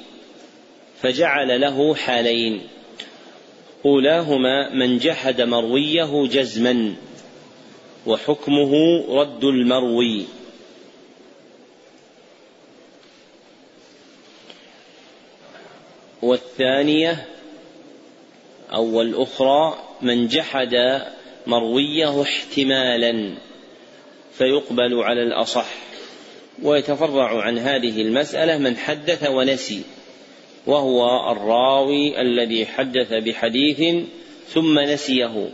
فجعل 1.02 1.60
له 1.60 1.94
حالين. 1.94 2.60
أولاهما 3.84 4.74
من 4.74 4.98
جحد 4.98 5.40
مرويه 5.40 6.26
جزما 6.26 6.94
وحكمه 8.06 9.04
رد 9.08 9.44
المروي. 9.44 10.24
والثانية 16.22 17.26
أو 18.74 19.02
الاخرى 19.02 19.78
من 20.02 20.28
جحد 20.28 21.02
مرويه 21.46 22.22
احتمالا 22.22 23.34
فيقبل 24.32 24.94
على 24.94 25.22
الأصح 25.22 25.66
ويتفرع 26.62 27.42
عن 27.42 27.58
هذه 27.58 28.02
المسألة 28.02 28.58
من 28.58 28.76
حدث 28.76 29.28
ونسي 29.30 29.82
وهو 30.66 31.32
الراوي 31.32 32.20
الذي 32.20 32.66
حدث 32.66 33.12
بحديث 33.12 34.04
ثم 34.48 34.78
نسيه 34.78 35.48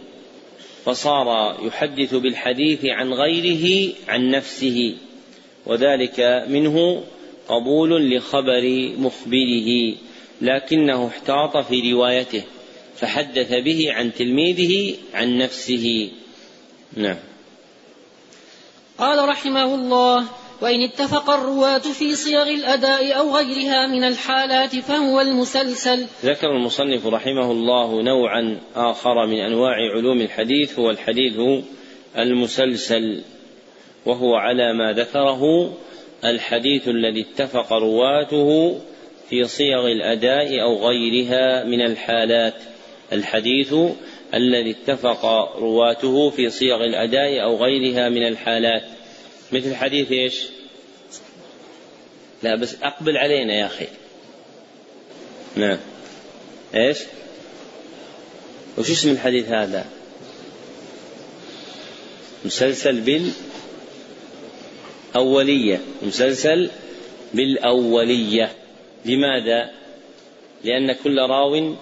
فصار 0.85 1.57
يحدث 1.67 2.15
بالحديث 2.15 2.85
عن 2.85 3.13
غيره 3.13 3.93
عن 4.09 4.31
نفسه 4.31 4.97
وذلك 5.67 6.45
منه 6.49 7.05
قبول 7.49 8.17
لخبر 8.17 8.93
مخبره. 8.99 9.95
لكنه 10.43 11.07
احتاط 11.07 11.57
في 11.57 11.93
روايته 11.93 12.43
فحدث 12.97 13.53
به 13.53 13.93
عن 13.93 14.15
تلميذه 14.15 14.97
عن 15.15 15.39
نفسه. 15.39 16.11
نعم. 16.97 17.17
قال 18.99 19.29
رحمه 19.29 19.75
الله 19.75 20.25
وإن 20.61 20.83
اتفق 20.83 21.31
الرواة 21.31 21.79
في 21.79 22.15
صيغ 22.15 22.43
الأداء 22.43 23.19
أو 23.19 23.37
غيرها 23.37 23.87
من 23.87 24.05
الحالات 24.05 24.77
فهو 24.77 25.21
المسلسل. 25.21 26.07
ذكر 26.25 26.57
المصنف 26.57 27.07
رحمه 27.07 27.51
الله 27.51 28.03
نوعا 28.03 28.61
آخر 28.77 29.27
من 29.27 29.39
أنواع 29.39 29.75
علوم 29.97 30.21
الحديث 30.21 30.79
هو 30.79 30.91
الحديث 30.91 31.41
المسلسل 32.19 33.23
وهو 34.07 34.35
على 34.35 34.73
ما 34.73 34.93
ذكره 34.93 35.73
الحديث 36.25 36.89
الذي 36.89 37.21
اتفق 37.21 37.73
رواته 37.73 38.81
في 39.35 39.49
صيغ 39.49 39.87
الأداء 39.87 40.63
أو 40.63 40.89
غيرها 40.89 41.65
من 41.65 41.81
الحالات 41.81 42.55
الحديث 43.13 43.75
الذي 44.35 44.71
اتفق 44.71 45.27
رواته 45.59 46.31
في 46.31 46.51
صيغ 46.51 46.85
الأداء 46.85 47.43
أو 47.43 47.57
غيرها 47.57 48.09
من 48.09 48.29
الحالات 48.29 48.83
مثل 49.53 49.75
حديث 49.75 50.13
إيش؟ 50.13 50.43
لا 52.43 52.57
بس 52.57 52.77
أقبل 52.83 53.17
علينا 53.17 53.55
يا 53.55 53.67
أخي 53.67 53.87
نعم 55.57 55.79
إيش؟ 56.75 56.99
وش 58.79 58.91
اسم 58.91 59.11
الحديث 59.11 59.49
هذا؟ 59.49 59.87
مسلسل 62.45 63.23
بالأولية 65.15 65.81
مسلسل 66.03 66.71
بالأولية 67.35 68.64
لماذا؟ 69.05 69.71
لأن 70.65 70.93
كل 70.93 71.19
راو 71.19 71.77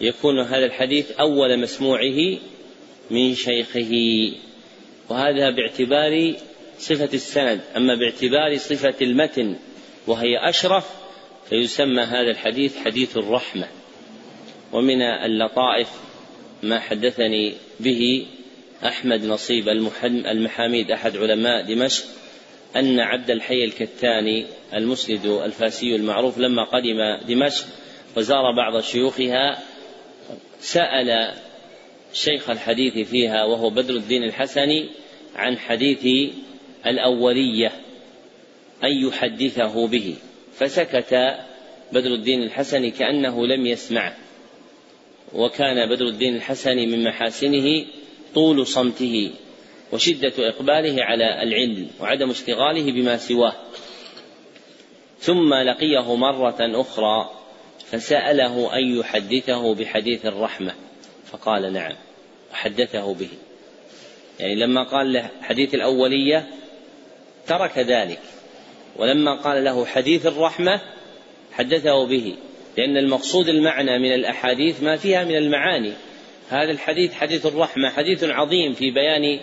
يكون 0.00 0.40
هذا 0.40 0.64
الحديث 0.66 1.10
أول 1.10 1.58
مسموعه 1.58 2.38
من 3.10 3.34
شيخه. 3.34 3.92
وهذا 5.08 5.50
باعتبار 5.50 6.34
صفة 6.78 7.14
السند. 7.14 7.60
أما 7.76 7.94
باعتبار 7.94 8.56
صفة 8.56 8.94
المتن 9.02 9.56
وهي 10.06 10.48
أشرف 10.48 10.90
فيسمى 11.48 12.02
هذا 12.02 12.30
الحديث 12.30 12.76
حديث 12.76 13.16
الرحمة. 13.16 13.68
ومن 14.72 15.02
اللطائف 15.02 15.88
ما 16.62 16.80
حدثني 16.80 17.54
به 17.80 18.26
أحمد 18.86 19.24
نصيب 19.24 19.68
المحاميد 20.08 20.90
أحد 20.90 21.16
علماء 21.16 21.62
دمشق 21.62 22.04
أن 22.76 23.00
عبد 23.00 23.30
الحي 23.30 23.64
الكتاني 23.64 24.46
المسند 24.74 25.26
الفاسي 25.26 25.96
المعروف 25.96 26.38
لما 26.38 26.64
قدم 26.64 27.26
دمشق 27.28 27.64
وزار 28.16 28.52
بعض 28.56 28.80
شيوخها 28.80 29.58
سأل 30.60 31.34
شيخ 32.12 32.50
الحديث 32.50 33.08
فيها 33.08 33.44
وهو 33.44 33.70
بدر 33.70 33.94
الدين 33.94 34.24
الحسني 34.24 34.88
عن 35.36 35.58
حديث 35.58 36.32
الأولية 36.86 37.72
أن 38.84 39.06
يحدثه 39.06 39.86
به. 39.86 40.14
فسكت 40.54 41.36
بدر 41.92 42.14
الدين 42.14 42.42
الحسني 42.42 42.90
كأنه 42.90 43.46
لم 43.46 43.66
يسمعه 43.66 44.16
وكان 45.34 45.88
بدر 45.88 46.06
الدين 46.06 46.36
الحسني 46.36 46.86
من 46.86 47.04
محاسنه 47.04 47.84
طول 48.34 48.66
صمته 48.66 49.30
وشدة 49.92 50.32
إقباله 50.38 51.04
على 51.04 51.42
العلم 51.42 51.88
وعدم 52.00 52.30
اشتغاله 52.30 52.92
بما 52.92 53.16
سواه. 53.16 53.54
ثم 55.22 55.54
لقيه 55.54 56.16
مرة 56.16 56.56
أخرى 56.60 57.30
فسأله 57.86 58.78
أن 58.78 58.98
يحدثه 58.98 59.74
بحديث 59.74 60.26
الرحمة 60.26 60.74
فقال 61.32 61.72
نعم 61.72 61.94
وحدثه 62.52 63.14
به. 63.14 63.28
يعني 64.40 64.54
لما 64.54 64.82
قال 64.82 65.12
له 65.12 65.28
حديث 65.42 65.74
الأولية 65.74 66.46
ترك 67.46 67.78
ذلك 67.78 68.20
ولما 68.96 69.34
قال 69.34 69.64
له 69.64 69.86
حديث 69.86 70.26
الرحمة 70.26 70.80
حدثه 71.52 72.06
به 72.06 72.36
لأن 72.76 72.96
المقصود 72.96 73.48
المعنى 73.48 73.98
من 73.98 74.14
الأحاديث 74.14 74.82
ما 74.82 74.96
فيها 74.96 75.24
من 75.24 75.36
المعاني. 75.36 75.92
هذا 76.48 76.70
الحديث 76.70 77.12
حديث 77.12 77.46
الرحمة 77.46 77.90
حديث 77.90 78.24
عظيم 78.24 78.72
في 78.72 78.90
بيان 78.90 79.40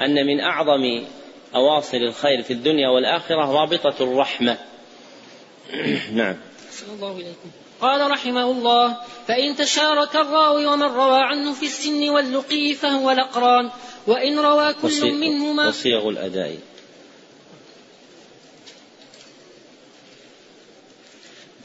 أن 0.00 0.26
من 0.26 0.40
أعظم 0.40 1.02
أواصر 1.54 1.96
الخير 1.96 2.42
في 2.42 2.52
الدنيا 2.52 2.88
والآخرة 2.88 3.52
رابطة 3.52 4.02
الرحمة. 4.02 4.58
نعم. 6.20 6.36
الله 6.94 7.12
إليكم. 7.12 7.50
قال 7.80 8.10
رحمه 8.10 8.50
الله 8.50 8.96
فإن 9.28 9.56
تشارك 9.56 10.16
الراوي 10.16 10.66
ومن 10.66 10.82
روى 10.82 11.18
عنه 11.18 11.52
في 11.54 11.66
السن 11.66 12.08
واللقي 12.08 12.74
فهو 12.74 13.10
الأقران 13.10 13.70
وإن 14.06 14.38
روى 14.38 14.74
كل 14.82 15.14
منهما 15.14 15.68
وصيغ 15.68 16.08
الأداء. 16.08 16.58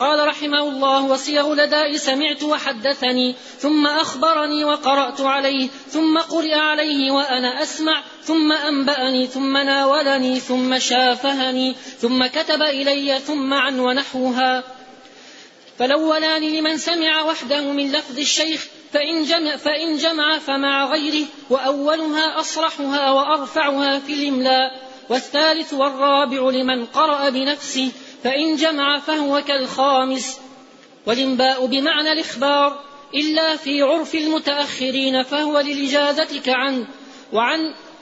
قال 0.03 0.27
رحمه 0.27 0.59
الله 0.59 1.03
وصيغ 1.03 1.53
الأداء 1.53 1.95
سمعت 1.95 2.43
وحدثني 2.43 3.35
ثم 3.59 3.87
أخبرني 3.87 4.63
وقرأت 4.63 5.21
عليه 5.21 5.67
ثم 5.87 6.17
قرئ 6.17 6.53
عليه 6.53 7.11
وأنا 7.11 7.63
أسمع 7.63 8.03
ثم 8.23 8.51
أنبأني 8.51 9.27
ثم 9.27 9.57
ناولني 9.57 10.39
ثم 10.39 10.79
شافهني 10.79 11.75
ثم 11.99 12.25
كتب 12.25 12.61
إلي 12.61 13.19
ثم 13.19 13.53
عن 13.53 13.79
ونحوها. 13.79 14.63
فالأولان 15.79 16.41
لمن 16.41 16.77
سمع 16.77 17.21
وحده 17.21 17.61
من 17.61 17.91
لفظ 17.91 18.19
الشيخ 18.19 18.67
فإن 18.93 19.23
جمع, 19.23 19.55
فإن 19.55 19.97
جمع 19.97 20.39
فمع 20.39 20.85
غيره 20.91 21.25
وأولها 21.49 22.39
أصرحها 22.39 23.11
وأرفعها 23.11 23.99
في 23.99 24.13
الإملاء 24.13 24.81
والثالث 25.09 25.73
والرابع 25.73 26.49
لمن 26.49 26.85
قرأ 26.85 27.29
بنفسه 27.29 27.91
فإن 28.23 28.55
جمع 28.55 28.99
فهو 28.99 29.41
كالخامس. 29.41 30.39
والإنباء 31.05 31.65
بمعنى 31.65 32.11
الإخبار 32.11 32.79
إلا 33.15 33.55
في 33.55 33.81
عرف 33.81 34.15
المتأخرين 34.15 35.23
فهو 35.23 35.59
للإجازة 35.59 36.39
كعن 36.45 36.87
وعن 37.33 37.59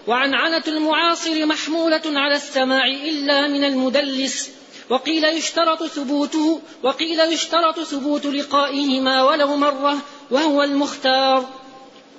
وعن 0.07 0.33
عنة 0.33 0.63
المعاصر 0.67 1.45
محمولة 1.45 2.01
على 2.05 2.35
السماع 2.35 2.85
إلا 2.85 3.47
من 3.47 3.63
المدلس. 3.63 4.51
وقيل 4.89 5.25
يشترط 5.25 5.83
ثبوته 5.83 6.61
وقيل 6.83 7.19
يشترط 7.19 7.79
ثبوت 7.79 8.25
لقائهما 8.25 9.23
ولو 9.23 9.55
مرة 9.55 9.97
وهو 10.31 10.63
المختار. 10.63 11.60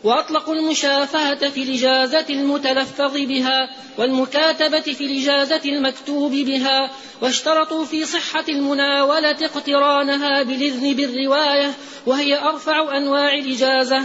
وأطلقوا 0.05 0.55
المشافهة 0.55 1.51
في 1.51 1.63
الإجازة 1.63 2.27
المتلفظ 2.31 3.17
بها 3.17 3.71
والمكاتبة 3.99 4.81
في 4.81 5.05
الإجازة 5.05 5.61
المكتوب 5.65 6.33
بها 6.33 6.91
واشترطوا 7.21 7.85
في 7.85 8.05
صحة 8.05 8.45
المناولة 8.49 9.37
اقترانها 9.47 10.43
بالإذن 10.43 10.95
بالرواية 10.95 11.73
وهي 12.07 12.39
أرفع 12.39 12.97
أنواع 12.97 13.35
الإجازة. 13.35 14.03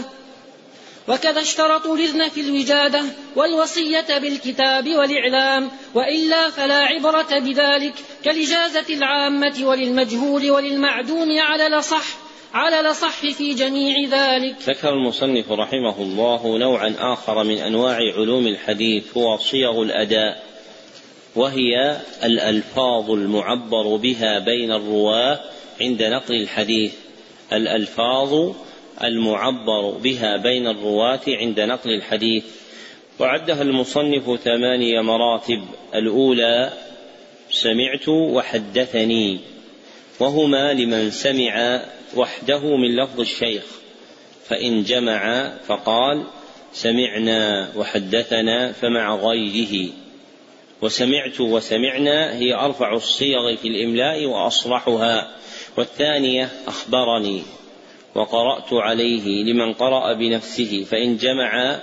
وكذا 1.08 1.42
اشترطوا 1.42 1.98
الإذن 1.98 2.30
في 2.30 2.42
الوجادة 2.42 3.04
والوصية 3.36 4.18
بالكتاب 4.18 4.90
والإعلام 4.96 5.72
وإلا 5.94 6.50
فلا 6.50 6.80
عبرة 6.80 7.40
بذلك 7.40 7.94
كالإجازة 8.26 8.86
العامة 8.90 9.56
وللمجهول 9.62 10.52
وللمعدوم 10.52 11.40
على 11.40 11.68
الأصح. 11.68 12.27
على 12.54 12.80
الأصح 12.80 13.20
في 13.20 13.54
جميع 13.54 13.96
ذلك. 14.12 14.56
ذكر 14.62 14.90
المصنف 14.90 15.52
رحمه 15.52 16.02
الله 16.02 16.58
نوعا 16.58 16.96
آخر 17.00 17.44
من 17.44 17.58
أنواع 17.58 17.96
علوم 17.96 18.48
الحديث 18.48 19.18
هو 19.18 19.38
صيغ 19.38 19.82
الأداء 19.82 20.44
وهي 21.36 21.98
الألفاظ 22.24 23.12
المعبر 23.12 23.96
بها 23.96 24.40
بين 24.40 24.72
الرواة 24.72 25.40
عند 25.82 26.04
نقل 26.04 26.36
الحديث. 26.36 26.94
الألفاظ 27.54 28.52
المعبر 29.04 29.90
بها 29.90 30.38
بين 30.38 30.68
الرواة 30.68 31.22
عند 31.28 31.60
نقل 31.60 31.94
الحديث. 31.94 32.44
وعدها 33.20 33.62
المصنف 33.62 34.40
ثماني 34.44 35.02
مراتب 35.02 35.62
الأولى 35.96 36.74
سمعت 37.52 38.10
وحدثني 38.10 39.40
وهما 40.20 40.74
لمن 40.74 41.12
سمع 41.12 41.82
وحده 42.16 42.78
من 42.78 42.96
لفظ 42.96 43.20
الشيخ. 43.20 43.64
فإن 44.48 44.84
جمع 44.84 45.52
فقال 45.68 46.24
سمعنا 46.74 47.72
وحدثنا 47.76 48.72
فمع 48.72 49.16
غيره 49.16 49.90
وسمعت 50.82 51.42
وسمعنا 51.42 52.36
هي 52.36 52.54
أرفع 52.54 52.94
الصيغ 52.94 53.56
في 53.56 53.68
الإملاء 53.68 54.26
وأصرحها. 54.26 55.36
والثانية 55.78 56.50
أخبرني. 56.68 57.44
وقرأت 58.16 58.74
عليه 58.74 59.44
لمن 59.44 59.74
قرأ 59.74 60.14
بنفسه. 60.14 60.84
فإن 60.84 61.18
جمع 61.18 61.80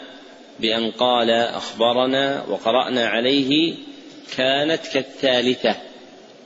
بأن 0.60 0.90
قال 0.90 1.30
أخبرنا. 1.30 2.44
وقرأنا 2.48 3.06
عليه 3.06 3.74
كانت 4.36 4.86
كالثالثة. 4.86 5.76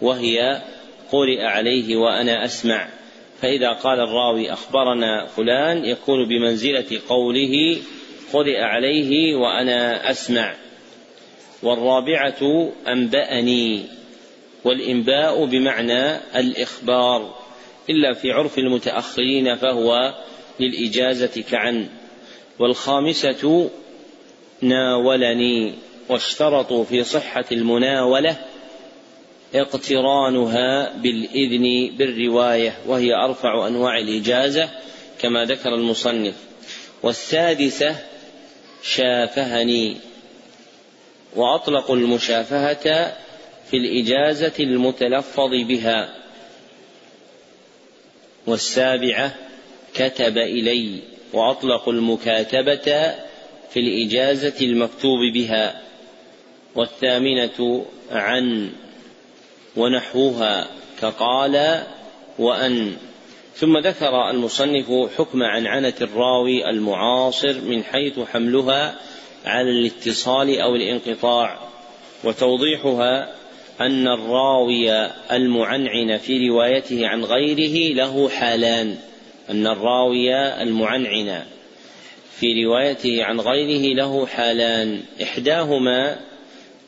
وهي 0.01 0.63
قرئ 1.13 1.43
عليه 1.43 1.97
وأنا 1.97 2.45
أسمع. 2.45 2.89
فإذا 3.43 3.69
قال 3.73 4.01
الراوي 4.01 4.53
أخبرنا 4.53 5.27
فلان 5.27 5.85
يكون 5.85 6.29
بمنزلة 6.29 7.01
قوله 7.09 7.77
قرئ 8.33 8.61
عليه 8.61 9.37
وأنا 9.37 10.11
أسمع 10.11 10.55
والرابعة 11.63 12.71
أنبأني 12.89 13.85
والإنباء 14.65 15.45
بمعنى 15.45 16.17
الإخبار 16.37 17.35
إلا 17.91 18.13
في 18.13 18.33
عرف 18.33 18.59
المتأخرين 18.59 19.55
فهو 19.57 20.15
للإجازة 20.61 21.43
كعن 21.51 21.89
والخامسة 22.59 23.71
ناولني 24.63 25.75
واشترطوا 26.09 26.85
في 26.85 27.05
صحة 27.05 27.45
المناولة 27.53 28.37
اقترانها 29.55 30.97
بالإذن 30.97 31.97
بالرواية 31.97 32.79
وهي 32.87 33.15
أرفع 33.15 33.67
أنواع 33.67 33.99
الإجازة 33.99 34.71
كما 35.21 35.45
ذكر 35.45 35.75
المصنف. 35.75 36.35
والسادسة 37.03 37.97
شافهني 38.83 39.97
وأطلقوا 41.37 41.97
المشافهة 41.97 43.17
في 43.71 43.77
الإجازة 43.77 44.53
المتلفظ 44.61 45.51
بها. 45.51 46.15
والسابعة 48.47 49.35
كتب 49.95 50.39
إلي 50.39 50.99
وأطلقوا 51.33 51.93
المكاتبة 51.93 53.15
في 53.71 53.81
الإجازة 53.81 54.55
المكتوب 54.61 55.21
بها. 55.35 55.81
والثامنة 56.75 57.87
عن 58.11 58.73
ونحوها 59.79 60.67
كقال 61.01 61.83
وأن. 62.39 62.97
ثم 63.55 63.79
ذكر 63.79 64.31
المصنف 64.31 64.87
حكم 65.19 65.43
عنعنة 65.43 65.95
الراوي 66.01 66.71
المعاصر 66.71 67.61
من 67.61 67.85
حيث 67.85 68.21
حملها 68.21 68.95
على 69.47 69.71
الاتصال 69.71 70.61
أو 70.61 70.77
الانقطاع 70.77 71.59
وتوضيحها 72.25 73.35
أن 73.81 74.09
الراوي 74.09 74.91
المعنعن 75.33 76.19
في 76.19 76.49
روايته 76.49 77.07
عن 77.07 77.25
غيره 77.25 77.95
له 77.95 78.29
حالان. 78.29 78.97
أن 79.51 79.67
الراوي 79.67 80.35
المعنعن 80.63 81.43
في 82.41 82.65
روايته 82.65 83.25
عن 83.25 83.41
غيره 83.41 83.95
له 83.95 84.27
حالان. 84.27 85.03
إحداهما 85.23 86.17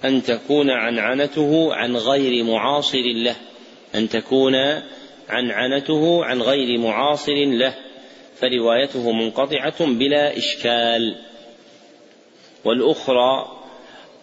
أن 0.04 0.22
تكون 0.22 0.70
عنعنته 0.70 1.74
عن 1.74 1.96
غير 1.96 2.44
معاصر 2.44 3.02
له. 3.02 3.36
أن 3.94 4.08
تكون 4.08 4.54
عنعنته 5.28 6.24
عن 6.24 6.42
غير 6.42 6.78
معاصر 6.78 7.34
له. 7.34 7.74
فروايته 8.36 9.12
منقطعة 9.12 9.86
بلا 9.86 10.36
إشكال. 10.36 11.16
والأخرى 12.64 13.46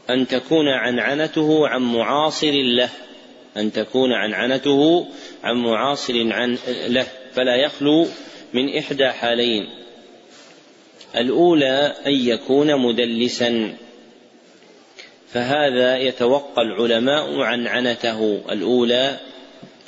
أن 0.10 0.28
تكون 0.28 0.68
عنعنته 0.68 1.68
عن 1.68 1.82
معاصر 1.82 2.52
له. 2.52 2.90
أن 3.58 3.72
تكون 3.72 4.14
عنعنته 4.14 5.08
عن 5.44 5.56
معاصر 5.56 6.34
عن 6.34 6.58
له. 6.88 7.08
فلا 7.34 7.56
يخلو 7.56 8.08
من 8.54 8.78
إحدى 8.78 9.08
حالين. 9.08 9.70
الأولى 11.16 11.96
أن 12.08 12.14
يكون 12.14 12.76
مدلسا. 12.76 13.78
فهذا 15.34 15.98
يتوقى 15.98 16.62
العلماء 16.62 17.40
عن 17.40 17.68
عنته 17.68 18.42
الأولى 18.52 19.20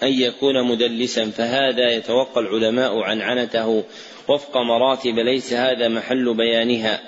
أن 0.04 0.14
يكون 0.14 0.64
مدلسا 0.68 1.26
فهذا 1.26 1.92
يتوقى 1.92 2.42
العلماء 2.42 3.00
عن 3.00 3.22
عنته. 3.22 3.84
وفق 4.28 4.58
مراتب 4.58 5.20
ليس 5.20 5.54
هذا 5.54 5.88
محل 5.88 6.34
بيانها 6.34 7.02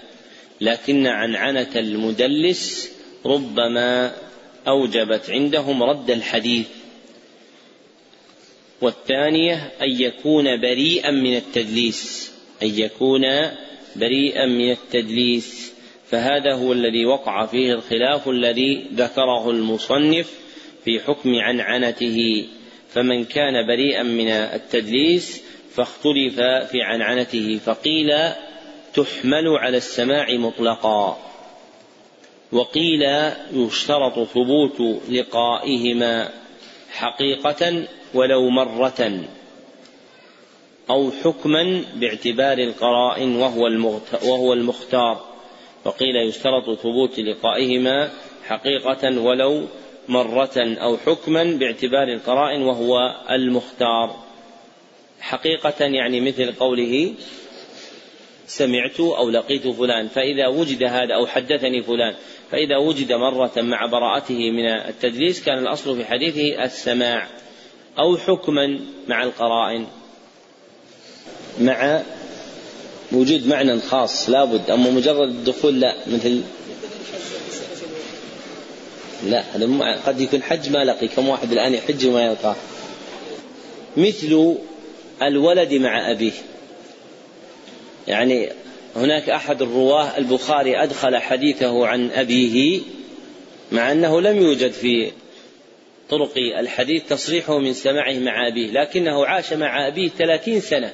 لكن 0.62 1.08
عنعنة 1.08 1.70
المدلس 1.76 2.92
ربما 3.26 4.14
أوجبت 4.68 5.30
عندهم 5.30 5.84
رد 5.84 6.12
الحديث. 6.12 6.68
والثانية 8.82 9.72
أن 9.82 10.02
يكون 10.02 10.62
بريئا 10.62 11.12
من 11.12 11.36
التدليس 11.36 12.32
أن 12.64 12.68
يكون 12.68 13.22
بريئا 13.96 14.46
من 14.46 14.72
التدليس. 14.72 15.71
فهذا 16.12 16.54
هو 16.54 16.74
الذي 16.74 17.06
وقع 17.06 17.46
فيه 17.46 17.74
الخلاف 17.74 18.30
الذي 18.30 18.88
ذكره 18.94 19.50
المصنف 19.50 20.32
في 20.86 21.00
حكم 21.00 21.36
عنعنته. 21.36 22.46
فمن 22.90 23.26
كان 23.26 23.68
بريئا 23.68 24.04
من 24.04 24.28
التدليس 24.28 25.44
فاختلف 25.76 26.36
في 26.72 26.82
عنعنته 26.82 27.60
فقيل 27.66 28.12
تحمل 28.94 29.48
على 29.48 29.78
السماع 29.78 30.32
مطلقا 30.32 31.18
وقيل 32.52 33.04
يشترط 33.54 34.28
ثبوت 34.28 35.02
لقائهما 35.10 36.30
حقيقة 36.92 37.84
ولو 38.14 38.50
مرة 38.50 39.12
أو 40.90 41.12
حكما 41.24 41.84
باعتبار 41.96 42.58
القرائن 42.58 43.36
وهو 43.36 43.68
وهو 44.24 44.54
المختار. 44.54 45.31
وقيل 45.86 46.16
يشترط 46.16 46.80
ثبوت 46.80 47.20
لقائهما 47.20 48.10
حقيقة 48.48 49.22
ولو 49.22 49.68
مرة 50.08 50.58
أو 50.58 50.98
حكما 50.98 51.44
باعتبار 51.44 52.08
القرائن 52.08 52.62
وهو 52.62 53.16
المختار. 53.32 54.16
حقيقة 55.20 55.86
يعني 55.86 56.22
مثل 56.22 56.52
قوله 56.52 57.14
سمعت 58.48 59.00
أو 59.00 59.30
لقيت 59.30 59.68
فلان 59.68 60.08
فإذا 60.08 60.48
وجد 60.48 60.84
هذا 60.84 61.16
أو 61.16 61.28
حدثني 61.28 61.84
فلان 61.84 62.16
فإذا 62.52 62.78
وجد 62.78 63.14
مرة 63.14 63.52
مع 63.58 63.86
براءته 63.86 64.52
من 64.52 64.66
التدليس 64.66 65.44
كان 65.44 65.58
الأصل 65.58 65.98
في 65.98 66.06
حديثه 66.06 66.64
السماع 66.64 67.28
أو 68.00 68.18
حكما 68.18 68.80
مع 69.08 69.24
القرائن 69.24 69.88
مع 71.60 72.02
وجود 73.12 73.48
معنى 73.48 73.80
خاص 73.80 74.30
لابد 74.30 74.72
أما 74.72 74.90
مجرد 74.90 75.30
الدخول 75.30 75.80
لا 75.80 75.96
مثل 76.08 76.42
لا 79.26 79.44
هذا 79.56 80.02
قد 80.06 80.22
يكون 80.22 80.44
حج 80.44 80.70
ما 80.70 80.86
لقي 80.86 81.08
كم 81.08 81.30
واحد 81.30 81.52
الآن 81.52 81.74
يحج 81.74 82.06
وما 82.06 82.26
يلقاه 82.26 82.56
مثل 83.98 84.56
الولد 85.22 85.74
مع 85.74 86.12
أبيه. 86.12 86.32
يعني 88.08 88.50
هناك 88.96 89.30
أحد 89.30 89.62
الرواة 89.62 90.18
البخاري 90.18 90.84
أدخل 90.84 91.18
حديثه 91.18 91.88
عن 91.88 92.12
أبيه 92.12 92.82
مع 93.72 93.92
أنه 93.92 94.22
لم 94.22 94.38
يوجد 94.38 94.72
في 94.72 95.12
طرق 96.10 96.34
الحديث 96.60 97.04
تصريحه 97.10 97.58
من 97.60 97.74
سماعه 97.74 98.14
مع 98.14 98.48
أبيه 98.48 98.72
لكنه 98.72 99.26
عاش 99.26 99.54
مع 99.54 99.88
أبيه 99.88 100.10
ثلاثين 100.10 100.62
سنة. 100.62 100.94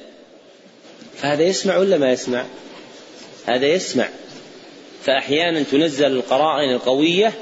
فهذا 1.22 1.42
يسمع 1.42 1.76
ولا 1.76 1.98
ما 1.98 2.12
يسمع؟ 2.12 2.44
هذا 3.46 3.66
يسمع. 3.66 4.08
فأحيانا 5.02 5.62
تنزل 5.62 6.06
القرائن 6.06 6.72
القوية 6.72 7.32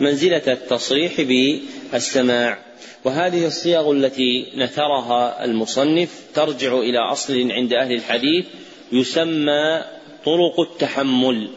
منزلة 0.00 0.42
التصريح 0.46 1.20
بالسماع. 1.20 2.58
وهذه 3.04 3.46
الصيغ 3.46 3.92
التي 3.92 4.52
نثرها 4.56 5.44
المصنف 5.44 6.20
ترجع 6.34 6.78
إلى 6.78 6.98
أصل 6.98 7.50
عند 7.50 7.72
أهل 7.72 7.92
الحديث 7.92 8.44
يسمى 8.92 9.84
طرق 10.24 10.60
التحمل. 10.60 11.50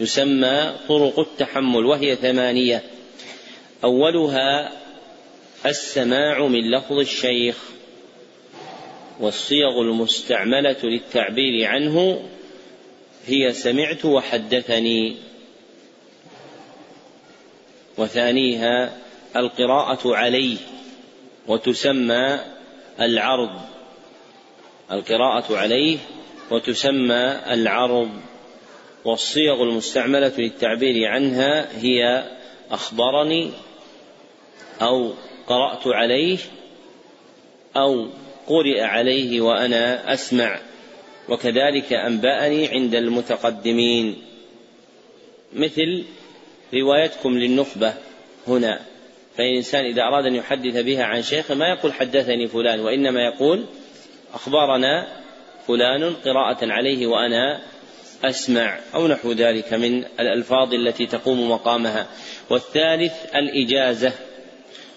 يسمى 0.00 0.72
طرق 0.88 1.18
التحمل 1.18 1.86
وهي 1.86 2.16
ثمانية. 2.16 2.82
أولها 3.84 4.72
السماع 5.66 6.46
من 6.46 6.70
لفظ 6.70 6.98
الشيخ. 6.98 7.56
والصيغ 9.20 9.80
المستعملة 9.80 10.76
للتعبير 10.82 11.66
عنه 11.66 12.22
هي 13.26 13.52
سمعت 13.52 14.04
وحدثني. 14.04 15.16
وثانيها 17.98 18.96
القراءة 19.36 20.16
عليه 20.16 20.56
وتسمى 21.48 22.40
العرض. 23.00 23.60
القراءة 24.92 25.56
عليه 25.56 25.98
وتسمى 26.50 27.40
العرض. 27.50 28.10
والصيغ 29.04 29.62
المستعملة 29.62 30.32
للتعبير 30.38 31.08
عنها 31.08 31.82
هي 31.82 32.24
أخبرني 32.70 33.50
أو 34.82 35.12
قرأت 35.46 35.86
عليه 35.86 36.38
أو 37.76 38.08
قرئ 38.50 38.80
عليه 38.80 39.40
وأنا 39.40 40.12
أسمع 40.12 40.58
وكذلك 41.28 41.92
أنبأني 41.92 42.68
عند 42.68 42.94
المتقدمين. 42.94 44.16
مثل 45.52 46.04
روايتكم 46.74 47.38
للنخبة 47.38 47.94
هنا 48.48 48.80
فإن 49.36 49.46
الإنسان 49.46 49.84
إذا 49.84 50.02
أراد 50.02 50.26
أن 50.26 50.34
يحدث 50.34 50.76
بها 50.76 51.04
عن 51.04 51.22
شيخ 51.22 51.52
ما 51.52 51.68
يقول 51.68 51.92
حدثني 51.92 52.48
فلان 52.48 52.80
وإنما 52.80 53.20
يقول 53.20 53.64
أخبرنا 54.34 55.06
فلان 55.66 56.14
قراءة 56.14 56.72
عليه 56.72 57.06
وأنا 57.06 57.60
أسمع 58.24 58.78
أو 58.94 59.06
نحو 59.08 59.32
ذلك 59.32 59.72
من 59.74 60.04
الألفاظ 60.20 60.74
التي 60.74 61.06
تقوم 61.06 61.50
مقامها. 61.50 62.06
والثالث 62.50 63.12
الإجازة 63.34 64.12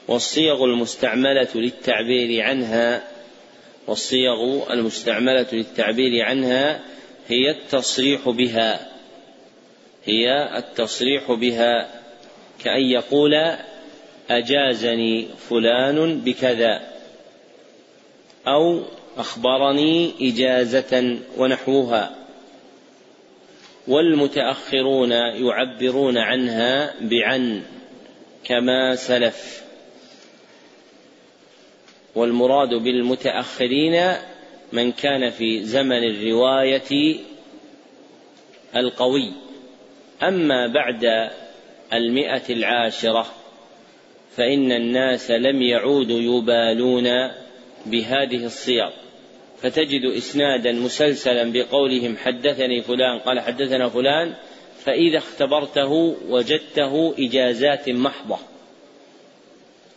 والصيغ 0.07 0.63
المستعملة 0.63 1.47
للتعبير 1.55 2.41
عنها 2.41 3.12
والصيغ 3.87 4.73
المستعملة 4.73 5.45
للتعبير 5.53 6.25
عنها 6.25 6.79
هي 7.27 7.51
التصريح 7.51 8.29
بها. 8.29 8.89
هي 10.05 10.57
التصريح 10.57 11.31
بها. 11.31 11.89
كأن 12.63 12.81
يقول 12.81 13.55
أجازني 14.29 15.27
فلان 15.49 16.19
بكذا. 16.19 16.81
أو 18.47 18.83
أخبرني 19.17 20.11
إجازة 20.21 21.17
ونحوها. 21.37 22.15
والمتأخرون 23.87 25.11
يعبرون 25.11 26.17
عنها 26.17 26.93
بعن 27.01 27.61
كما 28.43 28.95
سلف. 28.95 29.62
والمراد 32.15 32.69
بالمتأخرين 32.69 34.13
من 34.73 34.91
كان 34.91 35.29
في 35.29 35.63
زمن 35.63 36.03
الرواية 36.03 37.17
القوي. 38.75 39.33
أما 40.23 40.67
بعد 40.67 41.29
المئة 41.93 42.43
العاشرة 42.49 43.25
فإن 44.35 44.71
الناس 44.71 45.31
لم 45.31 45.61
يعودوا 45.61 46.19
يبالون 46.19 47.07
بهذه 47.85 48.45
الصيغ. 48.45 48.89
فتجد 49.61 50.05
إسنادا 50.05 50.71
مسلسلا 50.71 51.51
بقولهم 51.51 52.17
حدثني 52.17 52.81
فلان 52.81 53.19
قال 53.19 53.39
حدثنا 53.39 53.89
فلان 53.89 54.33
فإذا 54.85 55.17
اختبرته 55.17 56.15
وجدته 56.29 57.13
إجازات 57.19 57.89
محضة. 57.89 58.52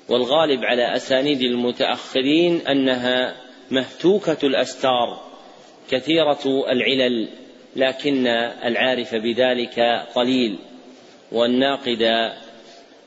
والغالب 0.08 0.64
على 0.64 0.96
أسانيد 0.96 1.42
المتأخرين 1.42 2.66
أنها 2.66 3.36
مهتوكة 3.70 4.46
الأستار 4.46 5.20
كثيرة 5.90 6.64
العلل 6.70 7.28
لكن 7.76 8.26
العارف 8.64 9.14
بذلك 9.14 9.80
قليل 10.14 10.58
والناقد 11.32 12.30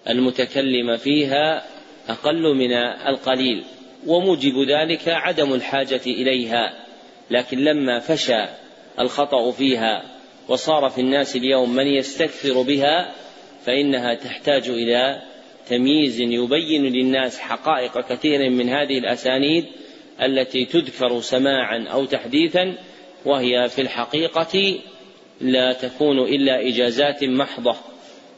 المتكلم 0.10 0.97
فيها 0.97 1.64
أقل 2.10 2.56
من 2.56 2.74
القليل 3.08 3.64
وموجب 4.08 4.54
ذلك 4.70 5.08
عدم 5.08 5.54
الحاجة 5.54 6.02
إليها 6.08 6.74
لكن 7.32 7.58
لما 7.58 8.00
فشى 8.00 8.45
الخطأ 9.00 9.52
فيها 9.52 10.04
وصار 10.47 10.89
في 10.89 11.02
الناس 11.02 11.36
اليوم 11.36 11.76
من 11.76 11.88
يستكثر 11.88 12.62
بها 12.62 13.12
فإنها 13.66 14.14
تحتاج 14.14 14.70
إلى 14.70 15.22
تمييز 15.70 16.20
يبين 16.20 16.86
للناس 16.86 17.39
حقائق 17.39 17.99
كثير 18.09 18.49
من 18.49 18.70
هذه 18.70 18.97
الأسانيد 18.97 19.65
التي 20.22 20.65
تذكر 20.65 21.22
سماعا 21.22 21.88
أو 21.88 22.05
تحديثا 22.05 22.76
وهي 23.26 23.70
في 23.70 23.82
الحقيقة 23.82 24.80
لا 25.41 25.74
تكون 25.74 26.20
إلا 26.20 26.67
إجازات 26.67 27.24
محضة 27.24 27.76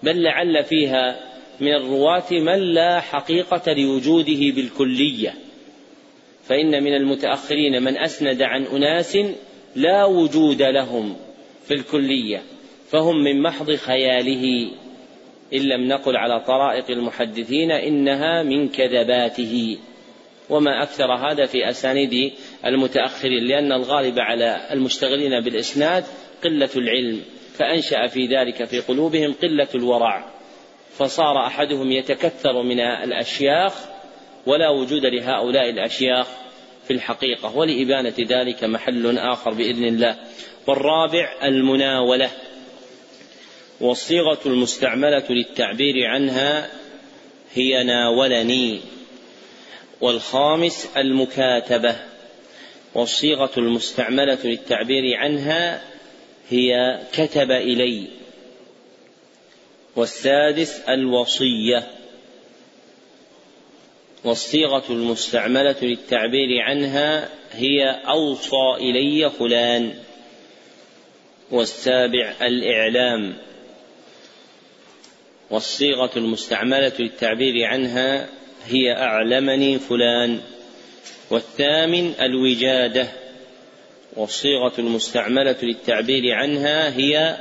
بل 0.03 0.23
لعل 0.23 0.63
فيها 0.63 1.32
من 1.59 1.73
الرواة 1.73 2.32
من 2.32 2.59
لا 2.73 2.99
حقيقة 2.99 3.73
لوجوده 3.73 4.55
بالكلية. 4.55 5.34
فإن 6.43 6.84
من 6.84 6.93
المتأخرين 6.93 7.84
من 7.84 7.97
أسند 7.97 8.41
عن 8.41 8.63
أناس 8.63 9.17
لا 9.75 10.05
وجود 10.05 10.61
لهم 10.61 11.15
في 11.67 11.73
الكلية 11.73 12.41
فهم 12.89 13.23
من 13.23 13.41
محض 13.41 13.75
خياله. 13.75 14.71
إن 15.54 15.60
لم 15.60 15.88
نقل 15.88 16.18
على 16.18 16.39
طرائق 16.39 16.91
المحدثين 16.91 17.72
إنها 17.72 18.43
من 18.43 18.70
كذباته. 18.70 19.78
وما 20.50 20.84
أكثر 20.84 21.13
هذا 21.13 21.46
في 21.46 21.70
أسانيد 21.70 22.34
المتأخرين 22.66 23.43
لأن 23.43 23.71
الغالب 23.71 24.20
على 24.20 24.67
المشتغلين 24.71 25.39
بالإسناد 25.39 26.04
قلة 26.43 26.70
العلم 26.75 27.21
فأنشأ 27.54 28.08
في 28.08 28.25
ذلك 28.25 28.66
في 28.66 28.80
قلوبهم 28.80 29.34
قلة 29.42 29.67
الورع. 29.75 30.25
فصار 30.97 31.46
أحدهم 31.47 31.92
يتكثر 31.92 32.63
من 32.63 32.80
الأشياخ 32.80 33.74
ولا 34.46 34.70
وجود 34.70 35.05
لهؤلاء 35.05 35.70
الأشياخ 35.70 36.28
في 36.88 36.93
الحقيقة. 36.93 37.58
ولإبانة 37.58 38.16
ذلك 38.20 38.63
محل 38.63 39.17
آخر 39.17 39.54
بإذن 39.54 39.84
الله. 39.84 40.16
والرابع 40.67 41.34
المناولة. 41.43 42.30
والصيغة 43.82 44.39
المستعملة 44.45 45.24
للتعبير 45.29 46.08
عنها 46.08 46.70
هي 47.53 47.83
ناولني. 47.83 48.79
والخامس 50.01 50.89
المكاتبة. 50.97 51.95
والصيغة 52.93 53.51
المستعملة 53.58 54.37
للتعبير 54.43 55.17
عنها 55.17 55.82
هي 56.49 56.99
كتب 57.13 57.51
إلي. 57.51 58.08
والسادس 59.95 60.79
الوصية. 60.89 61.87
والصيغة 64.24 64.83
المستعملة 64.89 65.75
للتعبير 65.82 66.62
عنها 66.62 67.29
هي 67.51 68.01
أوصى 68.08 68.75
إلي 68.78 69.29
فلان. 69.29 69.93
والسابع 71.51 72.33
الإعلام. 72.41 73.50
والصيغة 75.51 76.11
المستعملة 76.17 76.91
للتعبير 76.99 77.65
عنها 77.65 78.28
هي 78.65 78.93
أعلمني 78.93 79.79
فلان 79.79 80.39
والثامن 81.29 82.13
الوجادة 82.21 83.07
والصيغة 84.15 84.73
المستعملة 84.79 85.55
للتعبير 85.63 86.33
عنها 86.33 86.97
هي 86.97 87.37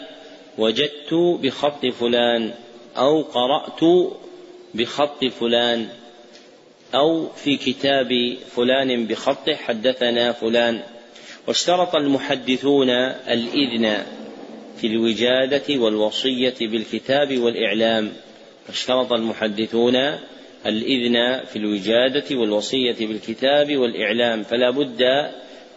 وجدت 0.59 1.15
بخط 1.15 1.87
فلان 1.87 2.55
أو 2.97 3.23
قرأت 3.23 4.11
بخط 4.75 5.25
فلان 5.25 5.89
أو 6.95 7.29
في 7.29 7.57
كتاب 7.57 8.37
فلان 8.57 9.07
بخطه 9.07 9.55
حدثنا 9.55 10.33
فلان. 10.33 10.83
واشترط 11.47 11.97
المحدثون 11.97 12.91
الإذن 13.29 14.05
في 14.81 14.87
الوجادة 14.87 15.81
والوصية 15.81 16.55
بالكتاب 16.61 17.39
والإعلام. 17.39 18.13
اشترط 18.69 19.13
المحدثون 19.13 19.97
الإذن 20.67 21.45
في 21.45 21.57
الوجادة 21.57 22.37
والوصية 22.37 23.07
بالكتاب 23.07 23.77
والإعلام. 23.77 24.43
فلا 24.43 24.71
بد 24.71 25.03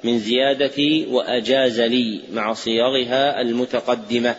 من 0.03 0.19
زيادة 0.19 1.07
وأجاز 1.09 1.81
لي 1.81 2.21
مع 2.33 2.53
صيغها 2.53 3.41
المتقدمة. 3.41 4.35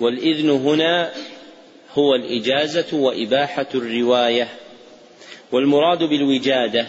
والإذن 0.00 0.50
هنا 0.50 1.12
هو 1.94 2.14
الإجازة 2.14 2.96
وإباحة 2.96 3.68
الرواية. 3.74 4.48
والمراد 5.52 6.02
بالوجادة 6.02 6.86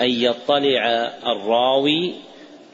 أن 0.00 0.10
يطلع 0.10 1.12
الراوي 1.26 2.14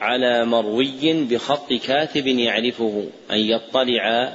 على 0.01 0.45
مروي 0.45 1.25
بخط 1.31 1.73
كاتب 1.73 2.27
يعرفه 2.27 3.05
أن 3.31 3.39
يطلع 3.39 4.33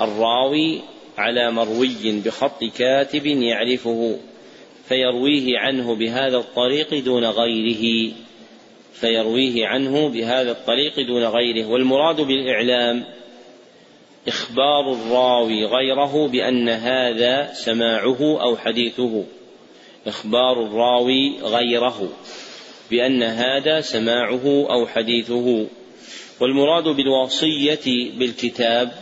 الراوي 0.00 0.80
على 1.18 1.50
مروي 1.50 2.20
بخط 2.24 2.64
كاتب 2.64 3.26
يعرفه 3.26 4.18
فيرويه 4.88 5.58
عنه 5.58 5.94
بهذا 5.94 6.36
الطريق 6.36 7.04
دون 7.04 7.24
غيره 7.24 8.12
فيرويه 9.00 9.66
عنه 9.66 10.08
بهذا 10.08 10.50
الطريق 10.50 11.00
دون 11.00 11.24
غيره. 11.24 11.66
والمراد 11.66 12.20
بالإعلام 12.20 13.04
إخبار 14.28 14.92
الراوي 14.92 15.64
غيره 15.64 16.28
بأن 16.28 16.68
هذا 16.68 17.52
سماعه 17.52 18.42
أو 18.42 18.56
حديثه 18.56 19.24
إخبار 20.06 20.62
الراوي 20.66 21.38
غيره. 21.42 22.08
بأن 22.90 23.22
هذا 23.22 23.80
سماعه 23.80 24.66
أو 24.70 24.86
حديثه. 24.86 25.66
والمراد 26.40 26.84
بالوصية 26.84 28.10
بالكتاب 28.18 28.92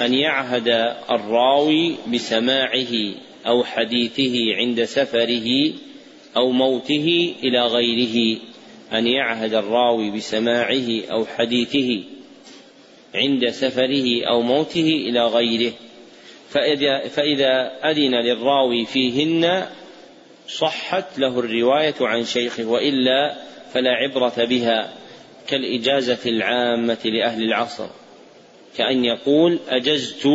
أن 0.00 0.14
يعهد 0.14 0.68
الراوي 1.10 1.94
بسماعه 2.12 3.14
أو 3.46 3.64
حديثه 3.64 4.54
عند 4.54 4.84
سفره 4.84 5.72
أو 6.36 6.50
موته 6.50 7.34
إلى 7.42 7.66
غيره. 7.66 8.38
أن 8.92 9.06
يعهد 9.06 9.54
الراوي 9.54 10.10
بسماعه 10.10 11.02
أو 11.12 11.26
حديثه 11.26 12.02
عند 13.14 13.50
سفره 13.50 14.24
أو 14.24 14.42
موته 14.42 14.88
إلى 15.08 15.26
غيره. 15.26 15.72
فإذا, 16.48 17.08
فإذا 17.08 17.80
أذن 17.90 18.14
للراوي 18.14 18.84
فيهن 18.84 19.66
صحت 20.48 21.18
له 21.18 21.38
الرواية 21.38 21.94
عن 22.00 22.24
شيخه 22.24 22.64
وإلا 22.64 23.36
فلا 23.72 23.90
عبرة 23.90 24.44
بها 24.44 24.92
كالإجازة 25.46 26.18
العامة 26.26 26.98
لأهل 27.04 27.42
العصر. 27.42 27.88
كأن 28.76 29.04
يقول 29.04 29.58
أجزت 29.68 30.28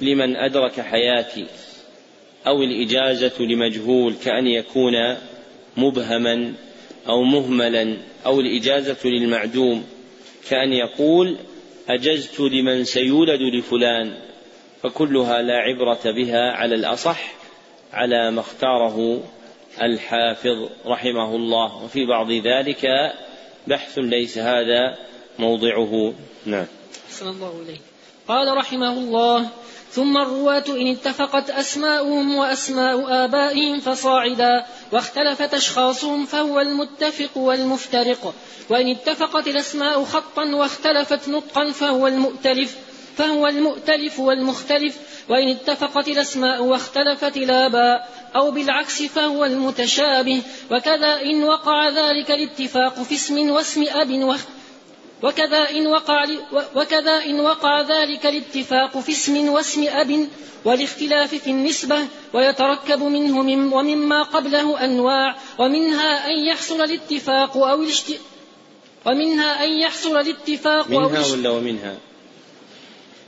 لمن 0.00 0.36
أدرك 0.36 0.80
حياتي 0.80 1.46
أو 2.46 2.62
الإجازة 2.62 3.42
لمجهول 3.42 4.14
كأن 4.24 4.46
يكون 4.46 5.16
مبهما 5.76 6.52
أو 7.08 7.22
مهملا 7.22 7.96
أو 8.26 8.40
الإجازة 8.40 8.96
للمعدوم 9.04 9.84
كأن 10.50 10.72
يقول 10.72 11.36
أجزت 11.88 12.40
لمن 12.40 12.84
سيولد 12.84 13.40
لفلان 13.40 14.14
فكلها 14.82 15.42
لا 15.42 15.56
عبرة 15.56 16.12
بها 16.12 16.52
على 16.52 16.74
الأصح. 16.74 17.34
على 17.92 18.30
ما 18.30 18.40
اختاره 18.40 19.20
الحافظ 19.82 20.68
رحمه 20.86 21.36
الله. 21.36 21.84
وفي 21.84 22.06
بعض 22.06 22.30
ذلك 22.32 22.86
بحث 23.66 23.98
ليس 23.98 24.38
هذا 24.38 24.98
موضعه. 25.38 26.14
نعم. 26.46 26.66
الله 27.22 27.62
إليه 27.62 27.80
قال 28.28 28.56
رحمه 28.56 28.92
الله 28.92 29.48
ثم 29.90 30.16
الرواة 30.16 30.64
إن 30.68 30.86
اتفقت 30.86 31.50
أسماؤهم 31.50 32.34
وأسماء 32.34 33.24
آبائهم 33.24 33.80
فصاعدا 33.80 34.66
واختلفت 34.92 35.54
أشخاصهم 35.54 36.26
فهو 36.26 36.60
المتفق 36.60 37.38
والمفترق. 37.38 38.34
وإن 38.68 38.90
اتفقت 38.90 39.48
الأسماء 39.48 40.04
خطا 40.04 40.44
واختلفت 40.54 41.28
نطقا 41.28 41.72
فهو 41.72 42.06
المؤتلف. 42.06 42.76
فهو 43.16 43.46
المؤتلف 43.46 44.20
والمختلف 44.20 44.96
وإن 45.28 45.48
اتفقت 45.48 46.08
الأسماء 46.08 46.62
واختلفت 46.62 47.36
الآباء 47.36 48.08
أو 48.36 48.50
بالعكس 48.50 49.02
فهو 49.02 49.44
المتشابه. 49.44 50.42
وكذا 50.70 51.22
إن 51.22 51.44
وقع 51.44 51.88
ذلك 51.88 52.30
الاتفاق 52.30 53.02
في 53.02 53.14
اسم 53.14 53.50
واسم 53.50 53.84
أب 53.88 54.36
وكذا 55.22 55.70
إن 55.70 55.86
وقع 55.86 56.26
وكذا 56.74 57.24
إن 57.24 57.40
وقع 57.40 57.80
ذلك 57.80 58.26
الاتفاق 58.26 58.98
في 58.98 59.12
اسم 59.12 59.48
واسم 59.48 59.84
أب 59.88 60.28
والاختلاف 60.64 61.34
في 61.34 61.50
النسبة 61.50 61.98
ويتركب 62.32 63.02
منه 63.02 63.42
من 63.42 63.72
ومما 63.72 64.22
قبله 64.22 64.84
أنواع. 64.84 65.36
ومنها 65.58 66.26
أن 66.26 66.46
يحصل 66.48 66.82
الاتفاق 66.82 67.56
أو 67.56 67.82
الاشت... 67.82 68.20
ومنها 69.06 69.64
أن 69.64 69.70
يحصل 69.70 70.16
الاتفاق 70.16 70.90
منها 70.90 71.24
أو 71.24 71.32
ولا 71.32 71.50
ومنها؟ 71.50 71.96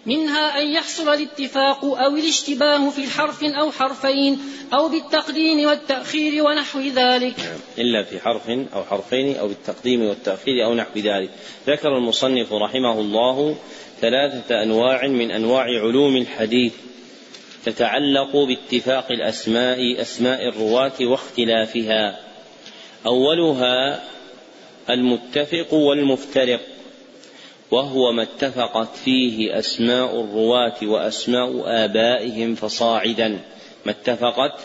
منها 0.09 0.63
أن 0.63 0.67
يحصل 0.67 1.09
الاتفاق 1.09 1.85
أو 1.85 2.17
الاشتباه 2.17 2.91
في 2.91 3.07
حرف 3.11 3.45
أو 3.45 3.71
حرفين 3.71 4.39
أو 4.73 4.89
بالتقديم 4.89 5.69
والتأخير 5.69 6.45
ونحو 6.45 6.81
ذلك. 6.81 7.37
إلا 7.79 8.03
في 8.03 8.21
حرف 8.21 8.51
أو 8.51 8.85
حرفين 8.85 9.37
أو 9.37 9.49
بالتقديم 9.49 10.03
والتأخير 10.03 10.65
أو 10.65 10.75
نحو 10.75 10.99
ذلك. 10.99 11.31
ذكر 11.67 11.97
المصنف 11.97 12.53
رحمه 12.53 13.01
الله 13.01 13.57
ثلاثة 14.01 14.63
أنواع 14.63 15.07
من 15.07 15.31
أنواع 15.31 15.65
علوم 15.65 16.17
الحديث 16.17 16.73
تتعلق 17.65 18.37
باتفاق 18.37 19.13
الأسماء 19.13 20.01
أسماء 20.01 20.49
الرواة 20.49 20.97
واختلافها. 21.01 22.21
أولها 23.07 24.03
المتفق 24.91 25.75
والمفترق. 25.75 26.61
وهو 27.71 28.13
ما 28.13 28.23
اتفقت 28.23 28.97
فيه 28.97 29.59
أسماء 29.59 30.21
الرواة 30.21 30.77
وأسماء 30.83 31.63
آبائهم 31.67 32.55
فصاعدا. 32.55 33.29
ما 33.87 33.93
اتفقت 33.93 34.61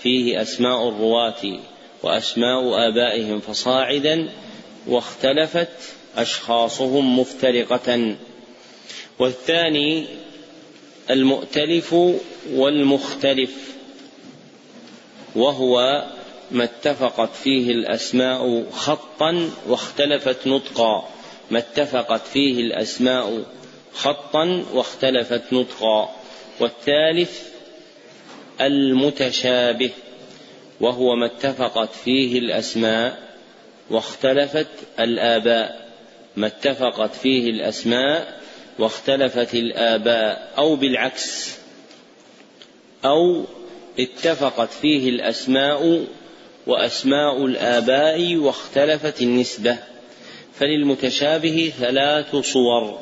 فيه 0.00 0.42
أسماء 0.42 0.88
الرواة 0.88 1.58
وأسماء 2.02 2.88
آبائهم 2.88 3.40
فصاعدا 3.40 4.28
واختلفت 4.86 5.68
أشخاصهم 6.16 7.18
مفترقة. 7.18 8.14
والثاني 9.18 10.06
المؤتلف 11.10 11.94
والمختلف 12.52 13.74
وهو 15.36 16.04
ما 16.50 16.64
اتفقت 16.64 17.30
فيه 17.44 17.70
الأسماء 17.70 18.70
خطا 18.70 19.50
واختلفت 19.68 20.46
نطقا. 20.46 21.13
ما 21.50 21.58
اتفقت 21.58 22.26
فيه 22.26 22.60
الأسماء 22.60 23.44
خطا 23.94 24.64
واختلفت 24.72 25.42
نطقا 25.52 26.16
والثالث 26.60 27.42
المتشابه 28.60 29.90
وهو 30.80 31.16
ما 31.16 31.26
اتفقت 31.26 31.94
فيه 32.04 32.38
الأسماء 32.38 33.18
واختلفت 33.90 34.66
الآباء. 35.00 35.88
ما 36.36 36.46
اتفقت 36.46 37.14
فيه 37.14 37.50
الأسماء 37.50 38.40
واختلفت 38.78 39.54
الآباء 39.54 40.52
أو 40.58 40.76
بالعكس. 40.76 41.56
أو 43.04 43.44
اتفقت 43.98 44.72
فيه 44.72 45.08
الأسماء 45.08 46.04
وأسماء 46.66 47.46
الآباء 47.46 48.36
واختلفت 48.36 49.22
النسبة. 49.22 49.78
فللمتشابه 50.58 51.72
ثلاث 51.78 52.36
صور. 52.36 53.00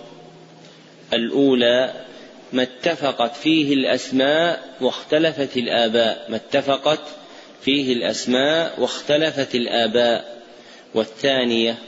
الأولى 1.12 1.94
ما 2.52 2.62
اتفقت 2.62 3.36
فيه 3.36 3.74
الأسماء 3.74 4.74
واختلفت 4.80 5.56
الآباء. 5.56 6.26
ما 6.28 6.36
اتفقت 6.36 7.00
فيه 7.62 7.92
الأسماء 7.92 8.80
واختلفت 8.80 9.54
الآباء. 9.54 10.42
والثانية 10.94 11.78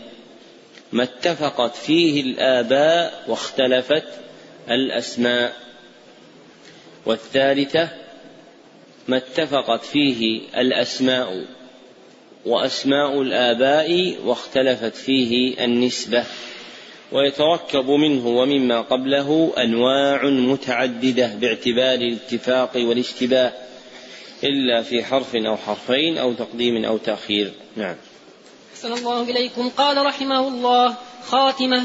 ما 0.93 1.03
اتفقت 1.03 1.77
فيه 1.77 2.21
الآباء 2.21 3.25
واختلفت 3.29 4.05
الأسماء. 4.71 5.57
والثالثة 7.07 7.89
ما 9.09 9.17
اتفقت 9.17 9.85
فيه 9.85 10.41
الأسماء. 10.57 11.45
وأسماء 12.47 13.23
الآباء 13.23 14.17
واختلفت 14.25 14.97
فيه 14.97 15.65
النسبة 15.65 16.25
ويتركب 17.13 17.91
منه 17.91 18.27
ومما 18.27 18.81
قبله 18.81 19.53
أنواع 19.59 20.25
متعددة 20.25 21.27
باعتبار 21.27 21.95
الاتفاق 21.95 22.71
والاشتباه 22.77 23.53
إلا 24.45 24.83
في 24.83 25.05
حرف 25.05 25.37
أو 25.37 25.57
حرفين 25.57 26.19
أو 26.19 26.33
تقديم 26.33 26.85
أو 26.85 26.97
تأخير. 26.97 27.53
نعم. 27.77 27.97
أحسن 28.75 28.93
الله 28.93 29.23
إليكم. 29.23 29.69
قال 29.69 30.07
رحمه 30.07 30.49
الله 30.49 30.95
خاتمة. 31.27 31.83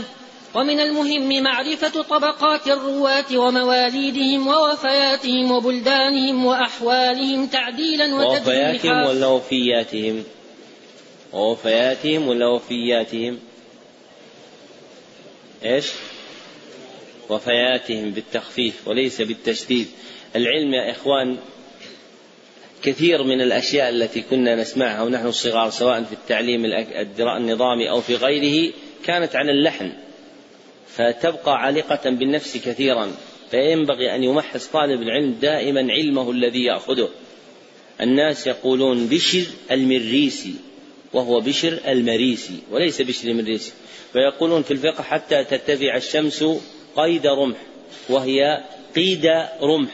ومن 0.56 0.80
المهم 0.80 1.44
معرفة 1.44 2.02
طبقات 2.02 2.68
الرواة 2.68 3.38
ومواليدهم 3.38 4.48
ووفياتهم 4.48 5.52
وبلدانهم 5.52 6.46
وأحوالهم 6.46 7.48
تعديلا 7.48 8.16
وتجريحا 8.16 8.38
ووفياتهم 8.38 9.06
ولا 9.06 9.28
وفياتهم 9.28 10.24
ووفياتهم 11.34 12.28
ولا 12.28 12.48
وفياتهم 12.48 13.40
إيش؟ 15.66 15.92
وفياتهم 17.30 18.12
بالتخفيف 18.12 18.88
وليس 18.88 19.22
بالتشديد. 19.22 19.88
العلم 20.36 20.74
يا 20.74 20.92
إخوان 20.92 21.38
كثير 22.84 23.24
من 23.24 23.42
الأشياء 23.42 23.90
التي 23.90 24.22
كنا 24.22 24.56
نسمعها 24.56 25.04
ونحن 25.04 25.32
صغار 25.32 25.70
سواء 25.70 26.04
في 26.04 26.14
التعليم 26.14 26.66
النظامي 27.20 27.90
أو 27.90 28.02
في 28.02 28.16
غيره 28.16 28.74
كانت 29.06 29.36
على 29.36 29.52
اللحن. 29.52 29.92
فتبقى 30.88 31.62
عالقة 31.62 32.10
بالنفس 32.10 32.58
كثيرا. 32.58 33.12
فينبغي 33.52 34.16
أن 34.16 34.24
يمحص 34.24 34.68
طالب 34.68 35.02
العلم 35.02 35.32
دائما 35.42 35.92
علمه 35.92 36.32
الذي 36.32 36.64
يأخذه. 36.64 37.10
الناس 38.02 38.48
يقولون 38.48 39.08
بشر 39.08 39.44
المريسي. 39.72 40.54
وهو 41.14 41.40
بشر 41.40 41.80
المريسي 41.88 42.60
وليس 42.72 43.02
بشر 43.02 43.28
المريسي. 43.28 43.72
فيقولون 44.14 44.64
في 44.64 44.72
الفقه 44.72 45.04
حتى 45.04 45.44
تتبع 45.44 45.96
الشمس 45.96 46.46
قيد 46.96 47.28
رمح 47.28 47.58
وهي 48.10 48.64
قيد 48.96 49.26
رمح. 49.62 49.92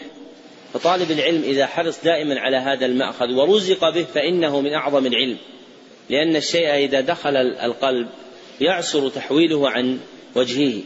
فطالب 0.74 1.12
العلم 1.12 1.44
إذا 1.44 1.66
حرص 1.66 2.04
دائما 2.04 2.40
على 2.40 2.58
هذا 2.58 2.86
المأخذ 2.86 3.34
ورزق 3.34 3.90
به 3.90 4.04
فإنه 4.04 4.62
من 4.62 4.74
أعظم 4.74 5.06
العلم. 5.06 5.38
لأن 6.10 6.36
الشيء 6.36 6.76
إذا 6.76 7.02
دخل 7.02 7.38
القلب 7.38 8.08
يعسر 8.62 9.10
تحويله 9.10 9.70
عن 9.70 10.00
وجهه. 10.36 10.82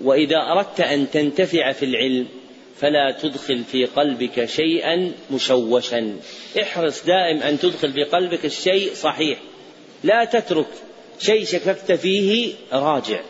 وإذا 0.00 0.36
أردت 0.36 0.80
أن 0.80 1.10
تنتفع 1.10 1.72
في 1.72 1.84
العلم 1.84 2.26
فلا 2.80 3.16
تدخل 3.22 3.64
في 3.64 3.84
قلبك 3.84 4.44
شيئا 4.44 5.12
مشوشا. 5.30 6.16
احرص 6.62 7.04
دائم 7.04 7.42
أن 7.42 7.58
تدخل 7.58 7.92
في 7.92 8.04
قلبك 8.04 8.44
الشيء 8.44 8.94
صحيح. 8.94 9.38
لا 10.04 10.24
تترك 10.24 10.66
شيء 11.18 11.44
شككت 11.44 11.92
فيه 11.92 12.54
راجع. 12.72 13.20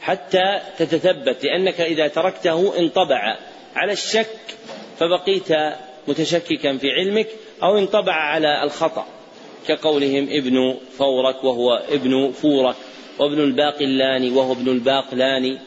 حتى 0.00 0.60
تتثبت 0.78 1.44
لأنك 1.44 1.80
إذا 1.80 2.08
تركته 2.08 2.78
انطبع. 2.78 3.38
على 3.74 3.92
الشك 3.92 4.36
فبقيت 4.98 5.48
متشككا 6.08 6.76
في 6.76 6.90
علمك 6.90 7.28
أو 7.62 7.78
انطبع 7.78 8.12
على 8.12 8.62
الخطأ. 8.62 9.06
كقولهم 9.68 10.28
ابن 10.30 10.76
فورك 10.98 11.44
وهو 11.44 11.82
ابن 11.88 12.32
فورك 12.32 12.76
وابن 13.18 13.40
الباقلاني 13.40 14.30
وهو 14.30 14.52
ابن 14.52 14.68
الباقلاني 14.68 15.58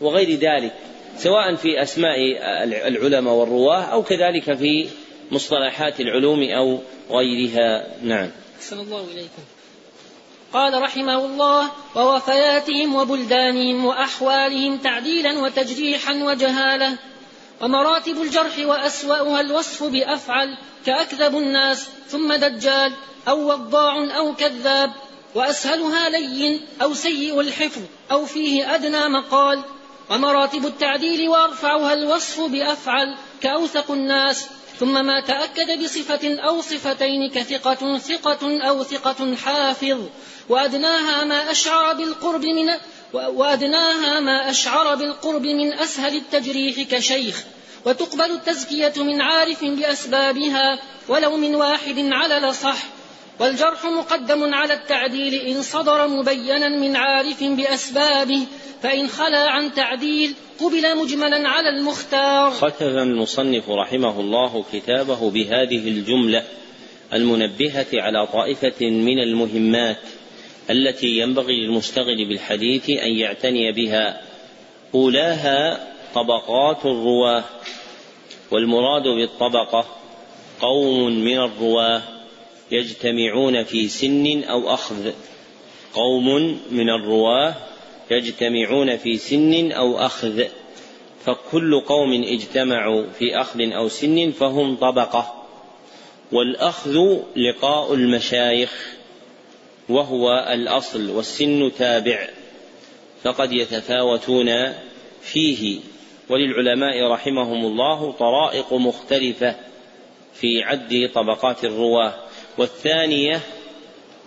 وغير 0.00 0.30
ذلك. 0.30 0.72
سواء 1.18 1.54
في 1.54 1.82
أسماء 1.82 2.16
العلماء 2.64 3.34
والرواة 3.34 3.82
أو 3.82 4.02
كذلك 4.02 4.54
في 4.54 4.88
مصطلحات 5.30 6.00
العلوم 6.00 6.42
أو 6.42 6.78
غيرها. 7.10 7.86
نعم. 8.02 8.30
أحسن 8.58 8.80
الله 8.80 9.04
إليكم. 9.12 9.42
قال 10.52 10.82
رحمه 10.82 11.24
الله 11.24 11.70
ووفياتهم 11.96 12.94
وبلدانهم 12.94 13.84
وأحوالهم 13.84 14.76
تعديلا 14.76 15.38
وتجريحا 15.38 16.14
وجهالة 16.14 16.98
ومراتب 17.60 18.22
الجرح 18.22 18.58
وأسوأها 18.58 19.40
الوصف 19.40 19.84
بأفعل 19.84 20.58
كأكذب 20.86 21.36
الناس 21.36 21.88
ثم 22.08 22.34
دجال 22.34 22.92
أو 23.28 23.52
وضاع 23.52 24.16
أو 24.16 24.34
كذاب 24.34 24.92
وأسهلها 25.34 26.08
لين 26.08 26.60
أو 26.82 26.94
سيء 26.94 27.40
الحفظ 27.40 27.82
أو 28.10 28.24
فيه 28.24 28.74
أدنى 28.74 29.08
مقال 29.08 29.62
ومراتب 30.10 30.66
التعديل 30.66 31.28
وأرفعها 31.28 31.92
الوصف 31.92 32.40
بأفعل 32.40 33.16
كأوثق 33.42 33.90
الناس 33.90 34.46
ثم 34.78 35.06
ما 35.06 35.20
تأكد 35.20 35.82
بصفة 35.82 36.40
أو 36.40 36.60
صفتين 36.60 37.30
كثقة 37.30 37.98
ثقة 37.98 38.68
أو 38.68 38.82
ثقة 38.82 39.36
حافظ 39.36 40.00
وأدناها 40.48 41.24
ما 41.24 41.50
أشعر 41.50 41.94
بالقرب 41.94 42.44
من 42.44 42.70
وأدناها 43.12 44.20
ما 44.20 44.50
أشعر 44.50 44.94
بالقرب 44.94 45.42
من 45.42 45.72
أسهل 45.72 46.16
التجريح 46.16 46.80
كشيخ 46.80 47.44
وتقبل 47.86 48.30
التزكية 48.30 48.92
من 48.96 49.20
عارف 49.20 49.64
بأسبابها 49.64 50.78
ولو 51.08 51.36
من 51.36 51.54
واحد 51.54 51.98
على 51.98 52.34
لصح 52.34 52.76
والجرح 53.40 53.84
مقدم 53.84 54.54
على 54.54 54.74
التعديل 54.74 55.34
إن 55.34 55.62
صدر 55.62 56.08
مبينا 56.08 56.68
من 56.68 56.96
عارف 56.96 57.44
بأسبابه 57.44 58.46
فإن 58.82 59.08
خلا 59.08 59.50
عن 59.50 59.74
تعديل 59.74 60.34
قبل 60.60 60.96
مجملا 60.96 61.48
على 61.48 61.68
المختار. 61.68 62.50
ختم 62.50 62.98
المصنف 62.98 63.70
رحمه 63.70 64.20
الله 64.20 64.64
كتابه 64.72 65.30
بهذه 65.30 65.88
الجملة 65.88 66.44
المنبهة 67.12 67.86
على 67.94 68.26
طائفة 68.26 68.86
من 68.86 69.18
المهمات 69.18 69.98
التي 70.70 71.06
ينبغي 71.06 71.66
للمشتغل 71.66 72.28
بالحديث 72.28 72.90
أن 72.90 73.12
يعتني 73.12 73.72
بها. 73.72 74.20
أولاها 74.94 75.86
طبقات 76.14 76.86
الرواة 76.86 77.44
والمراد 78.50 79.02
بالطبقة 79.02 79.84
قوم 80.60 81.10
من 81.10 81.38
الرواة. 81.38 82.19
يجتمعون 82.70 83.64
في 83.64 83.88
سن 83.88 84.42
أو 84.42 84.74
أخذ. 84.74 85.10
قوم 85.94 86.58
من 86.70 86.90
الرواة 86.90 87.54
يجتمعون 88.10 88.96
في 88.96 89.16
سن 89.16 89.72
أو 89.72 89.98
أخذ. 89.98 90.44
فكل 91.24 91.80
قوم 91.80 92.22
اجتمعوا 92.22 93.04
في 93.18 93.40
أخذ 93.40 93.72
أو 93.72 93.88
سن 93.88 94.30
فهم 94.30 94.76
طبقة. 94.76 95.34
والأخذ 96.32 97.18
لقاء 97.36 97.94
المشايخ 97.94 98.94
وهو 99.88 100.48
الأصل 100.52 101.10
والسن 101.10 101.70
تابع. 101.78 102.28
فقد 103.22 103.52
يتفاوتون 103.52 104.72
فيه. 105.22 105.80
وللعلماء 106.28 107.10
رحمهم 107.10 107.64
الله 107.64 108.12
طرائق 108.12 108.72
مختلفة 108.72 109.56
في 110.34 110.62
عد 110.62 111.10
طبقات 111.14 111.64
الرواة. 111.64 112.29
والثانية 112.60 113.40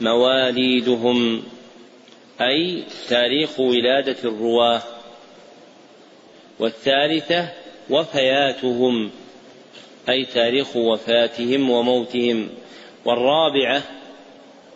مواليدهم 0.02 1.44
أي 2.42 2.84
تاريخ 3.10 3.60
ولادة 3.60 4.16
الرواة. 4.24 4.82
والثالثة 6.60 7.48
وفياتهم 7.90 9.12
أي 10.10 10.26
تاريخ 10.26 10.76
وفاتهم 10.76 11.70
وموتهم. 11.70 12.50
والرابعة 13.06 13.84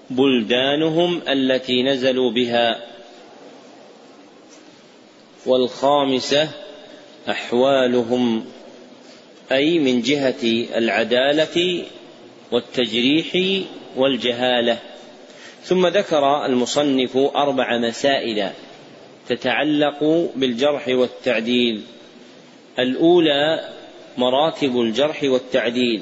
بلدانهم 0.09 1.21
التي 1.29 1.83
نزلوا 1.83 2.31
بها. 2.31 2.85
والخامسة 5.45 6.49
أحوالهم 7.29 8.45
أي 9.51 9.79
من 9.79 10.01
جهة 10.01 10.43
العدالة 10.77 11.85
والتجريح 12.51 13.61
والجهالة. 13.95 14.79
ثم 15.63 15.87
ذكر 15.87 16.45
المصنف 16.45 17.17
أربع 17.17 17.77
مسائل 17.77 18.49
تتعلق 19.29 20.29
بالجرح 20.35 20.87
والتعديل. 20.87 21.81
الأولى 22.79 23.69
مراتب 24.17 24.81
الجرح 24.81 25.23
والتعديل 25.23 26.01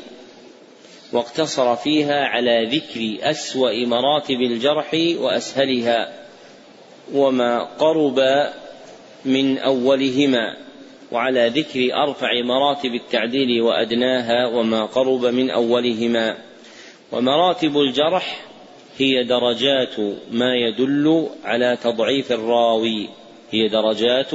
واقتصر 1.13 1.76
فيها 1.76 2.26
على 2.26 2.69
ذكر 2.72 3.30
أسوأ 3.30 3.85
مراتب 3.85 4.41
الجرح 4.41 4.93
وأسهلها 4.93 6.13
وما 7.13 7.63
قرب 7.63 8.19
من 9.26 9.57
أولهما. 9.57 10.65
وعلى 11.11 11.48
ذكر 11.48 12.03
أرفع 12.03 12.41
مراتب 12.41 12.95
التعديل 12.95 13.61
وأدناها 13.61 14.48
وما 14.48 14.86
قرب 14.86 15.26
من 15.26 15.49
أولهما. 15.49 16.38
ومراتب 17.11 17.77
الجرح 17.77 18.45
هي 18.98 19.23
درجات 19.23 19.99
ما 20.32 20.56
يدل 20.56 21.30
على 21.44 21.77
تضعيف 21.84 22.32
الراوي. 22.32 23.10
هي 23.52 23.68
درجات 23.68 24.34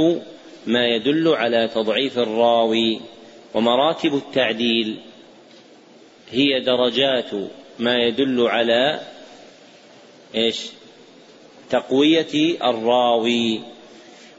ما 0.66 0.86
يدل 0.86 1.28
على 1.28 1.68
تضعيف 1.74 2.18
الراوي. 2.18 3.01
ومراتب 3.55 4.14
التعديل 4.14 4.97
هي 6.30 6.60
درجات 6.60 7.30
ما 7.78 7.97
يدل 7.97 8.47
على 8.47 9.01
إيش؟ 10.34 10.66
تقوية 11.70 12.56
الراوي. 12.64 13.60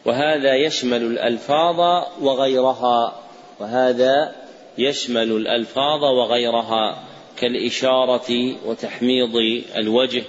وهذا 0.05 0.55
يشمل 0.55 1.03
الألفاظ 1.03 2.05
وغيرها 2.21 3.19
وهذا 3.59 4.35
يشمل 4.77 5.31
الألفاظ 5.31 6.03
وغيرها 6.03 7.03
كالإشارة 7.37 8.55
وتحميض 8.65 9.35
الوجه 9.77 10.23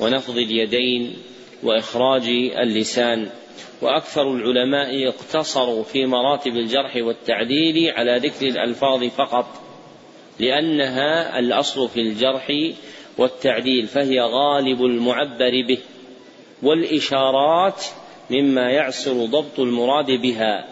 ونفض 0.00 0.36
اليدين 0.36 1.16
وإخراج 1.62 2.28
اللسان. 2.62 3.30
وأكثر 3.82 4.32
العلماء 4.32 5.08
اقتصروا 5.08 5.82
في 5.82 6.06
مراتب 6.06 6.56
الجرح 6.56 6.96
والتعديل 6.96 7.90
على 7.90 8.18
ذكر 8.18 8.46
الألفاظ 8.46 9.04
فقط 9.04 9.46
لأنها 10.40 11.38
الأصل 11.38 11.88
في 11.88 12.00
الجرح 12.00 12.52
والتعديل 13.18 13.86
فهي 13.86 14.20
غالب 14.20 14.84
المعبر 14.84 15.62
به. 15.68 15.78
والإشارات 16.62 17.84
مما 18.30 18.70
يعسر 18.70 19.26
ضبط 19.26 19.60
المراد 19.60 20.10
بها. 20.10 20.66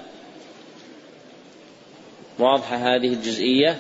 واضحة 2.39 2.77
هذه 2.77 3.09
الجزئية؟ 3.09 3.79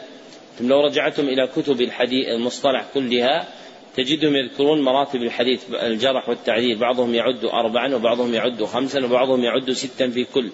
لو 0.61 0.81
رجعتم 0.81 1.29
إلى 1.29 1.47
كتب 1.57 1.81
الحديث 1.81 2.29
المصطلح 2.29 2.85
كلها 2.95 3.49
تجدهم 3.97 4.37
يذكرون 4.37 4.83
مراتب 4.83 5.23
الحديث 5.23 5.75
الجرح 5.75 6.29
والتعديل 6.29 6.79
بعضهم 6.79 7.15
يعد 7.15 7.45
أربعا 7.45 7.95
وبعضهم 7.95 8.35
يعد 8.35 8.65
خمسا 8.65 9.05
وبعضهم 9.05 9.45
يعد 9.45 9.71
ستا 9.71 10.11
في 10.11 10.25
كل. 10.25 10.51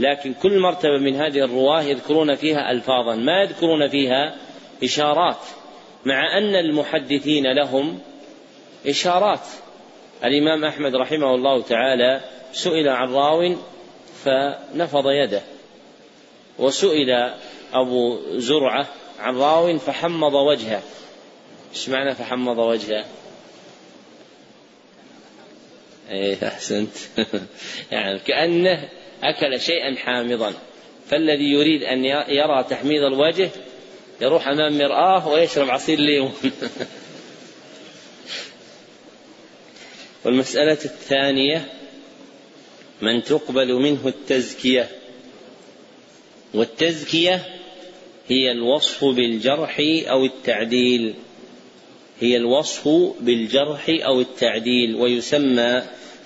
لكن 0.00 0.34
كل 0.34 0.58
مرتبة 0.58 0.98
من 0.98 1.14
هذه 1.16 1.44
الرواة 1.44 1.82
يذكرون 1.82 2.34
فيها 2.34 2.70
ألفاظا 2.70 3.16
ما 3.16 3.42
يذكرون 3.42 3.88
فيها 3.88 4.36
إشارات 4.84 5.38
مع 6.04 6.38
أن 6.38 6.56
المحدثين 6.56 7.52
لهم 7.52 7.98
إشارات. 8.86 9.46
الإمام 10.24 10.64
أحمد 10.64 10.94
رحمه 10.94 11.34
الله 11.34 11.62
تعالى 11.62 12.20
سئل 12.56 12.88
عن 12.88 13.12
راو 13.12 13.56
فنفض 14.24 15.06
يده. 15.06 15.42
وسئل 16.58 17.34
أبو 17.72 18.18
زرعة 18.38 18.86
عن 19.18 19.36
راو 19.36 19.78
فحمض 19.78 20.34
وجهه. 20.34 20.82
إيش 21.74 21.88
معنى 21.88 22.14
فحمض 22.14 22.58
وجهه؟ 22.58 23.04
إيه 26.10 26.48
أحسنت. 26.48 26.96
يعني 27.92 28.18
كأنه 28.18 28.88
أكل 29.22 29.60
شيئا 29.60 29.96
حامضا. 29.96 30.54
فالذي 31.08 31.52
يريد 31.52 31.82
أن 31.82 32.04
يرى 32.28 32.64
تحميض 32.70 33.02
الوجه 33.02 33.50
يروح 34.20 34.48
أمام 34.48 34.78
مرآه 34.78 35.28
ويشرب 35.28 35.70
عصير 35.70 35.98
ليمون. 36.00 36.34
والمسألة 40.24 40.72
الثانية 40.72 41.72
من 43.02 43.22
تقبل 43.22 43.74
منه 43.74 43.98
التزكية. 44.06 44.88
والتزكية 46.54 47.44
هي 48.28 48.52
الوصف 48.52 49.04
بالجرح 49.04 49.76
أو 49.80 50.24
التعديل. 50.24 51.14
هي 52.20 52.36
الوصف 52.36 52.88
بالجرح 53.20 53.86
أو 53.88 54.20
التعديل 54.20 54.94
ويسمى 54.94 55.82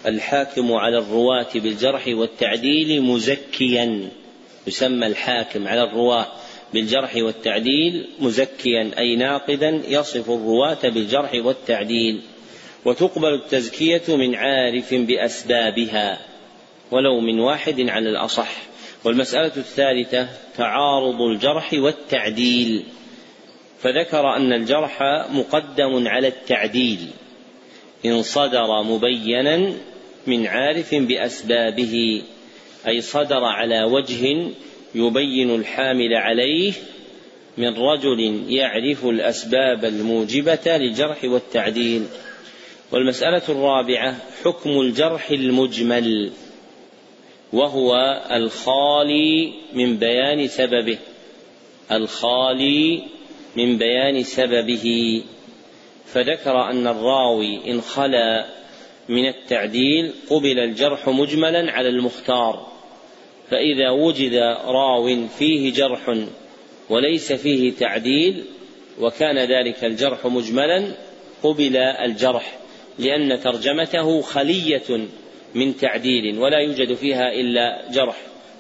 الحاكم 0.07 0.73
على 0.73 0.99
الرواة 0.99 1.49
بالجرح 1.55 2.09
والتعديل 2.09 3.03
مزكيا. 3.03 4.09
يسمى 4.67 5.07
الحاكم 5.07 5.69
على 5.69 5.83
الرواة 5.83 6.27
بالجرح 6.75 7.17
والتعديل 7.17 8.07
مزكيا 8.21 8.91
أي 8.99 9.17
ناقدا 9.17 9.83
يصف 9.89 10.31
الرواة 10.31 10.89
بالجرح 10.89 11.35
والتعديل. 11.35 12.21
وتقبل 12.85 13.35
التزكية 13.35 14.03
من 14.09 14.35
عارف 14.35 14.95
بأسبابها. 14.95 16.30
ولو 16.91 17.21
من 17.21 17.41
واحد 17.41 17.81
على 17.81 18.09
الأصح. 18.11 18.57
والمسألة 19.05 19.53
الثالثة 19.57 20.29
تعارض 20.57 21.23
الجرح 21.23 21.71
والتعديل. 21.73 22.85
فذكر 23.83 24.37
أن 24.37 24.53
الجرح 24.53 25.03
مقدم 25.31 26.09
على 26.09 26.29
التعديل. 26.29 26.99
إن 28.07 28.23
صدر 28.23 28.83
مبينا 28.83 29.73
من 30.27 30.47
عارف 30.47 30.95
بأسبابه 30.95 32.23
أي 32.87 33.01
صدر 33.01 33.45
على 33.45 33.85
وجه 33.85 34.51
يبين 34.95 35.55
الحامل 35.55 36.15
عليه 36.15 36.73
من 37.59 37.75
رجل 37.75 38.45
يعرف 38.49 39.05
الأسباب 39.05 39.85
الموجبة 39.85 40.77
للجرح 40.77 41.25
والتعديل. 41.25 42.07
والمسألة 42.93 43.43
الرابعة 43.49 44.17
حكم 44.45 44.71
الجرح 44.71 45.31
المجمل. 45.31 46.31
وهو 47.53 48.23
الخالي 48.33 49.53
من 49.73 49.97
بيان 49.97 50.49
سببه. 50.49 50.99
الخالي 51.93 53.03
من 53.57 53.79
بيان 53.79 54.23
سببه. 54.23 55.23
فذكر 56.07 56.71
أن 56.71 56.87
الراوي 56.87 57.71
إن 57.71 57.81
خلا 57.81 58.47
من 59.09 59.29
التعديل 59.29 60.13
قبل 60.31 60.59
الجرح 60.59 61.09
مجملا 61.09 61.73
على 61.73 61.89
المختار. 61.89 62.67
فإذا 63.51 63.91
وجد 63.91 64.35
راو 64.65 65.27
فيه 65.39 65.73
جرح 65.73 66.15
وليس 66.91 67.33
فيه 67.33 67.73
تعديل 67.73 68.45
وكان 69.01 69.39
ذلك 69.39 69.85
الجرح 69.85 70.27
مجملا 70.27 70.93
قبل 71.43 71.77
الجرح 71.77 72.59
لأن 72.99 73.41
ترجمته 73.41 74.21
خلية 74.21 75.09
من 75.55 75.77
تعديل 75.77 76.39
ولا 76.39 76.59
يوجد 76.59 76.95
فيها 76.95 77.33
إلا 77.33 77.91
جرح. 77.91 78.17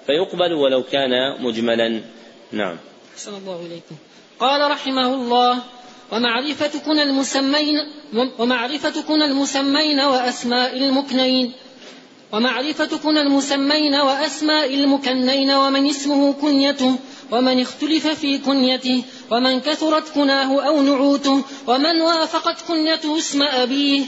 فيقبل 0.07 0.53
ولو 0.53 0.83
كان 0.83 1.43
مجملا. 1.43 2.03
نعم. 2.53 2.77
أحسن 3.15 3.35
الله 3.35 3.67
إليكم. 3.67 3.95
قال 4.41 4.71
رحمه 4.71 5.15
الله 5.15 5.59
ومعرفتكن 6.13 6.99
المسمين 6.99 7.75
ومعرفتكن 8.39 9.23
المسمين 9.23 10.01
وأسماء 10.01 10.77
المكنين. 10.77 11.53
ومعرفتكن 12.33 13.17
المسمين 13.19 13.95
وأسماء 13.95 14.75
المكنين 14.75 15.51
ومن 15.51 15.87
اسمه 15.87 16.33
كنيته 16.33 16.97
ومن 17.31 17.61
اختلف 17.61 18.07
في 18.07 18.39
كنيته 18.39 19.03
ومن 19.31 19.61
كثرت 19.61 20.15
كناه 20.15 20.61
أو 20.63 20.83
نعوته 20.83 21.43
ومن 21.67 22.01
وافقت 22.01 22.57
كنيته 22.69 23.19
اسم 23.19 23.43
أبيه. 23.43 24.05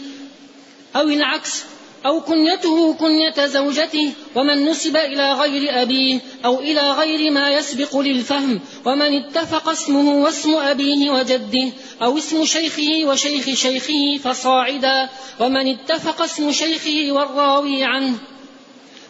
أو 0.96 1.08
العكس 1.08 1.64
أو 2.06 2.20
كنيته 2.20 2.94
كنية 2.94 3.46
زوجته 3.46 4.12
ومن 4.34 4.64
نسب 4.64 4.96
إلى 4.96 5.32
غير 5.32 5.82
أبيه 5.82 6.20
أو 6.44 6.60
إلى 6.60 6.90
غير 6.90 7.30
ما 7.30 7.50
يسبق 7.50 7.96
للفهم 7.98 8.60
ومن 8.84 9.14
اتفق 9.14 9.68
اسمه 9.68 10.22
واسم 10.24 10.54
أبيه 10.54 11.10
وجده 11.10 11.72
أو 12.02 12.18
اسم 12.18 12.44
شيخه 12.44 13.04
وشيخ 13.04 13.54
شيخه 13.54 14.18
فصاعدا 14.24 15.08
ومن 15.40 15.68
اتفق 15.68 16.22
اسم 16.22 16.52
شيخه 16.52 17.12
والراوي 17.12 17.84
عنه. 17.84 18.31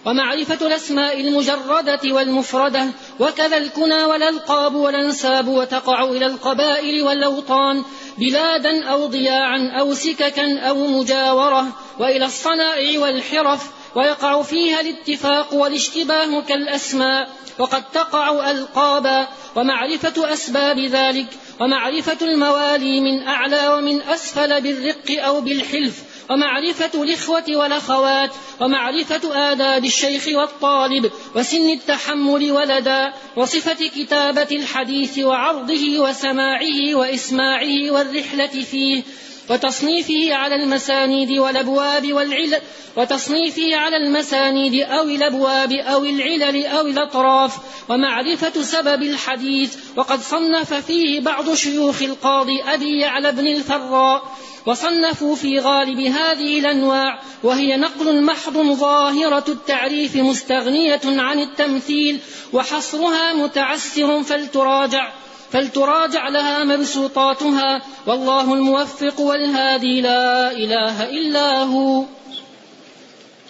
ومعرفة 0.06 0.66
الأسماء 0.66 1.20
المجردة 1.20 2.00
والمفردة 2.04 2.86
وكذا 3.20 3.56
الكنى 3.56 4.04
والألقاب 4.04 4.74
والأنساب 4.74 5.48
وتقع 5.48 6.04
إلى 6.04 6.26
القبائل 6.26 7.02
والأوطان 7.02 7.82
بلادا 8.18 8.84
أو 8.84 9.06
ضياعا 9.06 9.72
أو 9.80 9.94
سككا 9.94 10.58
أو 10.58 10.86
مجاورة 10.86 11.66
وإلى 11.98 12.24
الصنائع 12.24 13.00
والحرف 13.00 13.70
ويقع 13.94 14.42
فيها 14.42 14.80
الاتفاق 14.80 15.54
والاشتباه 15.54 16.40
كالأسماء 16.40 17.28
وقد 17.58 17.82
تقع 17.90 18.50
ألقابا 18.50 19.28
ومعرفة 19.56 20.32
أسباب 20.32 20.78
ذلك 20.78 21.26
ومعرفة 21.62 22.18
الموالي 22.22 23.00
من 23.00 23.22
أعلى 23.22 23.68
ومن 23.68 24.02
أسفل 24.02 24.60
بالرق 24.60 25.24
أو 25.24 25.40
بالحلف 25.40 26.02
ومعرفة 26.30 27.02
الإخوة 27.02 27.44
والأخوات 27.48 28.30
ومعرفة 28.60 29.52
آداب 29.52 29.84
الشيخ 29.84 30.28
والطالب 30.28 31.10
وسن 31.34 31.70
التحمل 31.72 32.52
ولدا 32.52 33.12
وصفة 33.36 33.88
كتابة 33.88 34.48
الحديث 34.52 35.18
وعرضه 35.18 35.98
وسماعه 35.98 36.94
وإسماعه 36.94 37.90
والرحلة 37.90 38.46
فيه. 38.46 39.02
وتصنيفه 39.50 40.34
على 40.34 40.54
المسانيد 40.54 41.30
والأبواب 41.38 42.12
والعلل 42.12 42.60
وتصنيفه 42.96 43.76
على 43.76 43.96
المسانيد 43.96 44.74
أو 44.74 45.02
الأبواب 45.02 45.72
أو 45.72 46.04
العلل 46.04 46.66
أو 46.66 46.86
الأطراف 46.86 47.56
ومعرفة 47.88 48.62
سبب 48.62 49.02
الحديث 49.02 49.76
وقد 49.96 50.20
صنف 50.20 50.74
فيه 50.74 51.20
بعض 51.20 51.54
شيوخ 51.54 52.02
القاضي 52.02 52.62
أبي 52.62 52.98
يعلى 52.98 53.32
بن 53.32 53.46
الفراء 53.46 54.22
وصنفوا 54.66 55.36
في 55.36 55.58
غالب 55.58 56.00
هذه 56.00 56.58
الأنواع 56.58 57.22
وهي 57.42 57.76
نقل 57.76 58.22
محض 58.22 58.56
ظاهرة 58.56 59.44
التعريف 59.48 60.16
مستغنية 60.16 61.00
عن 61.04 61.38
التمثيل 61.38 62.18
وحصرها 62.52 63.32
متعسر 63.32 64.22
فلتراجع 64.22 65.12
فلتراجع 65.52 66.28
لها 66.28 66.64
مبسوطاتها 66.64 67.82
والله 68.06 68.54
الموفق 68.54 69.20
والهادي 69.20 70.00
لا 70.00 70.52
إله 70.52 71.10
إلا 71.10 71.62
هو. 71.62 72.04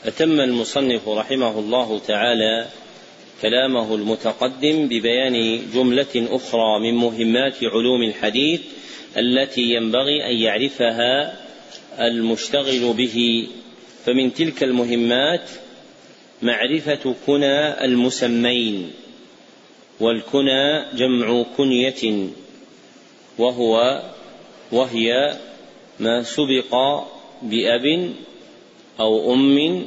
أتم 0.04 0.40
المصنف 0.40 1.08
رحمه 1.08 1.58
الله 1.58 1.98
تعالى 1.98 2.66
كلامه 3.42 3.94
المتقدم 3.94 4.86
ببيان 4.86 5.60
جملة 5.74 6.14
أخرى 6.16 6.80
من 6.80 6.94
مهمات 6.94 7.64
علوم 7.64 8.02
الحديث 8.02 8.60
التي 9.16 9.62
ينبغي 9.62 10.26
أن 10.26 10.36
يعرفها 10.36 11.34
المشتغل 12.00 12.92
به 12.92 13.48
فمن 14.04 14.34
تلك 14.34 14.62
المهمات 14.62 15.50
معرفة 16.42 17.14
كنى 17.26 17.84
المسمين. 17.84 18.90
والكنى 20.02 20.84
جمع 20.94 21.44
كنية 21.56 22.28
وهو 23.38 24.02
وهي 24.72 25.38
ما 26.00 26.22
سبق 26.22 26.74
بأب 27.42 28.14
أو 29.00 29.34
أم 29.34 29.86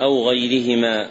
أو 0.00 0.28
غيرهما 0.28 1.10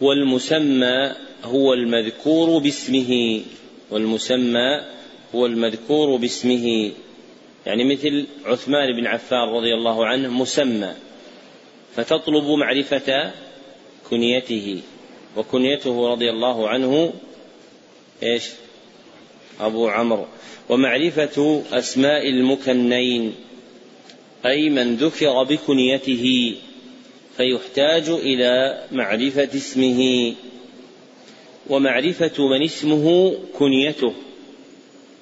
والمسمى 0.00 1.12
هو 1.44 1.72
المذكور 1.72 2.58
باسمه 2.58 3.42
والمسمى 3.90 4.80
هو 5.34 5.46
المذكور 5.46 6.16
باسمه. 6.16 6.90
يعني 7.66 7.84
مثل 7.84 8.26
عثمان 8.44 8.96
بن 8.96 9.06
عفان 9.06 9.48
رضي 9.48 9.74
الله 9.74 10.06
عنه 10.06 10.28
مسمى 10.28 10.94
فتطلب 11.96 12.44
معرفة 12.44 13.32
كنيته. 14.10 14.80
وكنيته 15.36 16.08
رضي 16.08 16.30
الله 16.30 16.68
عنه 16.68 17.12
إيش؟ 18.22 18.44
أبو 19.60 19.88
عمرو. 19.88 20.26
ومعرفة 20.68 21.62
أسماء 21.72 22.28
المكنين 22.28 23.34
أي 24.46 24.70
من 24.70 24.96
ذكر 24.96 25.42
بكنيته 25.42 26.54
فيحتاج 27.36 28.08
إلى 28.08 28.82
معرفة 28.92 29.48
اسمه. 29.54 30.34
ومعرفة 31.68 32.48
من 32.48 32.62
اسمه 32.62 33.34
كنيته 33.58 34.14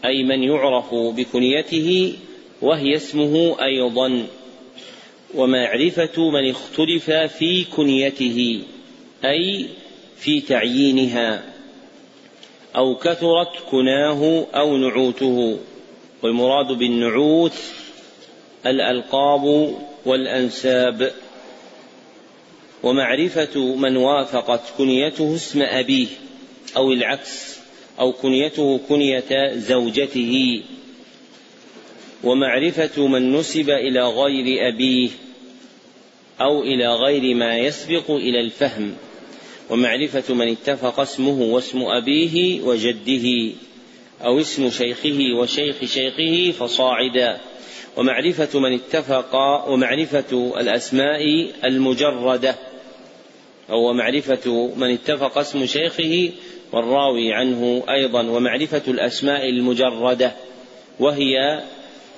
أي 0.05 0.22
من 0.22 0.43
يعرف 0.43 0.94
بكنيته 0.94 2.14
وهي 2.62 2.97
اسمه 2.97 3.56
أيضا. 3.62 4.26
ومعرفة 5.35 6.30
من 6.30 6.51
اختلف 6.51 7.10
في 7.10 7.64
كنيته 7.64 8.62
أي 9.24 9.66
في 10.20 10.40
تعيينها 10.40 11.45
أو 12.77 12.95
كثرت 12.95 13.49
كناه 13.70 14.47
أو 14.55 14.77
نعوته 14.77 15.59
والمراد 16.23 16.66
بالنعوت 16.66 17.53
الألقاب 18.66 19.74
والأنساب. 20.07 21.12
ومعرفة 22.82 23.77
من 23.77 23.97
وافقت 23.97 24.61
كنيته 24.78 25.35
اسم 25.35 25.62
أبيه 25.62 26.07
أو 26.77 26.93
العكس 26.93 27.59
أو 28.01 28.12
كنيته 28.12 28.81
كنية 28.89 29.55
زوجته. 29.55 30.62
ومعرفة 32.24 33.07
من 33.07 33.32
نسب 33.32 33.70
إلى 33.70 34.03
غير 34.03 34.69
أبيه 34.69 35.11
أو 36.40 36.62
إلى 36.62 36.95
غير 36.95 37.35
ما 37.35 37.59
يسبق 37.59 38.11
إلى 38.11 38.40
الفهم. 38.40 38.97
ومعرفة 39.70 40.35
من 40.35 40.49
اتفق 40.49 41.01
اسمه 41.01 41.43
واسم 41.43 41.82
أبيه 41.82 42.62
وجده 42.62 43.53
أو 44.24 44.40
اسم 44.40 44.70
شيخه 44.70 45.19
وشيخ 45.40 45.85
شيخه 45.85 46.53
فصاعدا. 46.53 47.40
ومعرفة 47.97 48.61
من 48.61 48.74
اتفق 48.74 49.36
ومعرفة 49.69 50.53
الأسماء 50.61 51.51
المجردة. 51.65 52.55
أو 53.70 53.93
معرفة 53.93 54.70
من 54.77 54.90
اتفق 54.90 55.39
اسم 55.39 55.66
شيخه 55.66 56.31
والراوي 56.73 57.32
عنه 57.32 57.82
أيضا. 57.90 58.23
ومعرفة 58.23 58.82
الأسماء 58.89 59.49
المجردة. 59.49 60.32
وهي 61.01 61.62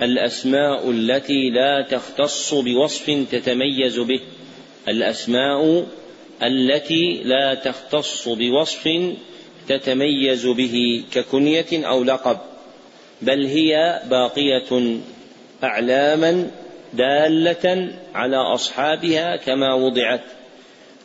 الأسماء 0.02 0.90
التي 0.90 1.50
لا 1.50 1.86
تختص 1.90 2.54
بوصف 2.54 3.26
تتميز 3.30 3.98
به. 3.98 4.20
الأسماء 4.88 5.86
التي 6.42 7.22
لا 7.24 7.54
تختص 7.54 8.28
بوصف 8.28 8.88
تتميز 9.68 10.46
به 10.46 11.04
ككنية 11.12 11.66
أو 11.72 12.04
لقب 12.04 12.38
بل 13.22 13.46
هي 13.46 14.02
باقية 14.10 14.98
أعلاما 15.64 16.50
دالة 16.92 17.88
على 18.14 18.36
أصحابها 18.36 19.36
كما 19.36 19.74
وضعت. 19.74 20.24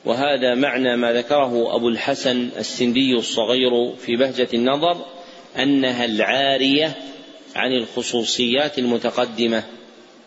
وهذا 0.05 0.55
معنى 0.55 0.95
ما 0.95 1.13
ذكره 1.13 1.75
أبو 1.75 1.89
الحسن 1.89 2.49
السندي 2.57 3.13
الصغير 3.13 3.95
في 3.95 4.15
بهجة 4.15 4.47
النظر 4.53 5.05
أنها 5.59 6.05
العارية 6.05 6.91
عن 7.55 7.71
الخصوصيات 7.71 8.79
المتقدمة 8.79 9.63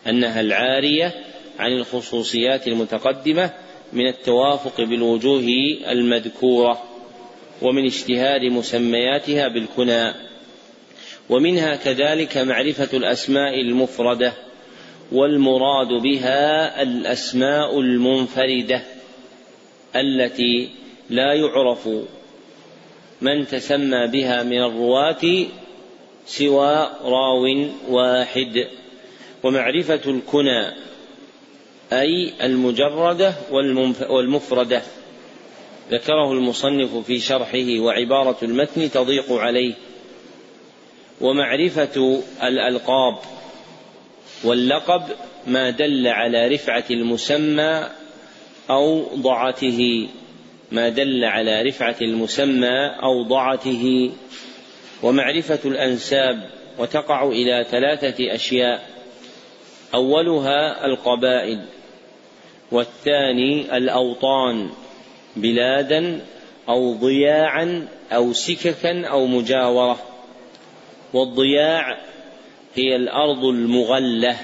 أنها 0.07 0.41
العارية 0.41 1.13
عن 1.59 1.71
الخصوصيات 1.71 2.67
المتقدمة 2.67 3.51
من 3.93 4.07
التوافق 4.07 4.81
بالوجوه 4.81 5.47
المذكورة 5.89 6.83
ومن 7.61 7.85
اشتهار 7.85 8.49
مسمياتها 8.49 9.47
بالكنى 9.47 10.13
ومنها 11.29 11.75
كذلك 11.75 12.37
معرفة 12.37 12.97
الأسماء 12.97 13.61
المفردة 13.61 14.33
والمراد 15.11 15.87
بها 15.87 16.81
الأسماء 16.81 17.79
المنفردة 17.79 18.81
التي 19.95 20.69
لا 21.09 21.33
يعرف 21.33 21.89
من 23.21 23.47
تسمى 23.47 24.07
بها 24.07 24.43
من 24.43 24.63
الرواة 24.63 25.45
سوى 26.25 26.89
راو 27.03 27.65
واحد 27.89 28.67
ومعرفة 29.43 30.01
الكنى 30.11 30.88
أي 31.93 32.33
المجردة 32.43 33.33
والمفردة. 34.09 34.81
ذكره 35.91 36.31
المصنف 36.31 36.95
في 36.95 37.19
شرحه 37.19 37.79
وعبارة 37.79 38.37
المتن 38.43 38.91
تضيق 38.91 39.33
عليه. 39.33 39.73
ومعرفة 41.21 42.21
الألقاب 42.43 43.17
واللقب 44.43 45.03
ما 45.47 45.69
دل 45.69 46.07
على 46.07 46.47
رفعة 46.47 46.83
المسمى 46.91 47.89
أو 48.69 49.15
ضعته. 49.15 50.07
ما 50.71 50.89
دل 50.89 51.25
على 51.25 51.61
رفعة 51.61 51.95
المسمى 52.01 52.87
أو 53.03 53.23
ضعته. 53.23 54.11
ومعرفة 55.03 55.59
الأنساب 55.65 56.49
وتقع 56.77 57.27
إلى 57.27 57.65
ثلاثة 57.71 58.35
أشياء. 58.35 58.89
أولها 59.93 60.85
القبائل. 60.85 61.65
والثاني 62.71 63.77
الأوطان 63.77 64.69
بلادا 65.35 66.21
أو 66.69 66.93
ضياعا 66.93 67.87
أو 68.11 68.33
سككا 68.33 69.07
أو 69.07 69.25
مجاورة. 69.25 69.99
والضياع 71.13 71.97
هي 72.75 72.95
الأرض 72.95 73.45
المغلة 73.45 74.37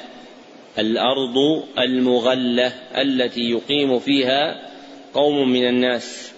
الأرض 0.80 1.64
المغلة 1.80 2.74
التي 2.98 3.42
يقيم 3.42 4.00
فيها 4.00 4.62
قوم 5.14 5.50
من 5.50 5.68
الناس 5.68 6.32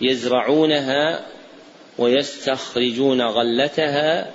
يزرعونها 0.00 1.20
ويستخرجون 1.98 3.22
غلتها 3.22 4.30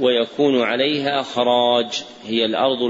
ويكون 0.00 0.62
عليها 0.62 1.22
خراج 1.22 2.02
هي 2.26 2.44
الأرض 2.44 2.82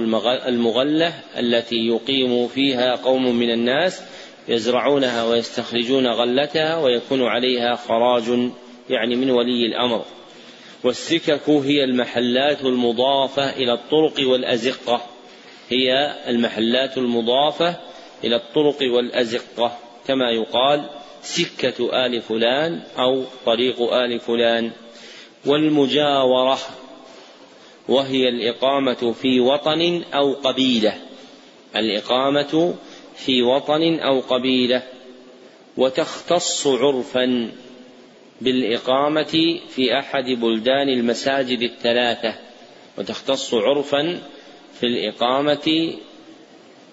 المغلة 0.46 1.12
التي 1.38 1.76
يقيم 1.76 2.48
فيها 2.48 2.94
قوم 2.94 3.36
من 3.36 3.50
الناس 3.50 4.02
يزرعونها 4.48 5.24
ويستخرجون 5.24 6.06
غلتها 6.06 6.78
ويكون 6.78 7.22
عليها 7.22 7.74
خراج 7.74 8.50
يعني 8.90 9.16
من 9.16 9.30
ولي 9.30 9.66
الأمر. 9.66 10.04
والسكك 10.84 11.48
هي 11.48 11.84
المحلات 11.84 12.60
المضافة 12.60 13.50
إلى 13.50 13.72
الطرق 13.72 14.28
والأزقة. 14.28 15.00
هي 15.68 16.14
المحلات 16.28 16.98
المضافة 16.98 17.76
إلى 18.24 18.36
الطرق 18.36 18.76
والأزقة. 18.94 19.78
كما 20.06 20.30
يقال 20.30 20.90
سكة 21.22 22.06
آل 22.06 22.22
فلان 22.22 22.82
أو 22.98 23.24
طريق 23.46 23.92
آل 23.92 24.20
فلان. 24.20 24.70
والمجاورة 25.46 26.58
وهي 27.88 28.28
الإقامة 28.28 29.12
في 29.12 29.40
وطن 29.40 30.02
أو 30.14 30.32
قبيلة. 30.32 30.94
الإقامة 31.76 32.74
في 33.16 33.42
وطن 33.42 33.98
أو 33.98 34.20
قبيلة. 34.20 34.82
وتختص 35.76 36.66
عرفا 36.66 37.50
بالإقامة 38.40 39.58
في 39.68 39.98
أحد 39.98 40.24
بلدان 40.24 40.88
المساجد 40.88 41.62
الثلاثة. 41.62 42.34
وتختص 42.98 43.54
عرفا 43.54 44.20
في 44.80 44.86
الإقامة 44.86 45.94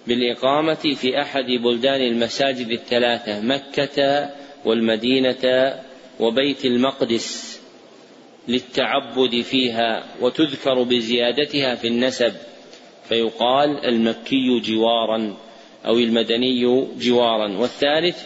بالإقامة 0.08 0.96
في 0.96 1.22
أحد 1.22 1.46
بلدان 1.46 2.02
المساجد 2.02 2.70
الثلاثة 2.70 3.40
مكة 3.40 4.30
والمدينة 4.66 5.74
وبيت 6.20 6.66
المقدس. 6.66 7.53
للتعبد 8.48 9.42
فيها 9.42 10.04
وتذكر 10.22 10.84
بزيادتها 10.84 11.76
في 11.76 11.88
النسب 11.88 12.34
فيقال 13.10 13.86
المكي 13.86 14.60
جوارا 14.60 15.38
أو 15.86 15.94
المدني 15.94 16.86
جوارا. 16.98 17.58
والثالث 17.58 18.24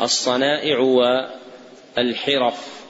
الصنائع 0.00 0.78
والحرف. 1.96 2.84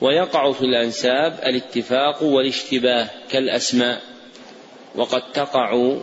ويقع 0.00 0.52
في 0.52 0.62
الأنساب 0.62 1.38
الاتفاق 1.46 2.22
والاشتباه 2.22 3.08
كالأسماء 3.30 4.00
وقد 4.94 5.22
تقع 5.32 5.96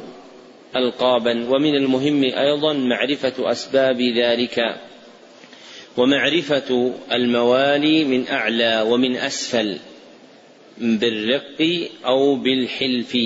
ألقابا. 0.75 1.49
ومن 1.49 1.75
المهم 1.75 2.23
أيضا 2.23 2.73
معرفة 2.73 3.51
أسباب 3.51 4.01
ذلك. 4.01 4.59
ومعرفة 5.97 6.93
الموالي 7.11 8.03
من 8.03 8.27
أعلى 8.27 8.85
ومن 8.88 9.15
أسفل 9.15 9.77
بالرق 10.77 11.89
أو 12.05 12.35
بالحلف. 12.35 13.18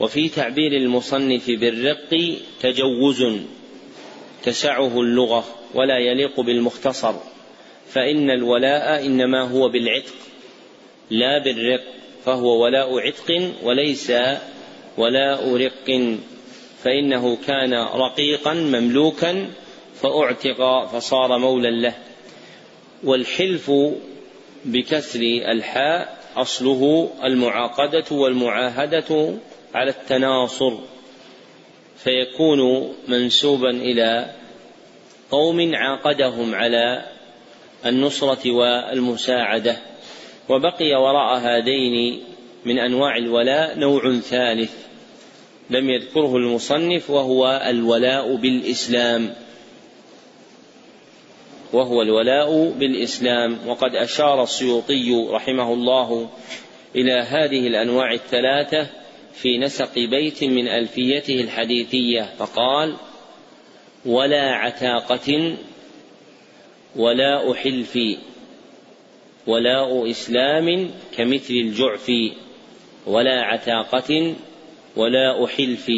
وفي 0.00 0.28
تعبير 0.28 0.72
المصنف 0.72 1.50
بالرق 1.50 2.36
تجوز 2.60 3.24
تسعه 4.42 5.00
اللغة 5.00 5.44
ولا 5.74 5.98
يليق 5.98 6.40
بالمختصر. 6.40 7.14
فإن 7.88 8.30
الولاء 8.30 9.06
إنما 9.06 9.40
هو 9.40 9.68
بالعتق 9.68 10.14
لا 11.10 11.44
بالرق 11.44 11.84
فهو 12.24 12.64
ولاء 12.64 12.98
عتق 12.98 13.52
وليس 13.62 14.12
ولاء 14.98 15.56
رق. 15.56 16.16
فإنه 16.84 17.36
كان 17.46 17.74
رقيقا 17.74 18.54
مملوكا 18.54 19.50
فأعتق 20.02 20.86
فصار 20.86 21.38
مولا 21.38 21.68
له. 21.68 21.94
والحلف 23.04 23.72
بكسر 24.64 25.20
الحاء 25.20 26.18
أصله 26.36 27.10
المعاقدة 27.24 28.04
والمعاهدة 28.10 29.34
على 29.74 29.90
التناصر. 29.90 30.72
فيكون 31.96 32.92
منسوبا 33.08 33.70
إلى 33.70 34.30
قوم 35.30 35.74
عاقدهم 35.74 36.54
على 36.54 37.04
النصرة 37.86 38.50
والمساعدة. 38.50 39.76
وبقي 40.48 40.94
وراء 40.94 41.38
هذين 41.38 42.24
من 42.64 42.78
أنواع 42.78 43.16
الولاء 43.16 43.78
نوع 43.78 44.16
ثالث. 44.18 44.72
لم 45.70 45.90
يذكره 45.90 46.36
المصنف 46.36 47.10
وهو 47.10 47.62
الولاء 47.66 48.34
بالإسلام. 48.34 49.34
وهو 51.72 52.02
الولاء 52.02 52.70
بالإسلام. 52.70 53.58
وقد 53.66 53.94
أشار 53.94 54.42
السيوطي 54.42 55.26
رحمه 55.30 55.72
الله 55.72 56.30
إلى 56.96 57.12
هذه 57.12 57.66
الأنواع 57.66 58.12
الثلاثة 58.12 58.86
في 59.34 59.58
نسق 59.58 59.98
بيت 59.98 60.44
من 60.44 60.68
ألفيته 60.68 61.40
الحديثية 61.40 62.22
فقال 62.38 62.96
ولا 64.06 64.52
عتاقة 64.52 65.56
ولاء 66.96 67.54
حلف 67.54 67.98
ولاء 69.46 70.10
إسلام 70.10 70.90
كمثل 71.16 71.54
الجعف 71.54 72.10
ولا 73.06 73.42
عتاقة 73.42 74.34
ولاء 74.96 75.46
حلف 75.46 75.90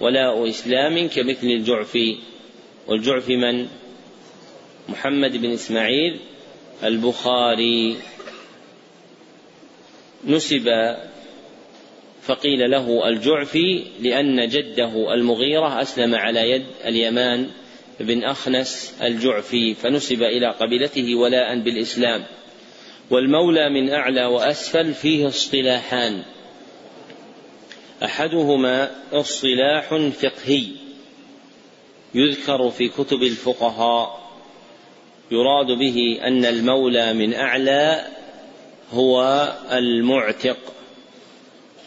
ولاء 0.00 0.48
إسلام 0.48 1.08
كمثل 1.08 1.46
الجعف. 1.46 1.98
والجعف 2.86 3.28
من؟ 3.28 3.68
محمد 4.88 5.36
بن 5.36 5.52
إسماعيل 5.52 6.20
البخاري. 6.84 7.96
نسب 10.24 10.96
فقيل 12.22 12.70
له 12.70 13.08
الجعفي 13.08 13.84
لأن 14.00 14.48
جده 14.48 15.14
المغيرة 15.14 15.82
أسلم 15.82 16.14
على 16.14 16.50
يد 16.50 16.66
اليمان 16.84 17.50
بن 18.00 18.24
أخنس 18.24 18.94
الجعفي 19.02 19.74
فنسب 19.74 20.22
إلى 20.22 20.50
قبيلته 20.50 21.14
ولاء 21.14 21.58
بالإسلام. 21.58 22.24
والمولى 23.10 23.70
من 23.70 23.90
أعلى 23.90 24.24
وأسفل 24.24 24.94
فيه 24.94 25.28
اصطلاحان. 25.28 26.22
أحدهما 28.04 28.90
اصطلاح 29.12 29.94
فقهي 29.94 30.64
يذكر 32.14 32.70
في 32.70 32.88
كتب 32.88 33.22
الفقهاء. 33.22 34.27
يراد 35.30 35.66
به 35.66 36.20
أن 36.24 36.44
المولى 36.44 37.12
من 37.12 37.34
أعلى 37.34 38.04
هو 38.92 39.48
المعتق 39.72 40.56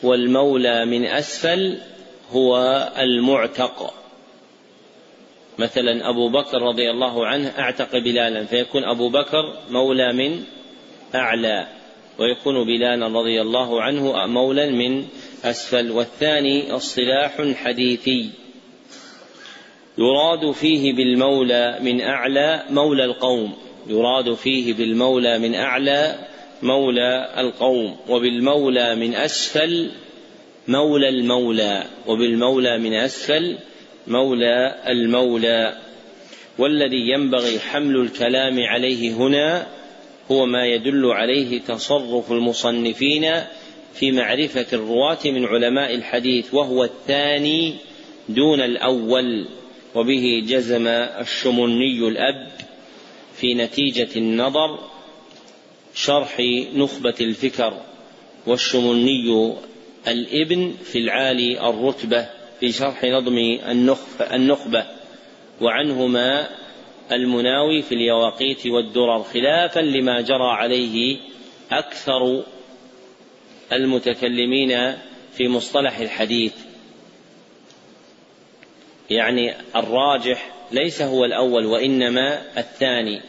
والمولى 0.04 0.86
من 0.86 1.06
أسفل 1.06 1.78
هو 2.32 2.58
المعتق. 2.98 3.94
مثلا 5.60 6.10
أبو 6.10 6.30
بكر 6.30 6.62
رضي 6.62 6.92
الله 6.92 7.28
عنه 7.28 7.54
أعتق 7.60 7.98
بلالا 7.98 8.46
فيكون 8.46 8.84
أبو 8.84 9.10
بكر 9.10 9.54
مولى 9.70 10.14
من 10.14 10.44
أعلى 11.16 11.68
ويكون 12.20 12.66
بلالا 12.66 13.08
رضي 13.08 13.42
الله 13.42 13.82
عنه 13.82 14.28
مولى 14.28 14.72
من 14.72 15.06
أسفل 15.44 15.92
والثاني 15.92 16.72
اصطلاح 16.72 17.54
حديثي. 17.56 18.30
يراد 19.98 20.52
فيه 20.52 20.94
بالمولى 20.94 21.78
من 21.82 22.02
أعلى 22.02 22.64
مولى 22.70 23.06
القوم. 23.06 23.54
يراد 23.88 24.34
فيه 24.34 24.74
بالمولى 24.74 25.40
من 25.40 25.56
أعلى 25.56 26.16
مولى 26.64 27.34
القوم. 27.38 27.98
وبالمولى 28.10 28.96
من 28.96 29.16
أسفل 29.16 29.92
مولى 30.68 31.10
المولى. 31.10 31.84
وبالمولى 32.08 32.78
من 32.78 32.94
أسفل 32.94 33.58
مولى 34.08 34.76
المولى. 34.88 35.78
والذي 36.58 37.10
ينبغي 37.10 37.60
حمل 37.60 37.96
الكلام 37.96 38.60
عليه 38.60 39.14
هنا 39.14 39.68
هو 40.32 40.46
ما 40.46 40.66
يدل 40.66 41.06
عليه 41.06 41.60
تصرف 41.60 42.32
المصنفين 42.32 43.32
في 43.94 44.12
معرفة 44.12 44.66
الرواة 44.74 45.20
من 45.26 45.46
علماء 45.46 45.96
الحديث 45.96 46.54
وهو 46.54 46.84
الثاني 46.84 47.76
دون 48.30 48.62
الأول. 48.62 49.46
وبه 49.96 50.44
جزم 50.48 50.88
الشمني 50.88 52.08
الأب 52.08 52.52
في 53.36 53.54
نتيجة 53.54 54.10
النظر 54.16 54.80
شرح 55.94 56.40
نخبة 56.76 57.16
الفكر 57.22 57.82
والشمني 58.48 59.54
الابن 60.08 60.74
في 60.84 60.98
العالي 60.98 61.70
الرتبة 61.70 62.30
في 62.60 62.72
شرح 62.72 63.04
نظم 63.04 63.38
النخبة 64.32 64.86
وعنهما 65.62 66.50
المناوي 67.12 67.82
في 67.82 67.96
اليواقيت 67.96 68.68
والدرر 68.68 69.24
خلافا 69.24 69.80
لما 69.80 70.22
جرى 70.22 70.50
عليه 70.50 71.18
أكثر 71.72 72.44
المتكلمين 73.74 74.98
في 75.38 75.48
مصطلح 75.48 76.00
الحديث. 76.00 76.54
يعني 79.12 79.54
الراجح 79.76 80.52
ليس 80.72 81.02
هو 81.02 81.26
الأول 81.26 81.66
وإنما 81.66 82.42
الثاني. 82.58 83.22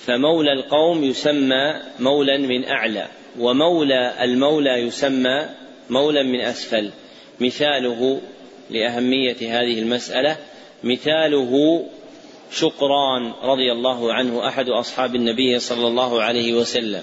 فمولى 0.00 0.52
القوم 0.52 1.04
يسمى 1.04 1.74
مولى 2.00 2.38
من 2.38 2.64
أعلى 2.64 3.06
ومولى 3.38 4.24
المولى 4.24 4.70
يسمى 4.70 5.48
مولى 5.90 6.22
من 6.22 6.40
أسفل. 6.40 6.90
مثاله 7.40 8.20
لأهمية 8.70 9.36
هذه 9.40 9.78
المسألة 9.78 10.36
مثاله 10.84 11.84
شقران 12.52 13.32
رضي 13.42 13.72
الله 13.72 14.12
عنه 14.12 14.48
أحد 14.48 14.68
أصحاب 14.68 15.14
النبي 15.14 15.58
صلى 15.58 15.86
الله 15.86 16.22
عليه 16.22 16.54
وسلم. 16.54 17.02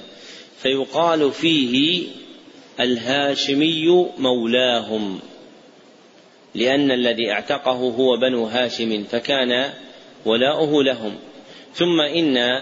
فيقال 0.61 1.31
فيه 1.31 2.07
الهاشمي 2.79 4.07
مولاهم. 4.17 5.19
لأن 6.55 6.91
الذي 6.91 7.31
اعتقه 7.31 7.71
هو 7.71 8.17
بنو 8.17 8.45
هاشم 8.45 9.03
فكان 9.03 9.69
ولاؤه 10.25 10.83
لهم. 10.83 11.15
ثم 11.73 12.01
إن 12.01 12.61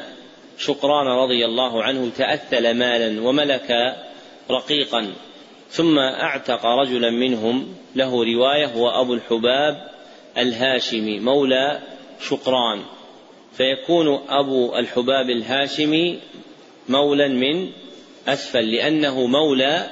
شقران 0.58 1.08
رضي 1.08 1.46
الله 1.46 1.84
عنه 1.84 2.12
تأثل 2.18 2.74
مالا 2.74 3.22
وملك 3.22 3.96
رقيقا. 4.52 5.14
ثم 5.70 6.00
أعتق 6.00 6.66
رجلا 6.66 7.10
منهم 7.12 7.76
له 7.96 8.24
رواية 8.24 8.66
هو 8.66 8.90
أبو 8.90 9.14
الحباب 9.14 9.90
الهاشمي 10.38 11.20
مولى 11.20 11.80
شقران. 12.22 12.82
فيكون 13.54 14.20
أبو 14.30 14.76
الحباب 14.76 15.30
الهاشمي 15.30 16.20
مولا 16.90 17.28
من 17.28 17.70
أسفل 18.28 18.72
لأنه 18.72 19.26
مولى 19.26 19.90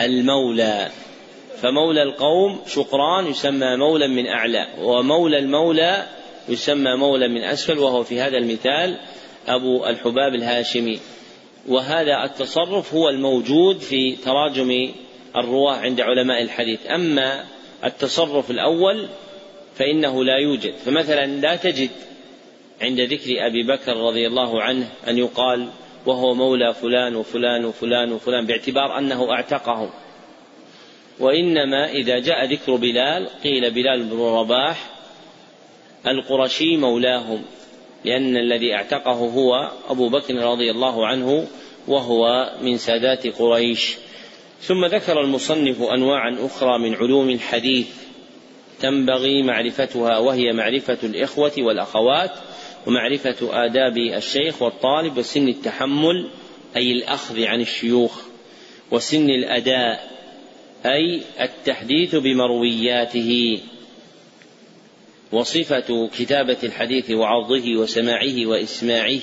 المولى. 0.00 0.90
فمولى 1.64 2.02
القوم 2.02 2.60
شقران 2.66 3.26
يسمى 3.26 3.76
مولا 3.76 4.06
من 4.06 4.26
أعلى 4.26 4.66
ومولى 4.82 5.38
المولى 5.38 6.06
يسمى 6.48 6.96
مولى 6.96 7.28
من 7.28 7.44
أسفل 7.44 7.78
وهو 7.78 8.04
في 8.04 8.20
هذا 8.20 8.38
المثال 8.38 8.96
أبو 9.48 9.86
الحباب 9.86 10.34
الهاشمي. 10.34 10.98
وهذا 11.68 12.24
التصرف 12.24 12.94
هو 12.94 13.08
الموجود 13.08 13.78
في 13.78 14.16
تراجم 14.16 14.92
الرواة 15.36 15.74
عند 15.74 16.00
علماء 16.00 16.42
الحديث. 16.42 16.86
أما 16.86 17.44
التصرف 17.84 18.50
الأول 18.50 19.08
فإنه 19.74 20.24
لا 20.24 20.36
يوجد. 20.36 20.74
فمثلا 20.84 21.26
لا 21.26 21.56
تجد 21.56 21.90
عند 22.82 23.00
ذكر 23.00 23.46
أبي 23.46 23.62
بكر 23.62 23.96
رضي 23.96 24.26
الله 24.26 24.62
عنه 24.62 24.88
أن 25.08 25.18
يقال 25.18 25.68
وهو 26.06 26.34
مولى 26.34 26.74
فلان 26.74 27.16
وفلان 27.16 27.64
وفلان 27.64 28.12
وفلان 28.12 28.46
باعتبار 28.46 28.98
أنه 28.98 29.30
أعتقهم. 29.30 29.90
وإنما 31.20 31.90
إذا 31.90 32.18
جاء 32.18 32.44
ذكر 32.44 32.76
بلال 32.76 33.28
قيل 33.44 33.70
بلال 33.70 34.02
بن 34.02 34.20
رباح 34.20 34.90
القرشي 36.06 36.76
مولاهم 36.76 37.42
لأن 38.04 38.36
الذي 38.36 38.74
اعتقه 38.74 39.12
هو 39.12 39.70
أبو 39.88 40.08
بكر 40.08 40.34
رضي 40.34 40.70
الله 40.70 41.06
عنه 41.06 41.46
وهو 41.88 42.52
من 42.62 42.78
سادات 42.78 43.26
قريش. 43.26 43.96
ثم 44.60 44.84
ذكر 44.84 45.20
المصنف 45.20 45.82
أنواعا 45.82 46.36
أخرى 46.40 46.78
من 46.78 46.94
علوم 46.94 47.30
الحديث 47.30 47.86
تنبغي 48.80 49.42
معرفتها 49.42 50.18
وهي 50.18 50.52
معرفة 50.52 50.98
الإخوة 51.02 51.52
والأخوات 51.58 52.30
ومعرفة 52.86 53.64
آداب 53.64 53.96
الشيخ 53.96 54.62
والطالب 54.62 55.18
وسن 55.18 55.48
التحمل 55.48 56.28
أي 56.76 56.92
الأخذ 56.92 57.44
عن 57.44 57.60
الشيوخ 57.60 58.20
وسن 58.90 59.30
الأداء 59.30 60.13
أي 60.86 61.20
التحديث 61.40 62.14
بمروياته 62.14 63.58
وصفة 65.32 66.08
كتابة 66.18 66.56
الحديث 66.62 67.10
وعرضه 67.10 67.76
وسماعه 67.76 68.46
وإسماعه 68.46 69.20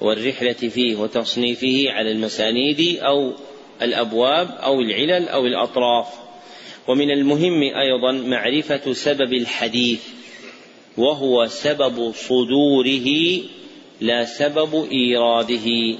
والرحلة 0.00 0.52
فيه 0.52 0.96
وتصنيفه 0.96 1.84
على 1.88 2.12
المسانيد 2.12 2.98
أو 2.98 3.32
الأبواب 3.82 4.50
أو 4.50 4.80
العلل 4.80 5.28
أو 5.28 5.46
الأطراف. 5.46 6.06
ومن 6.88 7.10
المهم 7.10 7.62
أيضا 7.62 8.12
معرفة 8.12 8.92
سبب 8.92 9.32
الحديث 9.32 10.00
وهو 10.96 11.46
سبب 11.46 12.12
صدوره 12.12 13.40
لا 14.00 14.24
سبب 14.24 14.88
إيراده 14.92 15.98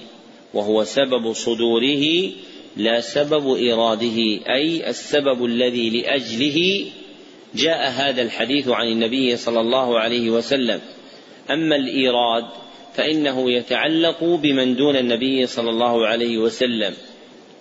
وهو 0.54 0.84
سبب 0.84 1.32
صدوره 1.32 2.30
لا 2.76 3.00
سبب 3.00 3.54
إيراده 3.54 4.16
أي 4.48 4.90
السبب 4.90 5.44
الذي 5.44 5.90
لأجله 5.90 6.86
جاء 7.54 7.90
هذا 7.90 8.22
الحديث 8.22 8.68
عن 8.68 8.86
النبي 8.88 9.36
صلى 9.36 9.60
الله 9.60 9.98
عليه 9.98 10.30
وسلم. 10.30 10.80
أما 11.50 11.76
الإيراد 11.76 12.44
فإنه 12.94 13.50
يتعلق 13.52 14.24
بمن 14.24 14.76
دون 14.76 14.96
النبي 14.96 15.46
صلى 15.46 15.70
الله 15.70 16.06
عليه 16.06 16.38
وسلم. 16.38 16.94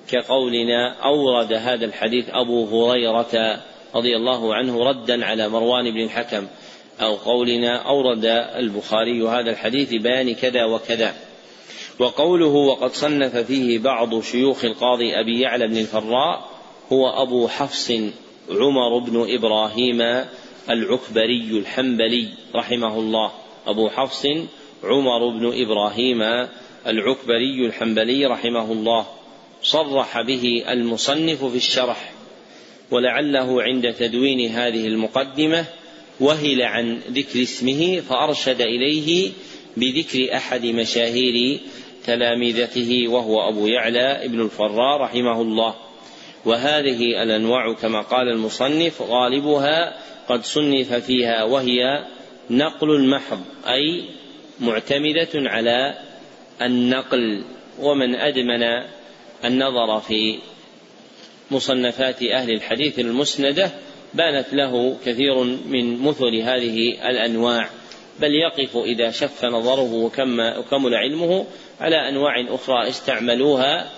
كقولنا 0.10 0.96
أورد 1.04 1.54
هذا 1.54 1.86
الحديث 1.86 2.26
أبو 2.30 2.66
هريرة 2.66 3.62
رضي 3.96 4.16
الله 4.16 4.56
عنه 4.56 4.84
ردا 4.84 5.26
على 5.26 5.50
مروان 5.50 5.92
بن 5.92 6.04
الحكم 6.04 6.48
أو 7.02 7.16
قولنا 7.16 7.76
أورد 7.78 8.26
البخاري 8.56 9.22
هذا 9.22 9.52
الحديث 9.52 9.94
بيان 9.94 10.34
كذا 10.34 10.66
وكذا. 10.66 11.14
وقوله 12.00 12.46
وقد 12.46 12.94
صنف 12.94 13.38
فيه 13.38 13.80
بعض 13.80 14.22
شيوخ 14.22 14.66
القاضي 14.66 15.20
أبي 15.20 15.40
يعلى 15.40 15.68
بن 15.68 15.78
الفراء 15.78 16.50
هو 16.92 17.10
أبو 17.10 17.48
حفص 17.48 17.92
عمر 18.50 18.98
بن 19.00 19.26
إبراهيم 19.36 20.26
العكبري 20.70 21.50
الحنبلي 21.52 22.28
رحمه 22.56 23.00
الله. 23.00 23.32
أبو 23.68 23.90
حفص 23.90 24.26
عمر 24.84 25.30
بن 25.30 25.52
إبراهيم 25.62 26.22
العكبري 26.88 27.66
الحنبلي 27.66 28.26
رحمه 28.26 28.72
الله. 28.72 29.06
صرح 29.64 30.22
به 30.22 30.64
المصنف 30.70 31.46
في 31.46 31.58
الشرح 31.58 32.12
ولعله 32.92 33.64
عند 33.64 33.94
تدوين 33.94 34.52
هذه 34.52 34.88
المقدمة 34.88 35.66
وهل 36.20 36.62
عن 36.62 37.02
ذكر 37.12 37.42
اسمه 37.42 38.00
فأرشد 38.10 38.62
إليه 38.62 39.32
بذكر 39.77 40.35
أحد 40.35 40.65
مشاهير 40.65 41.60
تلامذته 42.06 43.07
وهو 43.07 43.49
أبو 43.49 43.68
يعلى 43.68 44.26
ابن 44.26 44.41
الفراء 44.41 45.02
رحمه 45.02 45.41
الله. 45.41 45.76
وهذه 46.45 47.23
الأنواع 47.23 47.73
كما 47.73 48.02
قال 48.02 48.27
المصنف 48.27 49.02
غالبها 49.02 49.98
قد 50.30 50.43
صنف 50.43 50.93
فيها 50.93 51.43
وهي 51.43 52.06
نقل 52.49 52.89
المحض 52.91 53.41
أي 53.68 54.03
معتمدة 54.60 55.30
على 55.35 55.98
النقل 56.61 57.43
ومن 57.80 58.15
أدمن 58.15 58.64
النظر 59.45 59.99
في 59.99 60.39
مصنفات 61.52 62.23
أهل 62.23 62.52
الحديث 62.52 62.99
المسندة 62.99 63.72
بانت 64.14 64.53
له 64.53 64.98
كثير 65.06 65.43
من 65.43 66.02
مثل 66.03 66.35
هذه 66.35 67.10
الأنواع. 67.10 67.69
بل 68.20 68.36
يقف 68.36 68.78
إذا 68.78 69.12
شف 69.12 69.46
نظره 69.46 69.94
وكمل 70.58 70.96
علمه 70.96 71.46
على 71.80 72.10
أنواع 72.10 72.46
أخرى 72.50 72.90
استعملوها 72.90 73.90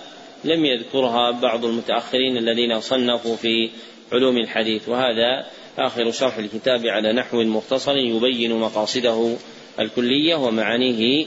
لم 0.44 0.64
يذكرها 0.64 1.30
بعض 1.30 1.64
المتأخرين 1.64 2.36
الذين 2.36 2.80
صنفوا 2.80 3.36
في 3.36 3.70
علوم 4.12 4.38
الحديث. 4.38 4.88
وهذا 4.88 5.46
آخر 5.78 6.10
شرح 6.10 6.36
الكتاب 6.36 6.86
على 6.86 7.12
نحو 7.12 7.42
مختصر 7.42 7.96
يبين 7.96 8.52
مقاصده 8.52 9.36
الكلية 9.80 10.34
ومعانيه 10.34 11.26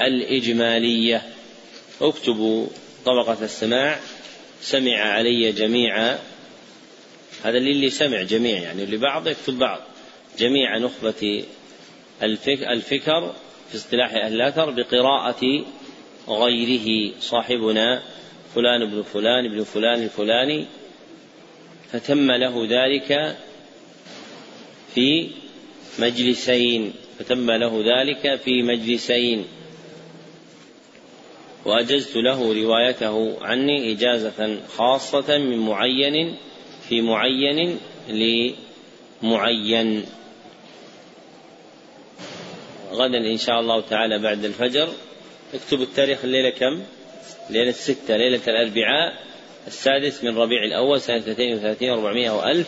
الإجمالية. 0.00 1.22
اكتبوا 2.02 2.66
طبقة 3.04 3.44
السماع. 3.44 3.98
سمع 4.62 4.96
علي 4.96 5.52
جميع 5.52 6.16
هذا 7.44 7.58
للي 7.58 7.90
سمع 7.90 8.22
جميع 8.22 8.58
يعني 8.58 8.86
لبعض 8.86 9.28
يكتب 9.28 9.58
بعض. 9.58 9.80
جميع 10.38 10.78
نخبة 10.78 11.44
الفكر 12.22 13.34
في 13.70 13.76
اصطلاح 13.76 14.14
أهل 14.14 14.34
الأثر 14.34 14.70
بقراءة 14.70 15.64
غيره. 16.28 17.12
صاحبنا 17.20 18.02
فلان 18.54 18.90
بن 18.90 19.02
فلان 19.02 19.48
بن 19.48 19.64
فلان 19.64 20.02
الفلاني. 20.02 20.66
فتم 21.92 22.30
له 22.30 22.66
ذلك 22.66 23.36
في 24.94 25.30
مجلسين. 25.98 26.92
فتم 27.18 27.50
له 27.50 27.82
ذلك 27.86 28.40
في 28.40 28.62
مجلسين. 28.62 29.44
وأجزت 31.64 32.16
له 32.16 32.62
روايته 32.62 33.44
عني 33.44 33.92
إجازة 33.92 34.60
خاصة 34.76 35.38
من 35.38 35.58
معين 35.58 36.36
في 36.88 37.02
معين 37.02 37.78
لمعين. 39.22 40.04
غدا 42.92 43.18
إن 43.18 43.38
شاء 43.38 43.60
الله 43.60 43.80
تعالى 43.80 44.18
بعد 44.18 44.44
الفجر. 44.44 44.88
اكتب 45.54 45.82
التاريخ 45.82 46.18
الليلة 46.24 46.50
كم؟ 46.50 46.82
ليلة 47.50 47.72
ستة 47.72 48.16
ليلة 48.16 48.40
الأربعاء 48.48 49.12
السادس 49.66 50.24
من 50.24 50.38
ربيع 50.38 50.64
الأول 50.64 51.00
سنة 51.00 51.16
32 51.16 51.96
و400 51.96 52.30
وألف 52.30 52.66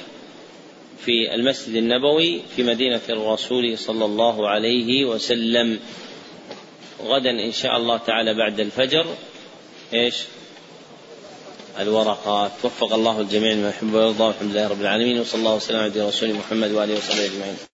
في 1.05 1.35
المسجد 1.35 1.75
النبوي 1.75 2.43
في 2.57 2.63
مدينة 2.63 3.01
الرسول 3.11 3.79
صلى 3.79 4.05
الله 4.05 4.49
عليه 4.49 5.05
وسلم. 5.05 5.81
غدا 7.03 7.31
إن 7.31 7.53
شاء 7.53 7.77
الله 7.77 7.97
تعالى 7.97 8.35
بعد 8.35 8.61
الفجر. 8.61 9.07
إيش؟ 9.95 10.15
الورقات 11.81 12.51
وفق 12.65 12.93
الله 12.95 13.21
الجميع 13.21 13.53
لما 13.53 13.69
يحب 13.69 13.95
ويرضى 13.95 14.25
والحمد 14.25 14.51
لله 14.53 14.69
رب 14.69 14.81
العالمين. 14.81 15.21
وصلى 15.21 15.39
الله 15.39 15.55
وسلم 15.55 15.81
على 15.81 16.09
رسول 16.09 16.35
محمد 16.35 16.71
وآله 16.71 16.97
وصحبه 16.97 17.25
أجمعين. 17.25 17.72